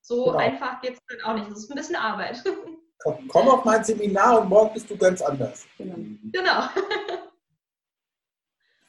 So 0.00 0.24
genau. 0.24 0.38
einfach 0.38 0.80
geht 0.80 0.94
es 0.94 1.00
dann 1.08 1.20
auch 1.22 1.34
nicht. 1.34 1.50
Das 1.50 1.58
ist 1.58 1.70
ein 1.70 1.76
bisschen 1.76 1.96
Arbeit. 1.96 2.42
Komm, 3.04 3.26
komm 3.26 3.48
auf 3.48 3.64
mein 3.64 3.82
Seminar 3.82 4.42
und 4.42 4.48
morgen 4.48 4.74
bist 4.74 4.88
du 4.88 4.96
ganz 4.96 5.20
anders. 5.22 5.66
Genau. 5.76 5.96
genau. 6.30 6.68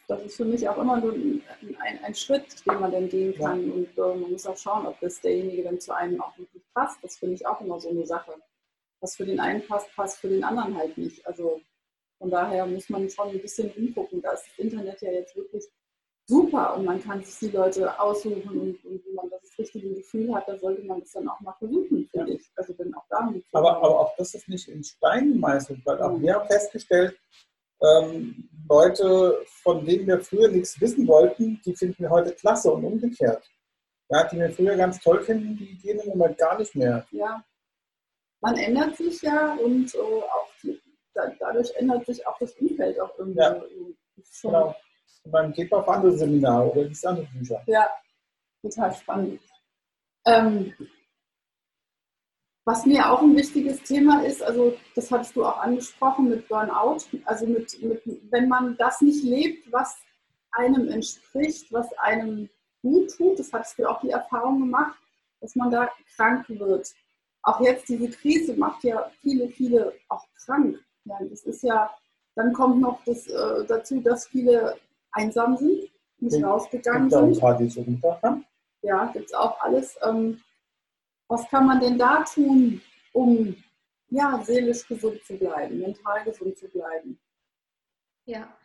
Das 0.06 0.22
ist 0.22 0.36
für 0.36 0.46
mich 0.46 0.68
auch 0.68 0.78
immer 0.78 1.00
nur 1.00 1.14
ein, 1.14 1.42
ein, 1.80 2.04
ein 2.04 2.14
Schritt, 2.14 2.46
den 2.68 2.80
man 2.80 2.92
dann 2.92 3.08
gehen 3.08 3.34
kann. 3.36 3.66
Ja. 3.66 3.74
Und 3.74 3.98
äh, 3.98 4.20
man 4.20 4.32
muss 4.32 4.46
auch 4.46 4.58
schauen, 4.58 4.86
ob 4.86 5.00
das 5.00 5.22
derjenige 5.22 5.64
dann 5.64 5.80
zu 5.80 5.96
einem 5.96 6.22
auch 6.22 6.38
wirklich 6.38 6.62
passt. 6.74 7.04
Das 7.04 7.16
finde 7.16 7.36
ich 7.36 7.48
auch 7.48 7.62
immer 7.62 7.80
so 7.80 7.90
eine 7.90 8.06
Sache. 8.06 8.34
Was 9.04 9.18
für 9.18 9.26
den 9.26 9.42
einen 9.42 9.68
passt, 9.68 9.94
passt 9.96 10.20
für 10.20 10.30
den 10.30 10.46
anderen 10.46 10.78
halt 10.78 10.98
nicht. 10.98 11.28
Also 11.28 11.60
von 12.18 12.32
daher 12.32 12.66
muss 12.66 12.88
man 12.90 13.10
schon 13.10 13.32
ein 13.32 13.42
bisschen 13.42 13.70
hingucken. 13.70 14.22
Da 14.22 14.32
ist 14.32 14.46
das 14.48 14.58
Internet 14.58 15.02
ja 15.02 15.12
jetzt 15.12 15.36
wirklich 15.36 15.66
super 16.26 16.78
und 16.78 16.86
man 16.86 17.04
kann 17.04 17.22
sich 17.22 17.38
die 17.40 17.56
Leute 17.56 18.00
aussuchen 18.00 18.48
und, 18.48 18.86
und 18.86 19.06
wenn 19.06 19.14
man 19.14 19.30
das 19.30 19.60
richtige 19.60 19.94
Gefühl 19.94 20.34
hat, 20.34 20.48
dann 20.48 20.58
sollte 20.58 20.82
man 20.84 21.02
das 21.02 21.12
dann 21.12 21.28
auch 21.28 21.42
mal 21.42 21.54
versuchen, 21.60 22.08
finde 22.10 22.32
ja. 22.32 22.38
ich. 22.38 22.50
Also 22.56 22.74
wenn 22.78 22.94
auch 22.94 23.04
da 23.10 23.30
aber, 23.52 23.76
aber 23.76 24.00
auch 24.00 24.16
das 24.16 24.34
ist 24.36 24.48
nicht 24.48 24.70
in 24.70 24.82
Stein 24.82 25.34
gemeißelt, 25.34 25.86
weil 25.86 26.02
auch 26.02 26.18
wir 26.22 26.36
haben 26.36 26.48
festgestellt, 26.48 27.20
ähm, 27.82 28.50
Leute, 28.70 29.44
von 29.62 29.86
denen 29.86 30.08
wir 30.08 30.22
früher 30.22 30.48
nichts 30.48 30.80
wissen 30.80 31.06
wollten, 31.08 31.62
die 31.66 31.76
finden 31.76 32.04
wir 32.04 32.10
heute 32.10 32.34
klasse 32.34 32.72
und 32.72 32.86
umgekehrt. 32.86 33.46
Ja, 34.10 34.24
die 34.30 34.38
wir 34.38 34.50
früher 34.52 34.78
ganz 34.78 35.02
toll 35.02 35.22
finden, 35.24 35.58
die 35.58 35.78
gehen 35.78 36.00
im 36.00 36.10
Moment 36.10 36.38
gar 36.38 36.58
nicht 36.58 36.74
mehr. 36.74 37.06
Ja, 37.12 37.44
man 38.44 38.58
ändert 38.58 38.98
sich 38.98 39.22
ja 39.22 39.54
und 39.54 39.96
äh, 39.96 39.98
auch 39.98 40.50
die, 40.62 40.80
dadurch 41.14 41.74
ändert 41.76 42.06
sich 42.06 42.26
auch 42.28 42.38
das 42.40 42.52
Umfeld 42.56 43.00
auch 43.00 43.18
irgendwie. 43.18 43.40
Ja, 43.40 43.64
genau. 44.42 44.76
Und 45.24 45.32
man 45.32 45.54
geht 45.54 45.72
auf 45.72 45.88
andere 45.88 46.12
Seminare 46.12 46.70
oder 46.72 46.84
liest 46.84 47.08
andere 47.08 47.26
Bücher. 47.34 47.64
Ja, 47.68 47.90
total 48.62 48.94
spannend. 48.94 49.42
Ähm, 50.26 50.74
was 52.66 52.86
mir 52.86 53.10
auch 53.10 53.22
ein 53.22 53.36
wichtiges 53.36 53.82
Thema 53.84 54.26
ist, 54.26 54.44
also 54.44 54.78
das 54.96 55.10
hattest 55.10 55.36
du 55.36 55.46
auch 55.46 55.60
angesprochen 55.60 56.30
mit 56.30 56.48
Burnout, 56.48 57.00
also 57.26 57.46
mit, 57.46 57.82
mit, 57.82 58.02
wenn 58.30 58.50
man 58.50 58.76
das 58.78 59.02
nicht 59.02 59.24
lebt, 59.24 59.72
was 59.72 59.98
einem 60.52 60.90
entspricht, 60.90 61.72
was 61.72 61.92
einem 61.98 62.50
gut 62.82 63.16
tut, 63.16 63.40
das 63.40 63.52
hattest 63.54 63.80
du 63.80 63.90
auch 63.90 64.02
die 64.02 64.12
Erfahrung 64.12 64.60
gemacht, 64.60 64.98
dass 65.40 65.56
man 65.56 65.72
da 65.72 65.90
krank 66.16 66.48
wird. 66.50 66.94
Auch 67.44 67.60
jetzt 67.62 67.90
diese 67.90 68.10
Krise 68.10 68.56
macht 68.56 68.84
ja 68.84 69.12
viele, 69.22 69.50
viele 69.50 69.94
auch 70.10 70.26
krank. 70.46 70.80
Ja, 71.06 71.18
das 71.30 71.44
ist 71.44 71.64
ja, 71.64 71.94
dann 72.36 72.54
kommt 72.54 72.80
noch 72.80 73.04
das, 73.06 73.28
äh, 73.28 73.66
dazu, 73.68 74.00
dass 74.00 74.28
viele 74.28 74.78
einsam 75.12 75.58
sind, 75.58 75.92
nicht 76.20 76.38
ja, 76.38 76.50
rausgegangen 76.50 77.10
sind. 77.10 77.36
Die 77.60 77.70
so 77.70 77.86
ja, 78.82 79.06
gibt 79.14 79.26
es 79.26 79.34
auch 79.34 79.60
alles. 79.62 79.98
Ähm, 80.04 80.42
was 81.28 81.48
kann 81.50 81.66
man 81.66 81.80
denn 81.80 81.98
da 81.98 82.24
tun, 82.24 82.82
um 83.14 83.56
ja, 84.10 84.42
seelisch 84.44 84.88
gesund 84.88 85.24
zu 85.26 85.38
bleiben, 85.38 85.80
mental 85.80 86.24
gesund 86.24 86.58
zu 86.58 86.68
bleiben? 86.68 87.20
Ja, 88.26 88.56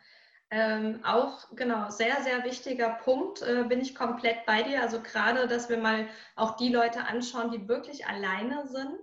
ähm, 0.51 1.01
auch 1.03 1.55
genau, 1.55 1.89
sehr, 1.89 2.21
sehr 2.23 2.43
wichtiger 2.43 2.89
Punkt, 2.89 3.41
äh, 3.41 3.63
bin 3.63 3.81
ich 3.81 3.95
komplett 3.95 4.45
bei 4.45 4.63
dir. 4.63 4.81
Also 4.81 5.01
gerade, 5.01 5.47
dass 5.47 5.69
wir 5.69 5.77
mal 5.77 6.07
auch 6.35 6.57
die 6.57 6.69
Leute 6.69 7.05
anschauen, 7.05 7.51
die 7.51 7.67
wirklich 7.67 8.07
alleine 8.07 8.67
sind 8.67 8.99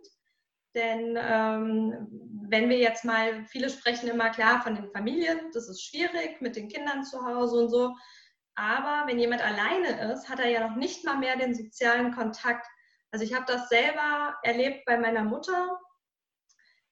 denn 0.77 1.17
ähm, 1.19 2.07
wenn 2.49 2.69
wir 2.69 2.77
jetzt 2.77 3.05
mal, 3.05 3.47
viele 3.47 3.71
sprechen 3.71 4.11
immer 4.11 4.29
klar 4.29 4.63
von 4.63 4.75
den 4.75 4.91
Familien, 4.91 5.51
das 5.53 5.69
ist 5.69 5.83
schwierig 5.83 6.41
mit 6.43 6.55
den 6.55 6.69
Kindern 6.69 7.03
zu 7.03 7.25
Hause 7.25 7.63
und 7.63 7.71
so. 7.71 7.97
Aber 8.55 9.09
wenn 9.09 9.19
jemand 9.19 9.43
alleine 9.43 10.13
ist, 10.13 10.29
hat 10.29 10.39
er 10.39 10.51
ja 10.51 10.69
noch 10.69 10.77
nicht 10.77 11.05
mal 11.05 11.17
mehr 11.17 11.37
den 11.37 11.55
sozialen 11.55 12.15
Kontakt. 12.15 12.67
Also 13.11 13.25
ich 13.25 13.35
habe 13.35 13.47
das 13.47 13.71
selber 13.71 14.37
erlebt 14.43 14.85
bei 14.85 14.99
meiner 14.99 15.25
Mutter. 15.25 15.81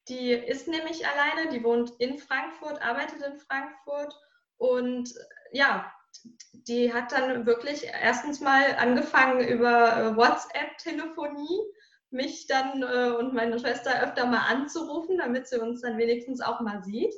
Die 0.09 0.31
ist 0.31 0.67
nämlich 0.67 1.07
alleine, 1.07 1.51
die 1.51 1.63
wohnt 1.63 1.93
in 1.99 2.19
Frankfurt, 2.19 2.81
arbeitet 2.83 3.23
in 3.23 3.39
Frankfurt 3.39 4.15
und 4.65 5.13
ja, 5.53 5.93
die 6.53 6.95
hat 6.95 7.13
dann 7.13 7.45
wirklich 7.45 7.85
erstens 7.85 8.41
mal 8.41 8.77
angefangen 8.79 9.47
über 9.47 9.97
äh, 9.97 10.17
WhatsApp-Telefonie 10.17 11.61
mich 12.11 12.47
dann 12.47 12.83
äh, 12.83 13.11
und 13.11 13.35
meine 13.35 13.59
Schwester 13.59 14.03
öfter 14.03 14.25
mal 14.25 14.47
anzurufen, 14.49 15.19
damit 15.19 15.49
sie 15.49 15.61
uns 15.61 15.83
dann 15.83 15.99
wenigstens 15.99 16.41
auch 16.41 16.61
mal 16.61 16.83
sieht. 16.83 17.13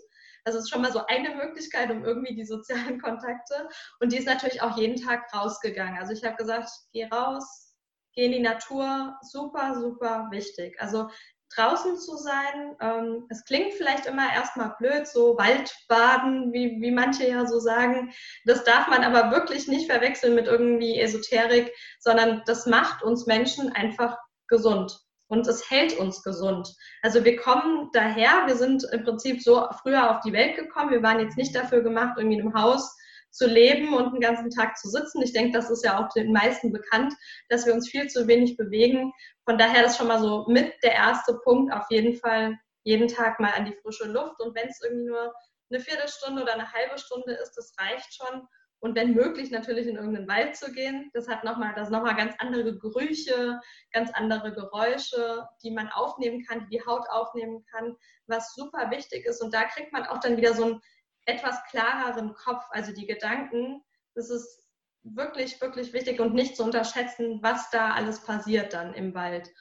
Also 0.45 0.59
es 0.59 0.65
ist 0.65 0.71
schon 0.71 0.83
mal 0.83 0.93
so 0.93 1.07
eine 1.07 1.37
Möglichkeit, 1.37 1.91
um 1.91 2.05
irgendwie 2.05 2.35
die 2.35 2.45
sozialen 2.45 3.01
Kontakte. 3.01 3.69
Und 4.01 4.13
die 4.13 4.17
ist 4.17 4.27
natürlich 4.27 4.63
auch 4.63 4.77
jeden 4.77 5.01
Tag 5.01 5.33
rausgegangen. 5.33 5.99
Also 6.01 6.13
ich 6.13 6.25
habe 6.25 6.37
gesagt, 6.37 6.69
geh 6.93 7.05
raus, 7.07 7.77
geh 8.15 8.27
in 8.27 8.33
die 8.33 8.41
Natur, 8.41 9.17
super, 9.23 9.79
super 9.79 10.29
wichtig. 10.31 10.81
Also 10.81 11.11
draußen 11.57 11.99
zu 11.99 12.17
sein, 12.17 12.77
ähm, 12.81 13.27
es 13.31 13.45
klingt 13.45 13.75
vielleicht 13.75 14.07
immer 14.07 14.33
erstmal 14.33 14.75
blöd, 14.79 15.07
so 15.07 15.37
Waldbaden, 15.39 16.53
wie, 16.53 16.79
wie 16.81 16.91
manche 16.91 17.29
ja 17.29 17.47
so 17.47 17.59
sagen. 17.59 18.13
Das 18.45 18.65
darf 18.65 18.89
man 18.89 19.05
aber 19.05 19.31
wirklich 19.31 19.69
nicht 19.69 19.91
verwechseln 19.91 20.35
mit 20.35 20.47
irgendwie 20.47 21.01
Esoterik, 21.01 21.73
sondern 22.01 22.43
das 22.47 22.67
macht 22.67 23.03
uns 23.03 23.27
Menschen 23.27 23.73
einfach 23.73 24.17
gesund 24.49 24.99
und 25.29 25.47
es 25.47 25.71
hält 25.71 25.99
uns 25.99 26.23
gesund. 26.23 26.73
Also 27.03 27.25
wir 27.25 27.37
kommen 27.37 27.91
daher, 27.93 28.47
wir 28.47 28.57
sind 28.57 28.85
im 28.93 29.05
Prinzip 29.05 29.43
so 29.43 29.67
früher 29.83 30.11
auf 30.11 30.21
die 30.21 30.33
Welt 30.33 30.57
gekommen. 30.57 30.91
Wir 30.91 31.03
waren 31.03 31.21
jetzt 31.21 31.37
nicht 31.37 31.55
dafür 31.55 31.83
gemacht, 31.83 32.15
irgendwie 32.17 32.39
in 32.39 32.43
einem 32.43 32.55
Haus 32.55 32.97
zu 33.37 33.47
leben 33.47 33.95
und 33.95 34.13
den 34.13 34.21
ganzen 34.21 34.51
Tag 34.51 34.77
zu 34.77 34.89
sitzen. 34.89 35.23
Ich 35.23 35.33
denke, 35.33 35.53
das 35.53 35.71
ist 35.71 35.85
ja 35.85 35.99
auch 35.99 36.09
den 36.13 36.33
meisten 36.33 36.73
bekannt, 36.73 37.15
dass 37.49 37.67
wir 37.67 37.75
uns 37.75 37.89
viel 37.89 38.09
zu 38.09 38.27
wenig 38.27 38.57
bewegen. 38.57 39.13
Von 39.45 39.59
daher 39.59 39.87
ist 39.87 39.97
schon 39.97 40.09
mal 40.09 40.21
so 40.21 40.45
mit 40.49 40.73
der 40.83 40.93
erste 40.93 41.39
Punkt 41.45 41.73
auf 41.73 41.85
jeden 41.91 42.17
Fall 42.17 42.59
jeden 42.85 43.09
Tag 43.09 43.41
mal 43.41 43.53
an 43.53 43.65
die 43.67 43.77
frische 43.83 44.07
Luft. 44.07 44.41
Und 44.41 44.55
wenn 44.55 44.69
es 44.69 44.81
irgendwie 44.83 45.09
nur 45.09 45.35
eine 45.71 45.81
Viertelstunde 45.81 46.43
oder 46.43 46.55
eine 46.55 46.73
halbe 46.73 46.99
Stunde 46.99 47.33
ist, 47.33 47.55
das 47.57 47.75
reicht 47.79 48.15
schon 48.15 48.47
und 48.81 48.95
wenn 48.95 49.15
möglich 49.15 49.51
natürlich 49.51 49.87
in 49.87 49.97
irgendeinen 49.97 50.29
Wald 50.29 50.55
zu 50.55 50.71
gehen. 50.71 51.11
Das 51.15 51.29
hat 51.29 51.45
nochmal, 51.45 51.75
das 51.75 51.91
nochmal 51.91 52.15
ganz 52.15 52.35
andere 52.39 52.79
Gerüche, 52.79 53.59
ganz 53.93 54.11
andere 54.13 54.53
Geräusche, 54.53 55.49
die 55.63 55.71
man 55.71 55.89
aufnehmen 55.89 56.45
kann, 56.45 56.61
die 56.61 56.77
die 56.77 56.87
Haut 56.87 57.09
aufnehmen 57.09 57.65
kann, 57.71 57.97
was 58.27 58.55
super 58.55 58.91
wichtig 58.91 59.25
ist. 59.25 59.43
Und 59.43 59.55
da 59.55 59.65
kriegt 59.65 59.93
man 59.93 60.05
auch 60.05 60.21
dann 60.21 60.37
wieder 60.37 60.55
so 60.55 60.65
einen 60.65 60.81
etwas 61.27 61.63
klareren 61.71 62.35
Kopf, 62.35 62.65
also 62.71 62.93
die 62.93 63.07
Gedanken. 63.07 63.83
Das 64.15 64.31
ist 64.31 64.67
wirklich, 65.03 65.61
wirklich 65.61 65.93
wichtig 65.93 66.21
und 66.21 66.35
nicht 66.35 66.57
zu 66.57 66.65
unterschätzen, 66.65 67.41
was 67.43 67.71
da 67.71 67.91
alles 67.91 68.25
passiert 68.25 68.73
dann 68.73 68.95
im 68.95 69.15
Wald. 69.15 69.53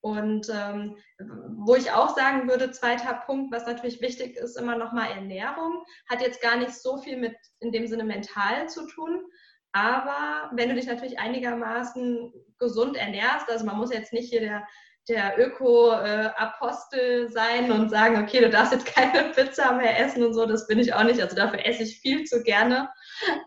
Und 0.00 0.48
ähm, 0.50 0.96
wo 1.56 1.74
ich 1.74 1.90
auch 1.90 2.14
sagen 2.14 2.48
würde, 2.48 2.70
zweiter 2.70 3.14
Punkt, 3.26 3.52
was 3.52 3.66
natürlich 3.66 4.00
wichtig 4.00 4.36
ist, 4.36 4.56
immer 4.56 4.76
nochmal 4.76 5.10
Ernährung, 5.10 5.84
hat 6.08 6.20
jetzt 6.20 6.40
gar 6.40 6.56
nicht 6.56 6.74
so 6.74 6.98
viel 6.98 7.16
mit 7.16 7.34
in 7.58 7.72
dem 7.72 7.88
Sinne 7.88 8.04
mental 8.04 8.68
zu 8.68 8.86
tun. 8.86 9.24
Aber 9.72 10.50
wenn 10.54 10.68
du 10.68 10.74
dich 10.74 10.86
natürlich 10.86 11.18
einigermaßen 11.18 12.32
gesund 12.58 12.96
ernährst, 12.96 13.50
also 13.50 13.66
man 13.66 13.76
muss 13.76 13.92
jetzt 13.92 14.12
nicht 14.12 14.30
hier 14.30 14.40
der, 14.40 14.66
der 15.08 15.38
Öko-Apostel 15.38 17.30
sein 17.30 17.70
und 17.70 17.90
sagen, 17.90 18.22
okay, 18.22 18.40
du 18.40 18.50
darfst 18.50 18.72
jetzt 18.72 18.86
keine 18.86 19.30
Pizza 19.34 19.72
mehr 19.72 20.00
essen 20.00 20.24
und 20.24 20.34
so, 20.34 20.46
das 20.46 20.66
bin 20.66 20.78
ich 20.78 20.94
auch 20.94 21.04
nicht. 21.04 21.20
Also 21.22 21.36
dafür 21.36 21.64
esse 21.64 21.84
ich 21.84 22.00
viel 22.00 22.24
zu 22.24 22.42
gerne. 22.42 22.88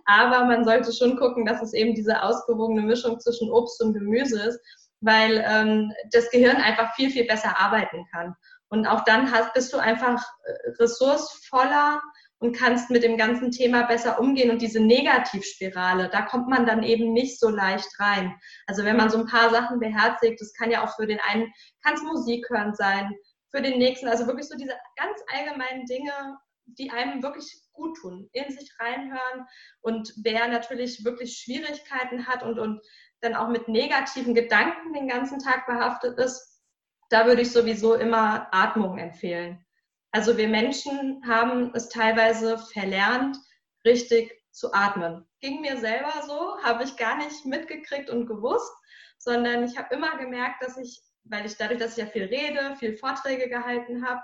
Aber 0.05 0.45
man 0.45 0.63
sollte 0.63 0.93
schon 0.93 1.17
gucken, 1.17 1.45
dass 1.45 1.61
es 1.61 1.73
eben 1.73 1.95
diese 1.95 2.23
ausgewogene 2.23 2.81
Mischung 2.81 3.19
zwischen 3.19 3.51
Obst 3.51 3.81
und 3.83 3.93
Gemüse 3.93 4.41
ist 4.41 4.59
weil 5.01 5.43
ähm, 5.47 5.93
das 6.11 6.29
Gehirn 6.29 6.57
einfach 6.57 6.93
viel, 6.95 7.09
viel 7.09 7.25
besser 7.25 7.59
arbeiten 7.59 8.05
kann. 8.11 8.35
Und 8.69 8.85
auch 8.85 9.03
dann 9.05 9.31
hast, 9.31 9.53
bist 9.53 9.73
du 9.73 9.77
einfach 9.77 10.21
äh, 10.43 10.69
ressourcevoller 10.79 12.01
und 12.39 12.56
kannst 12.56 12.89
mit 12.89 13.04
dem 13.04 13.17
ganzen 13.17 13.52
Thema 13.52 13.84
besser 13.84 14.19
umgehen. 14.19 14.49
Und 14.49 14.62
diese 14.62 14.80
Negativspirale, 14.80 16.10
da 16.10 16.21
kommt 16.21 16.47
man 16.47 16.65
dann 16.65 16.84
eben 16.84 17.12
nicht 17.12 17.39
so 17.39 17.49
leicht 17.49 17.88
rein. 17.99 18.34
Also 18.65 18.86
wenn 18.86 18.97
man 18.97 19.10
so 19.10 19.19
ein 19.19 19.28
paar 19.28 19.49
Sachen 19.49 19.80
beherzigt, 19.80 20.39
das 20.39 20.54
kann 20.54 20.71
ja 20.71 20.84
auch 20.84 20.95
für 20.95 21.06
den 21.06 21.19
einen, 21.19 21.52
kann 21.84 21.95
es 21.95 22.02
Musik 22.02 22.49
hören 22.49 22.73
sein, 22.73 23.13
für 23.52 23.62
den 23.62 23.78
nächsten, 23.78 24.08
also 24.08 24.25
wirklich 24.28 24.47
so 24.47 24.56
diese 24.58 24.75
ganz 24.95 25.19
allgemeinen 25.34 25.86
Dinge, 25.86 26.38
die 26.65 26.91
einem 26.91 27.23
wirklich 27.23 27.62
gut 27.73 27.97
tun, 27.97 28.30
in 28.32 28.52
sich 28.52 28.71
reinhören. 28.80 29.45
Und 29.82 30.13
wer 30.23 30.47
natürlich 30.47 31.04
wirklich 31.04 31.38
Schwierigkeiten 31.38 32.28
hat 32.28 32.43
und, 32.43 32.60
und 32.60 32.82
dann 33.21 33.36
auch 33.36 33.49
mit 33.49 33.67
negativen 33.67 34.34
Gedanken 34.34 34.93
den 34.93 35.08
ganzen 35.08 35.39
Tag 35.39 35.65
behaftet 35.65 36.17
ist, 36.19 36.62
da 37.10 37.25
würde 37.25 37.41
ich 37.41 37.52
sowieso 37.52 37.95
immer 37.95 38.47
Atmung 38.52 38.97
empfehlen. 38.97 39.65
Also 40.11 40.37
wir 40.37 40.47
Menschen 40.47 41.21
haben 41.27 41.71
es 41.75 41.89
teilweise 41.89 42.57
verlernt, 42.57 43.37
richtig 43.85 44.31
zu 44.51 44.73
atmen. 44.73 45.27
Ging 45.41 45.61
mir 45.61 45.77
selber 45.77 46.13
so, 46.25 46.57
habe 46.63 46.83
ich 46.83 46.97
gar 46.97 47.17
nicht 47.17 47.45
mitgekriegt 47.45 48.09
und 48.09 48.25
gewusst, 48.25 48.73
sondern 49.17 49.63
ich 49.63 49.77
habe 49.77 49.93
immer 49.93 50.17
gemerkt, 50.17 50.63
dass 50.63 50.77
ich, 50.77 51.01
weil 51.25 51.45
ich 51.45 51.57
dadurch, 51.57 51.79
dass 51.79 51.97
ich 51.97 52.03
ja 52.03 52.09
viel 52.09 52.25
rede, 52.25 52.75
viel 52.77 52.97
Vorträge 52.97 53.47
gehalten 53.49 54.05
habe, 54.05 54.21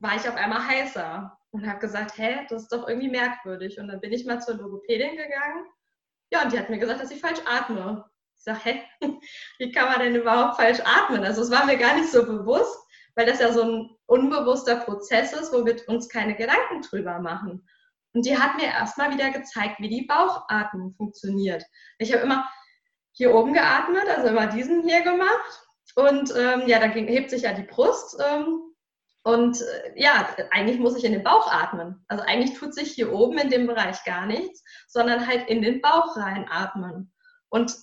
war 0.00 0.16
ich 0.16 0.28
auf 0.28 0.36
einmal 0.36 0.66
heißer 0.66 1.38
und 1.50 1.66
habe 1.66 1.78
gesagt, 1.78 2.18
hä, 2.18 2.46
das 2.48 2.62
ist 2.62 2.72
doch 2.72 2.88
irgendwie 2.88 3.10
merkwürdig. 3.10 3.78
Und 3.78 3.88
dann 3.88 4.00
bin 4.00 4.12
ich 4.12 4.24
mal 4.24 4.40
zur 4.40 4.54
Logopädin 4.54 5.16
gegangen 5.16 5.66
ja, 6.34 6.42
und 6.42 6.52
die 6.52 6.58
hat 6.58 6.68
mir 6.68 6.78
gesagt, 6.78 7.00
dass 7.00 7.12
ich 7.12 7.20
falsch 7.20 7.40
atme. 7.46 8.04
Ich 8.36 8.42
sage, 8.42 8.58
hä, 8.64 8.82
wie 9.58 9.70
kann 9.70 9.88
man 9.88 10.00
denn 10.00 10.16
überhaupt 10.16 10.56
falsch 10.56 10.80
atmen? 10.84 11.24
Also 11.24 11.42
es 11.42 11.50
war 11.50 11.64
mir 11.64 11.76
gar 11.76 11.94
nicht 11.94 12.10
so 12.10 12.24
bewusst, 12.26 12.76
weil 13.16 13.26
das 13.26 13.40
ja 13.40 13.52
so 13.52 13.62
ein 13.62 13.90
unbewusster 14.06 14.76
Prozess 14.76 15.32
ist, 15.32 15.52
wo 15.52 15.64
wir 15.64 15.76
uns 15.88 16.08
keine 16.08 16.34
Gedanken 16.34 16.82
drüber 16.82 17.18
machen. 17.20 17.66
Und 18.12 18.26
die 18.26 18.38
hat 18.38 18.56
mir 18.56 18.66
erstmal 18.66 19.12
wieder 19.12 19.30
gezeigt, 19.30 19.80
wie 19.80 19.88
die 19.88 20.06
Bauchatmung 20.06 20.94
funktioniert. 20.94 21.64
Ich 21.98 22.12
habe 22.12 22.22
immer 22.22 22.48
hier 23.12 23.34
oben 23.34 23.52
geatmet, 23.52 24.08
also 24.08 24.28
immer 24.28 24.46
diesen 24.46 24.82
hier 24.82 25.02
gemacht. 25.02 25.66
Und 25.96 26.32
ähm, 26.36 26.66
ja, 26.66 26.78
dann 26.78 26.92
hebt 26.92 27.30
sich 27.30 27.42
ja 27.42 27.52
die 27.52 27.62
Brust. 27.62 28.20
Ähm, 28.24 28.60
und 29.24 29.60
äh, 29.60 29.92
ja, 29.96 30.28
eigentlich 30.50 30.78
muss 30.78 30.96
ich 30.96 31.04
in 31.04 31.12
den 31.12 31.24
Bauch 31.24 31.50
atmen. 31.50 32.04
Also 32.08 32.24
eigentlich 32.24 32.58
tut 32.58 32.74
sich 32.74 32.92
hier 32.92 33.12
oben 33.12 33.38
in 33.38 33.50
dem 33.50 33.66
Bereich 33.66 34.04
gar 34.04 34.26
nichts, 34.26 34.62
sondern 34.86 35.26
halt 35.26 35.48
in 35.48 35.62
den 35.62 35.80
Bauch 35.80 36.16
rein 36.16 36.46
atmen. 36.48 37.12
Und 37.48 37.74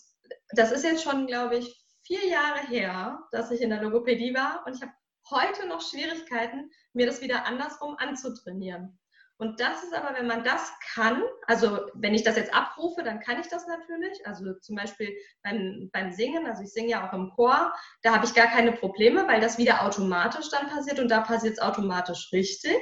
das 0.51 0.71
ist 0.71 0.83
jetzt 0.83 1.03
schon, 1.03 1.27
glaube 1.27 1.57
ich, 1.57 1.83
vier 2.05 2.27
Jahre 2.27 2.67
her, 2.67 3.23
dass 3.31 3.51
ich 3.51 3.61
in 3.61 3.69
der 3.69 3.81
Logopädie 3.81 4.33
war 4.33 4.63
und 4.65 4.75
ich 4.75 4.81
habe 4.81 4.91
heute 5.31 5.67
noch 5.67 5.81
Schwierigkeiten, 5.81 6.69
mir 6.93 7.05
das 7.05 7.21
wieder 7.21 7.45
andersrum 7.45 7.95
anzutrainieren. 7.97 8.99
Und 9.41 9.59
das 9.59 9.83
ist 9.83 9.95
aber, 9.95 10.15
wenn 10.15 10.27
man 10.27 10.43
das 10.43 10.71
kann, 10.93 11.23
also 11.47 11.79
wenn 11.95 12.13
ich 12.13 12.21
das 12.21 12.35
jetzt 12.35 12.53
abrufe, 12.53 13.01
dann 13.01 13.19
kann 13.19 13.39
ich 13.39 13.47
das 13.47 13.65
natürlich. 13.65 14.27
Also 14.27 14.53
zum 14.59 14.75
Beispiel 14.75 15.17
beim, 15.41 15.89
beim 15.91 16.11
Singen, 16.11 16.45
also 16.45 16.61
ich 16.61 16.71
singe 16.71 16.89
ja 16.89 17.09
auch 17.09 17.13
im 17.13 17.31
Chor, 17.31 17.73
da 18.03 18.13
habe 18.13 18.25
ich 18.27 18.35
gar 18.35 18.45
keine 18.45 18.71
Probleme, 18.71 19.27
weil 19.27 19.41
das 19.41 19.57
wieder 19.57 19.83
automatisch 19.83 20.49
dann 20.49 20.69
passiert 20.69 20.99
und 20.99 21.09
da 21.09 21.21
passiert 21.21 21.53
es 21.53 21.59
automatisch 21.59 22.29
richtig. 22.31 22.77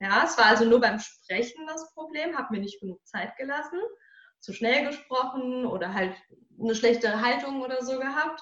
Ja, 0.00 0.22
es 0.24 0.38
war 0.38 0.46
also 0.46 0.64
nur 0.64 0.80
beim 0.80 1.00
Sprechen 1.00 1.66
das 1.66 1.92
Problem, 1.92 2.38
habe 2.38 2.54
mir 2.54 2.60
nicht 2.60 2.80
genug 2.80 3.04
Zeit 3.04 3.36
gelassen, 3.36 3.80
zu 4.38 4.52
schnell 4.52 4.86
gesprochen 4.86 5.66
oder 5.66 5.92
halt 5.92 6.14
eine 6.56 6.76
schlechte 6.76 7.20
Haltung 7.20 7.62
oder 7.62 7.84
so 7.84 7.98
gehabt. 7.98 8.40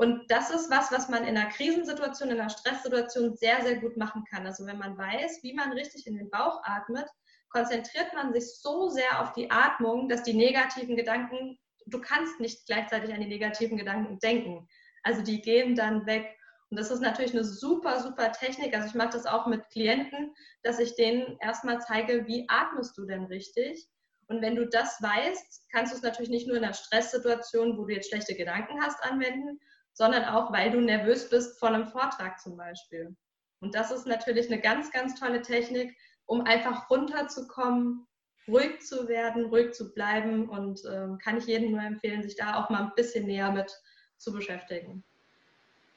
Und 0.00 0.30
das 0.30 0.50
ist 0.50 0.70
was, 0.70 0.92
was 0.92 1.08
man 1.08 1.24
in 1.24 1.36
einer 1.36 1.50
Krisensituation, 1.50 2.30
in 2.30 2.40
einer 2.40 2.50
Stresssituation 2.50 3.36
sehr, 3.36 3.62
sehr 3.62 3.80
gut 3.80 3.96
machen 3.96 4.22
kann. 4.30 4.46
Also 4.46 4.64
wenn 4.64 4.78
man 4.78 4.96
weiß, 4.96 5.40
wie 5.42 5.54
man 5.54 5.72
richtig 5.72 6.06
in 6.06 6.16
den 6.16 6.30
Bauch 6.30 6.60
atmet, 6.62 7.08
konzentriert 7.48 8.14
man 8.14 8.32
sich 8.32 8.44
so 8.60 8.88
sehr 8.88 9.20
auf 9.20 9.32
die 9.32 9.50
Atmung, 9.50 10.08
dass 10.08 10.22
die 10.22 10.34
negativen 10.34 10.94
Gedanken, 10.94 11.58
du 11.86 12.00
kannst 12.00 12.38
nicht 12.38 12.64
gleichzeitig 12.66 13.12
an 13.12 13.20
die 13.20 13.26
negativen 13.26 13.76
Gedanken 13.76 14.20
denken. 14.20 14.68
Also 15.02 15.22
die 15.22 15.40
gehen 15.40 15.74
dann 15.74 16.06
weg. 16.06 16.32
Und 16.70 16.78
das 16.78 16.92
ist 16.92 17.00
natürlich 17.00 17.32
eine 17.32 17.44
super, 17.44 18.00
super 18.00 18.30
Technik. 18.30 18.76
Also 18.76 18.86
ich 18.86 18.94
mache 18.94 19.10
das 19.10 19.26
auch 19.26 19.46
mit 19.46 19.68
Klienten, 19.70 20.32
dass 20.62 20.78
ich 20.78 20.94
denen 20.94 21.38
erstmal 21.40 21.80
zeige, 21.80 22.24
wie 22.28 22.46
atmest 22.48 22.96
du 22.96 23.04
denn 23.04 23.24
richtig? 23.24 23.88
Und 24.28 24.42
wenn 24.42 24.54
du 24.54 24.68
das 24.68 25.02
weißt, 25.02 25.70
kannst 25.72 25.92
du 25.92 25.96
es 25.96 26.02
natürlich 26.02 26.30
nicht 26.30 26.46
nur 26.46 26.56
in 26.56 26.62
einer 26.62 26.74
Stresssituation, 26.74 27.76
wo 27.76 27.86
du 27.86 27.94
jetzt 27.94 28.10
schlechte 28.10 28.36
Gedanken 28.36 28.80
hast, 28.80 29.02
anwenden, 29.02 29.58
sondern 29.98 30.26
auch, 30.26 30.52
weil 30.52 30.70
du 30.70 30.80
nervös 30.80 31.28
bist 31.28 31.58
vor 31.58 31.70
einem 31.70 31.88
Vortrag 31.88 32.38
zum 32.38 32.56
Beispiel. 32.56 33.16
Und 33.60 33.74
das 33.74 33.90
ist 33.90 34.06
natürlich 34.06 34.46
eine 34.46 34.60
ganz, 34.60 34.92
ganz 34.92 35.18
tolle 35.18 35.42
Technik, 35.42 35.96
um 36.24 36.42
einfach 36.42 36.88
runterzukommen, 36.88 38.06
ruhig 38.46 38.80
zu 38.80 39.08
werden, 39.08 39.46
ruhig 39.46 39.72
zu 39.72 39.92
bleiben 39.92 40.48
und 40.48 40.84
äh, 40.84 41.08
kann 41.20 41.36
ich 41.36 41.46
jedem 41.46 41.72
nur 41.72 41.82
empfehlen, 41.82 42.22
sich 42.22 42.36
da 42.36 42.62
auch 42.62 42.70
mal 42.70 42.84
ein 42.84 42.92
bisschen 42.94 43.26
näher 43.26 43.50
mit 43.50 43.76
zu 44.18 44.32
beschäftigen. 44.32 45.02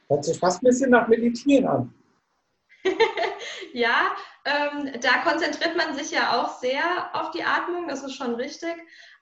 Hört 0.09 0.25
sich 0.25 0.39
fast 0.39 0.63
ein 0.63 0.65
bisschen 0.65 0.89
nach 0.89 1.07
Meditieren 1.07 1.67
an. 1.67 1.93
ja, 3.73 4.15
ähm, 4.45 4.99
da 4.99 5.19
konzentriert 5.23 5.77
man 5.77 5.95
sich 5.95 6.09
ja 6.09 6.41
auch 6.41 6.59
sehr 6.59 7.11
auf 7.13 7.29
die 7.29 7.43
Atmung, 7.43 7.87
das 7.87 8.03
ist 8.03 8.15
schon 8.15 8.33
richtig 8.33 8.75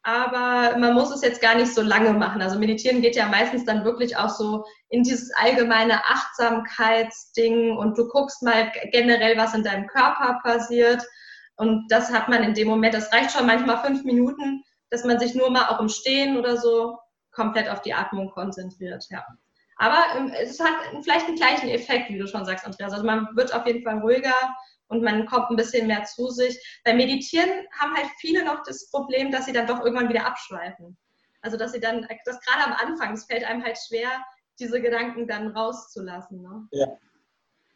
aber 0.04 0.78
man 0.78 0.94
muss 0.94 1.12
es 1.12 1.22
jetzt 1.22 1.42
gar 1.42 1.56
nicht 1.56 1.74
so 1.74 1.82
lange 1.82 2.14
machen. 2.14 2.42
Also 2.42 2.58
meditieren 2.58 3.02
geht 3.02 3.16
ja 3.16 3.28
meistens 3.28 3.66
dann 3.66 3.84
wirklich 3.84 4.16
auch 4.18 4.30
so 4.30 4.66
in 4.90 5.04
dieses 5.04 5.32
allgemeine 5.36 6.06
Achtsamkeitsding 6.06 7.78
und 7.78 7.98
du 7.98 8.08
guckst 8.08 8.42
mal 8.42 8.72
generell, 8.92 9.38
was 9.38 9.54
in 9.54 9.64
deinem 9.64 9.88
Körper 9.88 10.40
passiert. 10.42 11.04
Und 11.58 11.86
das 11.90 12.12
hat 12.12 12.30
man 12.30 12.44
in 12.44 12.54
dem 12.54 12.70
Moment, 12.70 12.94
das 12.94 13.12
reicht 13.12 13.32
schon 13.32 13.46
manchmal 13.46 13.84
fünf 13.84 14.06
Minuten, 14.06 14.64
dass 14.90 15.04
man 15.04 15.20
sich 15.20 15.36
nur 15.36 15.50
mal 15.50 15.68
auch 15.68 15.82
im 15.82 15.90
Stehen 15.90 16.38
oder 16.38 16.56
so 16.56 16.98
komplett 17.32 17.70
auf 17.70 17.82
die 17.82 17.94
Atmung 17.94 18.32
konzentriert. 18.32 19.06
Ja. 19.10 19.26
Aber 19.78 19.98
ähm, 20.18 20.32
es 20.42 20.60
hat 20.60 20.74
vielleicht 21.04 21.28
einen 21.28 21.36
gleichen 21.36 21.70
Effekt, 21.70 22.10
wie 22.10 22.18
du 22.18 22.28
schon 22.28 22.46
sagst, 22.46 22.66
Andreas. 22.66 22.94
Also 22.94 23.06
man 23.06 23.28
wird 23.36 23.54
auf 23.54 23.66
jeden 23.68 23.84
Fall 23.84 24.00
ruhiger 24.00 24.34
und 24.90 25.04
man 25.04 25.26
kommt 25.26 25.50
ein 25.50 25.56
bisschen 25.56 25.88
mehr 25.88 26.04
zu 26.04 26.28
sich. 26.30 26.82
Beim 26.84 26.98
Meditieren 26.98 27.50
haben 27.80 27.96
halt 27.96 28.10
viele 28.20 28.44
noch 28.44 28.64
das 28.64 28.90
Problem, 28.90 29.32
dass 29.32 29.46
sie 29.46 29.54
dann 29.54 29.68
doch 29.68 29.84
irgendwann 29.84 30.10
wieder 30.10 30.26
abschweifen. 30.26 30.98
Also 31.42 31.58
dass 31.58 31.72
sie 31.72 31.80
dann, 31.80 32.06
das 32.26 32.42
gerade 32.42 32.66
am 32.66 32.74
Anfang, 32.74 33.14
es 33.14 33.26
fällt 33.26 33.46
einem 33.46 33.64
halt 33.64 33.78
schwer, 33.78 34.10
diese 34.60 34.82
Gedanken 34.82 35.28
dann 35.28 35.48
rauszulassen. 35.50 36.42
Ne? 36.42 36.68
Ja. 36.72 36.98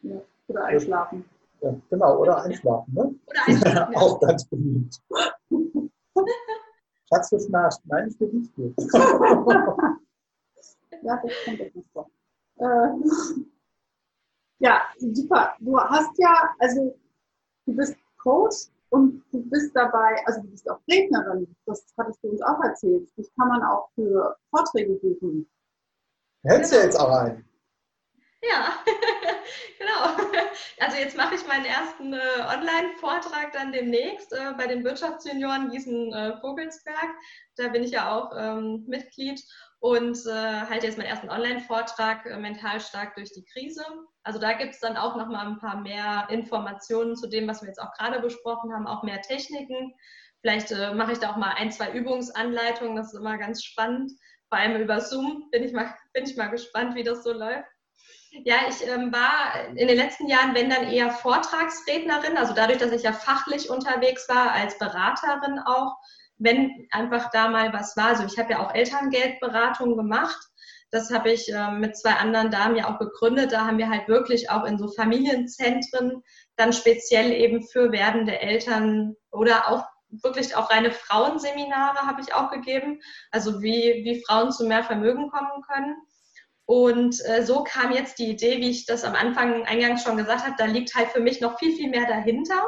ja. 0.01 0.21
Oder 0.47 0.65
einschlafen. 0.65 1.23
Ja, 1.61 1.73
genau, 1.89 2.17
oder 2.19 2.43
einschlafen. 2.43 2.93
Ne? 2.93 3.15
Oder 3.25 3.47
einschlafen. 3.47 3.95
Auch 3.99 4.19
ganz 4.19 4.45
beliebt. 4.45 4.99
Schatz, 7.09 7.29
du 7.29 7.39
schnarchst. 7.39 7.81
Nein, 7.85 8.09
ich 8.09 8.17
bin 8.17 8.39
nicht 8.39 8.53
gut. 8.55 8.73
ja, 11.03 11.21
das 11.23 11.31
kommt 11.45 11.59
jetzt 11.59 11.75
nicht 11.75 11.89
vor. 11.93 12.09
Äh, 12.57 12.89
ja, 14.59 14.81
super. 14.97 15.55
Du 15.59 15.79
hast 15.79 16.11
ja, 16.17 16.49
also 16.59 16.97
du 17.65 17.75
bist 17.75 17.95
Coach 18.17 18.67
und 18.89 19.23
du 19.31 19.41
bist 19.49 19.75
dabei, 19.75 20.21
also 20.25 20.41
du 20.41 20.47
bist 20.49 20.69
auch 20.69 20.79
Rednerin. 20.89 21.55
Das 21.65 21.85
hattest 21.97 22.23
du 22.23 22.29
uns 22.29 22.41
auch 22.41 22.61
erzählt. 22.63 23.09
Das 23.17 23.29
kann 23.35 23.47
man 23.47 23.63
auch 23.63 23.89
für 23.95 24.37
Vorträge 24.49 24.93
buchen. 24.95 25.49
Hältst 26.43 26.73
du 26.73 26.77
jetzt 26.77 26.99
auch 26.99 27.09
ein? 27.09 27.45
Ja, 28.43 28.73
genau. 29.79 30.29
Also 30.79 30.97
jetzt 30.97 31.15
mache 31.15 31.35
ich 31.35 31.47
meinen 31.47 31.65
ersten 31.65 32.13
äh, 32.13 32.19
Online-Vortrag 32.53 33.53
dann 33.53 33.71
demnächst 33.71 34.33
äh, 34.33 34.53
bei 34.57 34.67
den 34.67 34.83
Wirtschaftsjunioren 34.83 35.69
Gießen-Vogelsberg. 35.69 37.03
Äh, 37.03 37.53
da 37.55 37.69
bin 37.69 37.83
ich 37.83 37.91
ja 37.91 38.13
auch 38.13 38.31
ähm, 38.37 38.83
Mitglied 38.85 39.41
und 39.83 40.17
äh, 40.27 40.61
halte 40.69 40.87
jetzt 40.87 40.97
meinen 40.97 41.07
ersten 41.07 41.29
Online-Vortrag 41.29 42.25
äh, 42.25 42.37
mental 42.37 42.79
stark 42.79 43.15
durch 43.15 43.33
die 43.33 43.43
Krise. 43.43 43.83
Also 44.23 44.39
da 44.39 44.53
gibt 44.53 44.75
es 44.75 44.79
dann 44.79 44.95
auch 44.95 45.17
noch 45.17 45.27
mal 45.27 45.45
ein 45.45 45.59
paar 45.59 45.81
mehr 45.81 46.25
Informationen 46.29 47.17
zu 47.17 47.27
dem, 47.27 47.49
was 47.49 47.61
wir 47.61 47.67
jetzt 47.67 47.81
auch 47.81 47.91
gerade 47.91 48.21
besprochen 48.21 48.73
haben, 48.73 48.87
auch 48.87 49.03
mehr 49.03 49.21
Techniken. 49.21 49.93
Vielleicht 50.39 50.71
äh, 50.71 50.93
mache 50.93 51.11
ich 51.11 51.19
da 51.19 51.31
auch 51.31 51.35
mal 51.35 51.55
ein, 51.57 51.69
zwei 51.69 51.91
Übungsanleitungen, 51.91 52.95
das 52.95 53.07
ist 53.07 53.19
immer 53.19 53.37
ganz 53.37 53.61
spannend. 53.61 54.09
Vor 54.47 54.57
allem 54.57 54.81
über 54.81 55.01
Zoom 55.01 55.49
bin 55.51 55.65
ich 55.65 55.73
mal, 55.73 55.93
bin 56.13 56.23
ich 56.23 56.37
mal 56.37 56.47
gespannt, 56.47 56.95
wie 56.95 57.03
das 57.03 57.21
so 57.21 57.33
läuft. 57.33 57.67
Ja, 58.45 58.55
ich 58.69 58.87
ähm, 58.87 59.11
war 59.11 59.67
in 59.75 59.89
den 59.89 59.97
letzten 59.97 60.29
Jahren, 60.29 60.55
wenn 60.55 60.69
dann 60.69 60.89
eher 60.89 61.11
Vortragsrednerin, 61.11 62.37
also 62.37 62.53
dadurch, 62.53 62.77
dass 62.77 62.93
ich 62.93 63.03
ja 63.03 63.11
fachlich 63.11 63.69
unterwegs 63.69 64.29
war, 64.29 64.53
als 64.53 64.77
Beraterin 64.77 65.59
auch, 65.59 65.97
wenn 66.43 66.87
einfach 66.91 67.31
da 67.31 67.47
mal 67.47 67.71
was 67.73 67.95
war. 67.95 68.07
Also 68.09 68.25
ich 68.25 68.37
habe 68.37 68.51
ja 68.51 68.59
auch 68.59 68.75
Elterngeldberatung 68.75 69.95
gemacht. 69.95 70.37
Das 70.91 71.11
habe 71.11 71.31
ich 71.31 71.49
ähm, 71.49 71.79
mit 71.79 71.97
zwei 71.97 72.11
anderen 72.11 72.51
Damen 72.51 72.75
ja 72.75 72.93
auch 72.93 72.99
gegründet. 72.99 73.51
Da 73.51 73.65
haben 73.65 73.77
wir 73.77 73.89
halt 73.89 74.07
wirklich 74.07 74.51
auch 74.51 74.65
in 74.65 74.77
so 74.77 74.89
Familienzentren 74.89 76.21
dann 76.55 76.73
speziell 76.73 77.31
eben 77.31 77.63
für 77.63 77.91
werdende 77.91 78.39
Eltern 78.39 79.15
oder 79.31 79.69
auch 79.69 79.85
wirklich 80.21 80.55
auch 80.55 80.69
reine 80.69 80.91
Frauenseminare 80.91 82.05
habe 82.05 82.21
ich 82.21 82.35
auch 82.35 82.51
gegeben. 82.51 82.99
Also 83.31 83.61
wie, 83.61 84.03
wie 84.03 84.23
Frauen 84.23 84.51
zu 84.51 84.65
mehr 84.65 84.83
Vermögen 84.83 85.29
kommen 85.29 85.63
können. 85.67 85.95
Und 86.65 87.19
äh, 87.25 87.43
so 87.43 87.63
kam 87.63 87.91
jetzt 87.91 88.19
die 88.19 88.29
Idee, 88.29 88.57
wie 88.57 88.69
ich 88.69 88.85
das 88.85 89.03
am 89.03 89.15
Anfang 89.15 89.65
eingangs 89.65 90.03
schon 90.03 90.17
gesagt 90.17 90.43
habe, 90.43 90.55
da 90.57 90.65
liegt 90.65 90.93
halt 90.93 91.09
für 91.09 91.19
mich 91.19 91.41
noch 91.41 91.57
viel, 91.57 91.75
viel 91.75 91.89
mehr 91.89 92.07
dahinter 92.07 92.61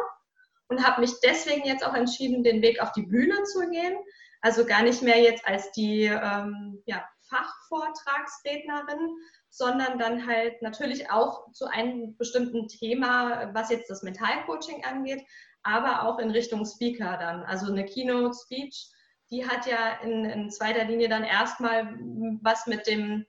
und 0.67 0.85
habe 0.85 1.01
mich 1.01 1.11
deswegen 1.23 1.65
jetzt 1.65 1.85
auch 1.85 1.93
entschieden, 1.93 2.43
den 2.43 2.61
Weg 2.61 2.81
auf 2.81 2.91
die 2.91 3.03
Bühne 3.03 3.43
zu 3.43 3.69
gehen. 3.69 3.95
Also 4.41 4.65
gar 4.65 4.83
nicht 4.83 5.01
mehr 5.01 5.19
jetzt 5.19 5.47
als 5.47 5.71
die 5.71 6.03
ähm, 6.03 6.81
ja, 6.85 7.03
Fachvortragsrednerin, 7.29 9.17
sondern 9.49 9.97
dann 9.97 10.27
halt 10.27 10.61
natürlich 10.61 11.09
auch 11.09 11.51
zu 11.53 11.65
einem 11.65 12.15
bestimmten 12.17 12.67
Thema, 12.67 13.53
was 13.53 13.69
jetzt 13.69 13.89
das 13.89 14.03
Mentalcoaching 14.03 14.83
angeht, 14.83 15.23
aber 15.63 16.03
auch 16.03 16.19
in 16.19 16.29
Richtung 16.29 16.65
Speaker 16.65 17.17
dann. 17.17 17.43
Also 17.43 17.71
eine 17.71 17.85
Keynote-Speech, 17.85 18.91
die 19.31 19.47
hat 19.47 19.65
ja 19.65 19.99
in, 20.03 20.25
in 20.25 20.51
zweiter 20.51 20.83
Linie 20.85 21.09
dann 21.09 21.23
erstmal 21.23 21.95
was 22.41 22.67
mit 22.67 22.85
dem 22.85 23.25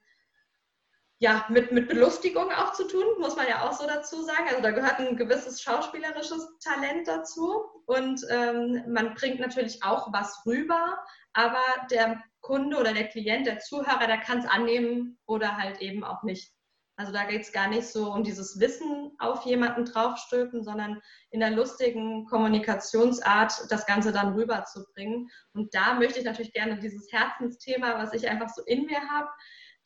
ja, 1.18 1.46
mit, 1.48 1.72
mit 1.72 1.88
Belustigung 1.88 2.50
auch 2.52 2.72
zu 2.72 2.86
tun, 2.86 3.04
muss 3.18 3.36
man 3.36 3.48
ja 3.48 3.66
auch 3.66 3.72
so 3.72 3.86
dazu 3.86 4.22
sagen. 4.22 4.48
Also 4.48 4.60
da 4.60 4.70
gehört 4.70 4.98
ein 4.98 5.16
gewisses 5.16 5.62
schauspielerisches 5.62 6.46
Talent 6.62 7.08
dazu 7.08 7.64
und 7.86 8.20
ähm, 8.30 8.82
man 8.88 9.14
bringt 9.14 9.40
natürlich 9.40 9.82
auch 9.82 10.12
was 10.12 10.42
rüber, 10.44 10.98
aber 11.32 11.62
der 11.90 12.22
Kunde 12.40 12.76
oder 12.76 12.92
der 12.92 13.08
Klient, 13.08 13.46
der 13.46 13.60
Zuhörer, 13.60 14.06
der 14.06 14.18
kann 14.18 14.40
es 14.40 14.46
annehmen 14.46 15.18
oder 15.26 15.56
halt 15.56 15.80
eben 15.80 16.04
auch 16.04 16.22
nicht. 16.22 16.52
Also 16.98 17.12
da 17.12 17.24
geht 17.24 17.42
es 17.42 17.52
gar 17.52 17.68
nicht 17.68 17.86
so 17.86 18.10
um 18.10 18.24
dieses 18.24 18.58
Wissen 18.58 19.12
auf 19.18 19.44
jemanden 19.44 19.84
draufstülpen, 19.84 20.64
sondern 20.64 21.00
in 21.30 21.40
der 21.40 21.50
lustigen 21.50 22.24
Kommunikationsart 22.24 23.70
das 23.70 23.84
Ganze 23.84 24.12
dann 24.12 24.32
rüberzubringen. 24.32 25.28
Und 25.52 25.74
da 25.74 25.94
möchte 25.94 26.20
ich 26.20 26.24
natürlich 26.24 26.54
gerne 26.54 26.78
dieses 26.78 27.12
Herzensthema, 27.12 27.98
was 27.98 28.14
ich 28.14 28.28
einfach 28.28 28.48
so 28.48 28.62
in 28.64 28.86
mir 28.86 29.00
habe, 29.10 29.28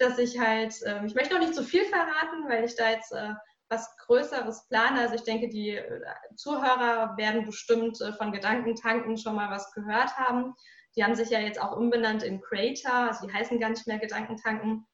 dass 0.01 0.19
ich 0.19 0.39
halt, 0.39 0.75
äh, 0.83 1.05
ich 1.05 1.15
möchte 1.15 1.35
noch 1.35 1.41
nicht 1.41 1.55
zu 1.55 1.63
viel 1.63 1.85
verraten, 1.85 2.49
weil 2.49 2.65
ich 2.65 2.75
da 2.75 2.91
jetzt 2.91 3.13
äh, 3.13 3.35
was 3.69 3.97
Größeres 3.99 4.67
plane. 4.69 5.01
Also 5.01 5.15
ich 5.15 5.23
denke, 5.23 5.49
die 5.49 5.77
äh, 5.77 6.01
Zuhörer 6.37 7.17
werden 7.17 7.45
bestimmt 7.45 8.01
äh, 8.01 8.13
von 8.15 8.33
Gedankentanken 8.33 9.17
schon 9.17 9.37
mal 9.37 9.51
was 9.51 9.71
gehört 9.73 10.17
haben. 10.17 10.55
Die 10.97 11.05
haben 11.05 11.15
sich 11.15 11.31
ja 11.31 11.39
jetzt 11.39 11.61
auch 11.61 11.77
umbenannt 11.77 12.23
in 12.23 12.41
Creator, 12.41 12.93
also 12.93 13.27
die 13.27 13.33
heißen 13.33 13.61
gar 13.61 13.71
nicht 13.71 13.87
mehr 13.87 13.99
Gedankentanken. 13.99 14.87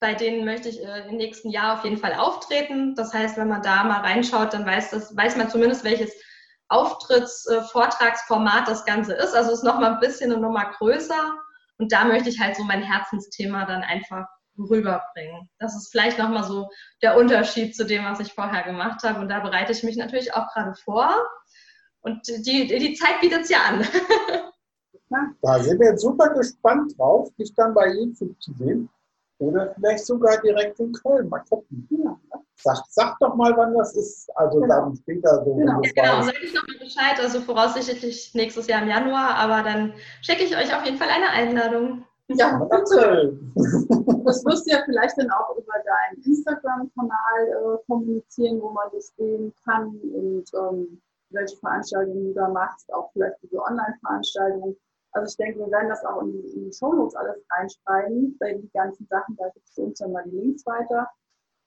Bei 0.00 0.14
denen 0.14 0.44
möchte 0.44 0.68
ich 0.68 0.84
äh, 0.84 1.08
im 1.08 1.16
nächsten 1.16 1.50
Jahr 1.50 1.78
auf 1.78 1.84
jeden 1.84 1.96
Fall 1.96 2.14
auftreten. 2.14 2.94
Das 2.94 3.14
heißt, 3.14 3.36
wenn 3.36 3.48
man 3.48 3.62
da 3.62 3.84
mal 3.84 4.00
reinschaut, 4.00 4.52
dann 4.52 4.66
weiß, 4.66 4.90
das, 4.90 5.16
weiß 5.16 5.36
man 5.36 5.48
zumindest, 5.48 5.84
welches 5.84 6.12
Auftritts-, 6.68 7.48
äh, 7.48 7.62
Vortragsformat 7.62 8.68
das 8.68 8.84
Ganze 8.84 9.14
ist. 9.14 9.34
Also 9.34 9.52
es 9.52 9.58
ist 9.58 9.64
nochmal 9.64 9.94
ein 9.94 10.00
bisschen 10.00 10.30
eine 10.30 10.40
Nummer 10.40 10.70
größer. 10.72 11.38
Und 11.78 11.92
da 11.92 12.04
möchte 12.04 12.28
ich 12.28 12.40
halt 12.40 12.56
so 12.56 12.64
mein 12.64 12.82
Herzensthema 12.82 13.64
dann 13.64 13.82
einfach 13.82 14.26
rüberbringen. 14.58 15.48
Das 15.58 15.76
ist 15.76 15.90
vielleicht 15.90 16.18
nochmal 16.18 16.44
so 16.44 16.68
der 17.02 17.16
Unterschied 17.16 17.76
zu 17.76 17.86
dem, 17.86 18.04
was 18.04 18.20
ich 18.20 18.32
vorher 18.32 18.64
gemacht 18.64 19.02
habe. 19.04 19.20
Und 19.20 19.28
da 19.28 19.40
bereite 19.40 19.72
ich 19.72 19.84
mich 19.84 19.96
natürlich 19.96 20.34
auch 20.34 20.52
gerade 20.52 20.74
vor. 20.74 21.14
Und 22.00 22.26
die, 22.26 22.66
die 22.66 22.94
Zeit 22.94 23.20
bietet 23.20 23.42
es 23.42 23.48
ja 23.48 23.58
an. 23.62 23.86
Da 25.40 25.58
sind 25.60 25.80
wir 25.80 25.92
jetzt 25.92 26.02
super 26.02 26.28
gespannt 26.34 26.98
drauf, 26.98 27.30
dich 27.38 27.54
dann 27.54 27.72
bei 27.72 27.94
YouTube 27.94 28.38
zu 28.42 28.52
sehen. 28.52 28.90
Oder 29.38 29.72
vielleicht 29.74 30.04
sogar 30.04 30.38
direkt 30.42 30.78
in 30.80 30.92
Köln. 30.92 31.30
Mal 31.30 31.42
gucken. 31.48 31.88
Ja. 31.90 32.18
Sag, 32.60 32.78
sag 32.88 33.18
doch 33.20 33.36
mal, 33.36 33.56
wann 33.56 33.74
das 33.74 33.94
ist. 33.94 34.36
Also 34.36 34.60
genau. 34.60 34.74
dann 34.74 34.96
später 34.96 35.44
so. 35.44 35.54
Genau, 35.54 35.80
ja, 35.82 35.92
genau. 35.94 36.22
sag 36.22 36.42
ich 36.42 36.52
nochmal 36.52 36.78
Bescheid. 36.78 37.20
Also 37.20 37.40
voraussichtlich 37.40 38.34
nächstes 38.34 38.66
Jahr 38.66 38.82
im 38.82 38.88
Januar. 38.88 39.36
Aber 39.36 39.62
dann 39.62 39.94
schicke 40.22 40.42
ich 40.42 40.56
euch 40.56 40.74
auf 40.74 40.84
jeden 40.84 40.98
Fall 40.98 41.08
eine 41.08 41.30
Einladung. 41.30 42.04
Ja, 42.28 42.58
bitte. 42.58 43.38
Das 44.24 44.44
wirst 44.44 44.66
du 44.66 44.72
ja 44.72 44.82
vielleicht 44.84 45.16
dann 45.16 45.30
auch 45.30 45.56
über 45.56 45.72
deinen 45.72 46.22
Instagram-Kanal 46.22 47.48
äh, 47.48 47.78
kommunizieren, 47.86 48.60
wo 48.60 48.68
man 48.72 48.88
das 48.92 49.10
sehen 49.16 49.54
kann 49.64 49.86
und 49.86 50.44
ähm, 50.54 51.00
welche 51.30 51.56
Veranstaltungen 51.56 52.26
du 52.26 52.34
da 52.34 52.48
machst, 52.48 52.92
auch 52.92 53.10
vielleicht 53.12 53.36
diese 53.42 53.58
Online-Veranstaltungen. 53.58 54.76
Also 55.12 55.30
ich 55.30 55.36
denke, 55.38 55.60
wir 55.60 55.70
werden 55.70 55.88
das 55.88 56.04
auch 56.04 56.20
in 56.20 56.32
die, 56.32 56.48
in 56.56 56.64
die 56.66 56.72
Shownotes 56.72 57.14
alles 57.16 57.38
reinschreiben, 57.50 58.36
bei 58.38 58.52
die 58.52 58.70
ganzen 58.74 59.06
Sachen, 59.06 59.34
da 59.36 59.48
gibt 59.48 59.66
es 59.66 59.78
uns 59.78 59.98
dann 59.98 60.12
mal 60.12 60.24
die 60.26 60.36
Links 60.36 60.66
weiter. 60.66 61.08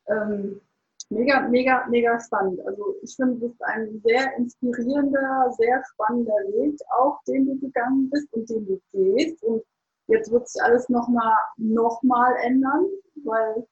Ähm, 0.08 0.62
mega, 1.12 1.42
mega, 1.50 1.86
mega 1.90 2.20
spannend. 2.20 2.60
Also 2.66 2.96
ich 3.02 3.16
finde, 3.16 3.40
das 3.40 3.52
ist 3.52 3.64
ein 3.64 4.02
sehr 4.04 4.36
inspirierender, 4.38 5.54
sehr 5.58 5.84
spannender 5.94 6.34
Weg, 6.54 6.80
auch 6.98 7.22
den 7.28 7.46
du 7.46 7.60
gegangen 7.60 8.10
bist 8.10 8.34
und 8.34 8.50
den 8.50 8.66
du 8.66 8.82
gehst. 8.92 9.44
Und 9.44 9.64
jetzt 10.08 10.32
wird 10.32 10.48
sich 10.48 10.62
alles 10.64 10.90
nochmal 10.90 11.36
noch 11.58 12.02
mal 12.04 12.34
ändern, 12.44 12.86
weil 13.24 13.68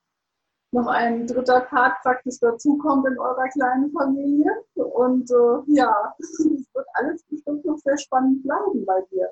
noch 0.72 0.88
ein 0.88 1.26
dritter 1.26 1.62
Part 1.62 1.94
praktisch 2.04 2.40
dazukommt 2.40 3.08
in 3.08 3.18
eurer 3.18 3.48
kleinen 3.50 3.92
Familie. 3.92 4.52
Und 4.76 5.32
äh, 5.32 5.74
ja, 5.74 6.14
es 6.20 6.68
wird 6.74 6.88
alles 6.94 7.24
bestimmt 7.24 7.66
noch 7.66 7.78
sehr 7.80 7.98
spannend 7.98 8.44
bleiben 8.44 8.86
bei 8.86 9.02
dir. 9.12 9.30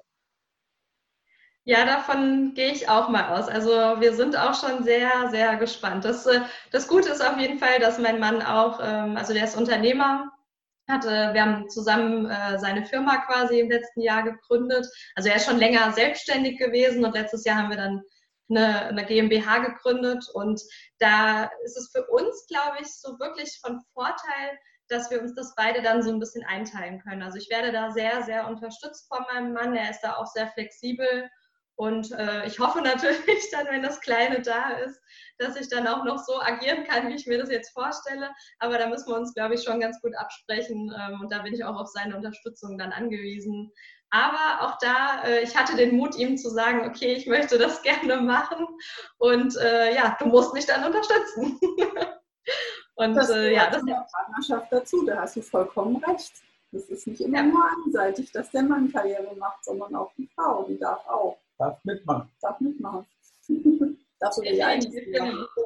Ja, 1.68 1.84
davon 1.84 2.54
gehe 2.54 2.72
ich 2.72 2.88
auch 2.88 3.10
mal 3.10 3.38
aus. 3.38 3.50
Also 3.50 3.72
wir 4.00 4.14
sind 4.14 4.38
auch 4.38 4.54
schon 4.54 4.86
sehr, 4.86 5.30
sehr 5.32 5.58
gespannt. 5.58 6.06
Das, 6.06 6.26
äh, 6.26 6.40
das 6.72 6.88
Gute 6.88 7.10
ist 7.10 7.22
auf 7.22 7.38
jeden 7.38 7.60
Fall, 7.60 7.80
dass 7.80 8.00
mein 8.00 8.22
Mann 8.22 8.42
auch, 8.42 8.80
ähm, 8.82 9.18
also 9.18 9.34
der 9.34 9.44
ist 9.44 9.58
Unternehmer, 9.58 10.32
hatte, 10.90 11.34
wir 11.34 11.42
haben 11.42 11.70
zusammen 11.70 12.30
äh, 12.30 12.58
seine 12.58 12.86
Firma 12.86 13.18
quasi 13.26 13.60
im 13.60 13.70
letzten 13.70 14.00
Jahr 14.00 14.24
gegründet. 14.24 14.88
Also 15.16 15.28
er 15.28 15.36
ist 15.36 15.46
schon 15.46 15.58
länger 15.58 15.92
selbstständig 15.92 16.58
gewesen 16.58 17.04
und 17.04 17.14
letztes 17.14 17.44
Jahr 17.44 17.58
haben 17.58 17.70
wir 17.70 17.76
dann 17.76 18.02
eine, 18.50 18.86
eine 18.86 19.06
GmbH 19.06 19.58
gegründet 19.58 20.24
und 20.34 20.62
da 21.00 21.52
ist 21.66 21.76
es 21.76 21.92
für 21.92 22.06
uns, 22.08 22.48
glaube 22.48 22.78
ich, 22.80 22.88
so 22.88 23.20
wirklich 23.20 23.60
von 23.62 23.82
Vorteil, 23.94 24.58
dass 24.88 25.12
wir 25.12 25.22
uns 25.22 25.36
das 25.36 25.54
beide 25.58 25.82
dann 25.82 26.02
so 26.02 26.14
ein 26.14 26.20
bisschen 26.20 26.46
einteilen 26.46 27.02
können. 27.02 27.24
Also 27.24 27.38
ich 27.38 27.50
werde 27.50 27.74
da 27.74 27.92
sehr, 27.92 28.24
sehr 28.24 28.48
unterstützt 28.48 29.10
von 29.10 29.26
meinem 29.34 29.52
Mann. 29.52 29.76
Er 29.76 29.90
ist 29.92 30.00
da 30.00 30.16
auch 30.16 30.28
sehr 30.28 30.48
flexibel. 30.48 31.30
Und 31.78 32.12
äh, 32.12 32.48
ich 32.48 32.60
hoffe 32.60 32.82
natürlich 32.82 33.50
dann, 33.52 33.68
wenn 33.68 33.84
das 33.84 34.02
Kleine 34.02 34.42
da 34.42 34.72
ist, 34.80 35.00
dass 35.38 35.56
ich 35.56 35.70
dann 35.70 35.88
auch 35.88 36.04
noch 36.04 36.18
so 36.18 36.42
agieren 36.42 36.84
kann, 36.86 37.08
wie 37.08 37.14
ich 37.16 37.28
mir 37.28 37.38
das 37.38 37.52
jetzt 37.52 37.70
vorstelle. 37.70 38.32
Aber 38.58 38.80
da 38.80 38.88
müssen 38.88 39.08
wir 39.08 39.16
uns, 39.16 39.36
glaube 39.36 39.54
ich, 39.54 39.64
schon 39.64 39.80
ganz 39.80 40.02
gut 40.02 40.16
absprechen. 40.18 40.92
Ähm, 41.00 41.22
und 41.22 41.32
da 41.32 41.44
bin 41.44 41.54
ich 41.54 41.64
auch 41.64 41.80
auf 41.80 41.88
seine 41.88 42.16
Unterstützung 42.16 42.80
dann 42.80 42.92
angewiesen. 42.92 43.72
Aber 44.10 44.62
auch 44.62 44.80
da, 44.80 45.24
äh, 45.26 45.44
ich 45.44 45.56
hatte 45.56 45.76
den 45.76 45.98
Mut, 45.98 46.16
ihm 46.16 46.36
zu 46.38 46.50
sagen, 46.50 46.88
okay, 46.88 47.14
ich 47.14 47.28
möchte 47.28 47.60
das 47.60 47.82
gerne 47.84 48.22
machen. 48.22 48.66
Und 49.20 49.56
äh, 49.58 49.94
ja, 49.94 50.18
du 50.20 50.26
musst 50.26 50.56
mich 50.56 50.66
dann 50.66 50.84
unterstützen. 50.84 51.60
und 52.96 53.14
das 53.14 53.30
äh, 53.30 53.54
ja, 53.54 53.70
das 53.70 53.84
ist 53.84 54.12
Partnerschaft 54.12 54.74
dazu, 54.74 55.06
da 55.06 55.22
hast 55.22 55.36
du 55.36 55.44
vollkommen 55.44 55.98
recht. 55.98 56.34
Das 56.72 56.86
ist 56.86 57.06
nicht 57.06 57.22
immer 57.22 57.38
ja. 57.38 57.44
nur 57.44 57.64
einseitig, 57.86 58.32
dass 58.32 58.50
der 58.50 58.64
Mann 58.64 58.92
Karriere 58.92 59.36
macht, 59.36 59.64
sondern 59.64 59.96
auch 59.96 60.12
die 60.18 60.28
Frau, 60.36 60.64
die 60.64 60.80
darf 60.80 61.06
auch. 61.08 61.38
Darf 61.58 61.84
mitmachen. 61.84 62.32
Darf 62.42 62.60
mitmachen. 62.60 63.06
darf 64.20 64.34
sogar 64.34 64.52
die 64.52 64.64
Einzelne 64.64 65.48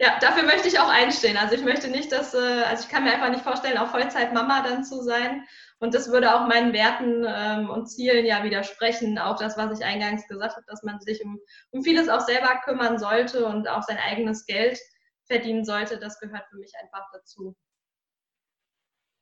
Ja, 0.00 0.18
dafür 0.20 0.44
möchte 0.44 0.68
ich 0.68 0.78
auch 0.78 0.88
einstehen. 0.88 1.36
Also 1.36 1.54
ich 1.54 1.62
möchte 1.62 1.88
nicht, 1.88 2.10
dass, 2.12 2.34
äh, 2.34 2.62
also 2.64 2.84
ich 2.84 2.88
kann 2.88 3.04
mir 3.04 3.12
einfach 3.12 3.30
nicht 3.30 3.42
vorstellen, 3.42 3.78
auch 3.78 3.90
Vollzeit-Mama 3.90 4.62
dann 4.62 4.84
zu 4.84 5.02
sein. 5.02 5.44
Und 5.80 5.94
das 5.94 6.10
würde 6.10 6.34
auch 6.34 6.46
meinen 6.46 6.72
Werten 6.72 7.24
ähm, 7.26 7.70
und 7.70 7.86
Zielen 7.86 8.26
ja 8.26 8.42
widersprechen. 8.44 9.18
Auch 9.18 9.36
das, 9.36 9.56
was 9.56 9.78
ich 9.78 9.84
eingangs 9.84 10.26
gesagt 10.26 10.56
habe, 10.56 10.66
dass 10.66 10.82
man 10.82 11.00
sich 11.00 11.24
um, 11.24 11.40
um 11.70 11.82
vieles 11.82 12.08
auch 12.08 12.20
selber 12.20 12.60
kümmern 12.64 12.98
sollte 12.98 13.46
und 13.46 13.68
auch 13.68 13.82
sein 13.82 13.98
eigenes 13.98 14.46
Geld 14.46 14.78
verdienen 15.26 15.64
sollte, 15.64 15.98
das 15.98 16.18
gehört 16.18 16.46
für 16.48 16.56
mich 16.56 16.72
einfach 16.80 17.06
dazu. 17.12 17.54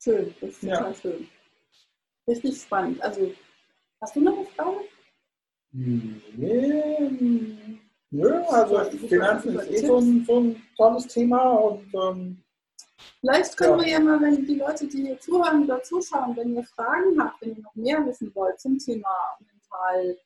Schön, 0.02 0.34
das 0.40 0.50
ist 0.50 0.60
total 0.60 0.92
ja. 0.92 0.94
schön. 0.94 1.28
Richtig 2.28 2.60
spannend. 2.60 3.02
Also, 3.02 3.34
hast 4.00 4.16
du 4.16 4.20
noch 4.20 4.36
eine 4.36 4.46
Frage? 4.46 4.80
Nee, 5.78 7.10
nö, 8.10 8.42
also 8.48 8.78
Finanzen 9.08 9.58
ist 9.58 9.70
eh 9.70 9.86
so 9.86 9.98
ein, 9.98 10.24
so 10.26 10.40
ein 10.40 10.62
tolles 10.76 11.06
Thema 11.06 11.50
und 11.50 11.94
ähm, 11.94 12.42
Vielleicht 13.20 13.56
können 13.58 13.78
ja. 13.80 13.84
wir 13.84 13.92
ja 13.92 14.00
mal, 14.00 14.20
wenn 14.22 14.46
die 14.46 14.54
Leute, 14.54 14.86
die 14.86 15.02
hier 15.02 15.20
zuhören 15.20 15.64
oder 15.64 15.82
zuschauen, 15.82 16.34
wenn 16.34 16.54
ihr 16.54 16.64
Fragen 16.64 17.20
habt, 17.22 17.42
wenn 17.42 17.56
ihr 17.56 17.62
noch 17.62 17.74
mehr 17.74 18.06
wissen 18.06 18.34
wollt 18.34 18.58
zum 18.58 18.78
Thema 18.78 19.36
Mental 19.40 20.16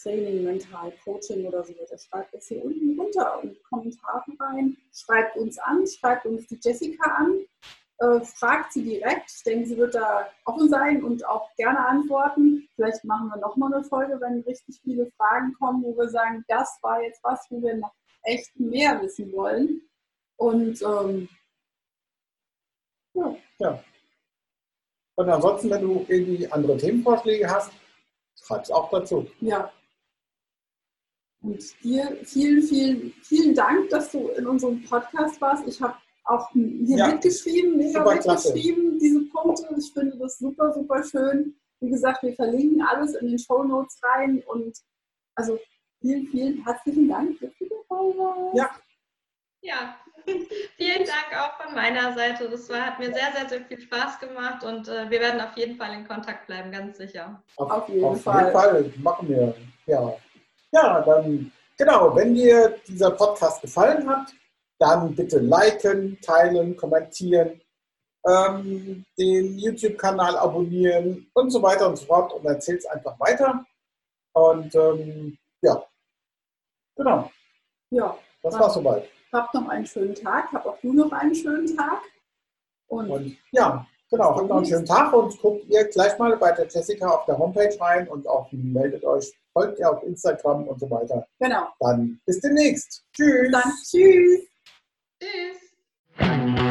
Training, 0.00 0.44
Mental 0.44 0.92
Coaching 1.04 1.46
oder 1.46 1.62
so 1.62 1.74
weiter, 1.74 1.98
schreibt 1.98 2.34
es 2.34 2.48
hier 2.48 2.64
unten 2.64 2.98
runter 2.98 3.40
in 3.42 3.50
die 3.50 3.62
Kommentare 3.68 4.24
rein. 4.40 4.76
Schreibt 4.94 5.36
uns 5.36 5.58
an, 5.58 5.86
schreibt 5.86 6.24
uns 6.24 6.46
die 6.46 6.58
Jessica 6.62 7.10
an, 7.16 7.40
äh, 7.98 8.20
fragt 8.20 8.72
sie 8.72 8.84
direkt. 8.84 9.30
Ich 9.30 9.42
denke, 9.42 9.66
sie 9.66 9.76
wird 9.76 9.94
da 9.94 10.28
offen 10.44 10.68
sein 10.68 11.02
und 11.02 11.26
auch 11.26 11.54
gerne 11.56 11.86
antworten. 11.86 12.68
Vielleicht 12.74 13.04
machen 13.04 13.28
wir 13.28 13.38
nochmal 13.38 13.72
eine 13.72 13.84
Folge, 13.84 14.20
wenn 14.20 14.40
richtig 14.40 14.80
viele 14.82 15.10
Fragen 15.12 15.54
kommen, 15.54 15.82
wo 15.82 15.96
wir 15.96 16.08
sagen, 16.08 16.44
das 16.48 16.78
war 16.82 17.02
jetzt 17.02 17.22
was, 17.22 17.46
wo 17.50 17.62
wir 17.62 17.76
noch 17.76 17.92
echt 18.22 18.58
mehr 18.58 19.00
wissen 19.00 19.32
wollen. 19.32 19.80
Und 20.36 20.82
ähm, 20.82 21.28
ja. 23.14 23.36
ja. 23.58 23.84
Und 25.14 25.30
ansonsten, 25.30 25.70
wenn 25.70 25.82
du 25.82 26.04
irgendwie 26.08 26.46
andere 26.52 26.76
Themenvorschläge 26.76 27.48
hast, 27.48 27.72
schreib 28.38 28.62
es 28.62 28.70
auch 28.70 28.90
dazu. 28.90 29.26
Ja. 29.40 29.72
Und 31.40 31.82
dir 31.82 32.18
vielen, 32.24 32.62
vielen, 32.62 33.12
vielen 33.22 33.54
Dank, 33.54 33.88
dass 33.88 34.10
du 34.10 34.28
in 34.30 34.46
unserem 34.46 34.82
Podcast 34.84 35.40
warst. 35.40 35.66
Ich 35.66 35.80
habe 35.80 35.96
auch 36.26 36.50
hier 36.50 36.98
ja. 36.98 37.08
mitgeschrieben, 37.08 37.76
mega 37.76 37.98
super 38.00 38.14
mitgeschrieben, 38.14 38.82
klasse. 38.82 38.98
diese 39.00 39.20
Punkte. 39.26 39.74
Ich 39.78 39.92
finde 39.92 40.16
das 40.18 40.38
super, 40.38 40.72
super 40.72 41.02
schön. 41.04 41.56
Wie 41.80 41.90
gesagt, 41.90 42.22
wir 42.22 42.34
verlinken 42.34 42.82
alles 42.82 43.14
in 43.14 43.28
den 43.28 43.38
Show 43.38 43.62
Notes 43.62 44.00
rein 44.02 44.42
und 44.46 44.76
also 45.34 45.58
vielen, 46.00 46.26
vielen 46.28 46.64
herzlichen 46.64 47.08
Dank, 47.08 47.38
dass 47.40 47.50
du 47.58 47.66
dabei 47.68 48.18
warst. 48.18 48.56
Ja. 48.56 48.70
Ja, 49.62 49.96
Vielen 50.76 51.06
Dank 51.06 51.40
auch 51.40 51.62
von 51.62 51.74
meiner 51.74 52.14
Seite. 52.14 52.48
Das 52.48 52.68
war, 52.68 52.86
hat 52.86 52.98
mir 52.98 53.12
sehr, 53.12 53.32
sehr, 53.34 53.48
sehr 53.48 53.60
viel 53.62 53.80
Spaß 53.80 54.18
gemacht 54.18 54.64
und 54.64 54.88
äh, 54.88 55.08
wir 55.08 55.20
werden 55.20 55.40
auf 55.40 55.56
jeden 55.56 55.76
Fall 55.76 55.92
in 55.94 56.06
Kontakt 56.06 56.46
bleiben, 56.46 56.72
ganz 56.72 56.98
sicher. 56.98 57.42
Auf, 57.56 57.70
auf 57.70 57.88
jeden, 57.88 58.04
auf 58.04 58.22
Fall. 58.22 58.44
jeden 58.44 58.52
Fall. 58.52 58.92
Machen 58.98 59.28
wir. 59.28 59.54
Ja. 59.86 60.16
ja, 60.72 61.00
dann 61.02 61.52
genau, 61.78 62.14
wenn 62.16 62.34
dir 62.34 62.76
dieser 62.86 63.10
Podcast 63.12 63.62
gefallen 63.62 64.08
hat, 64.08 64.32
dann 64.78 65.14
bitte 65.14 65.38
liken, 65.38 66.18
teilen, 66.20 66.76
kommentieren, 66.76 67.60
ähm, 68.26 69.04
den 69.18 69.58
YouTube-Kanal 69.58 70.36
abonnieren 70.36 71.30
und 71.34 71.50
so 71.50 71.62
weiter 71.62 71.88
und 71.88 71.96
so 71.96 72.06
fort 72.06 72.32
und 72.32 72.44
erzähl 72.44 72.76
es 72.76 72.86
einfach 72.86 73.18
weiter. 73.20 73.64
Und 74.32 74.74
ähm, 74.74 75.38
ja, 75.62 75.82
genau. 76.96 77.30
Ja. 77.90 78.18
Das 78.42 78.58
war 78.58 78.70
soweit. 78.70 79.08
Habt 79.32 79.54
noch 79.54 79.68
einen 79.68 79.86
schönen 79.86 80.14
Tag. 80.14 80.52
Hab 80.52 80.66
auch 80.66 80.78
du 80.80 80.92
noch 80.92 81.10
einen 81.12 81.34
schönen 81.34 81.76
Tag. 81.76 82.00
Und, 82.88 83.10
und 83.10 83.36
ja, 83.50 83.86
genau. 84.10 84.36
Habt 84.36 84.48
noch 84.48 84.56
einen 84.56 84.66
schönen 84.66 84.86
Tag 84.86 85.12
und 85.12 85.38
guckt 85.40 85.64
ihr 85.68 85.84
gleich 85.88 86.16
mal 86.18 86.36
bei 86.36 86.52
der 86.52 86.66
Jessica 86.68 87.08
auf 87.08 87.24
der 87.26 87.38
Homepage 87.38 87.76
rein 87.80 88.08
und 88.08 88.26
auch 88.28 88.50
meldet 88.52 89.04
euch, 89.04 89.32
folgt 89.52 89.78
ihr 89.78 89.90
auf 89.90 90.02
Instagram 90.04 90.68
und 90.68 90.78
so 90.78 90.90
weiter. 90.90 91.26
Genau. 91.40 91.68
Dann 91.80 92.20
bis 92.24 92.40
demnächst. 92.40 93.04
Tschüss. 93.12 93.50
Dann 93.50 93.72
tschüss. 93.82 94.46
Tschüss. 95.18 96.65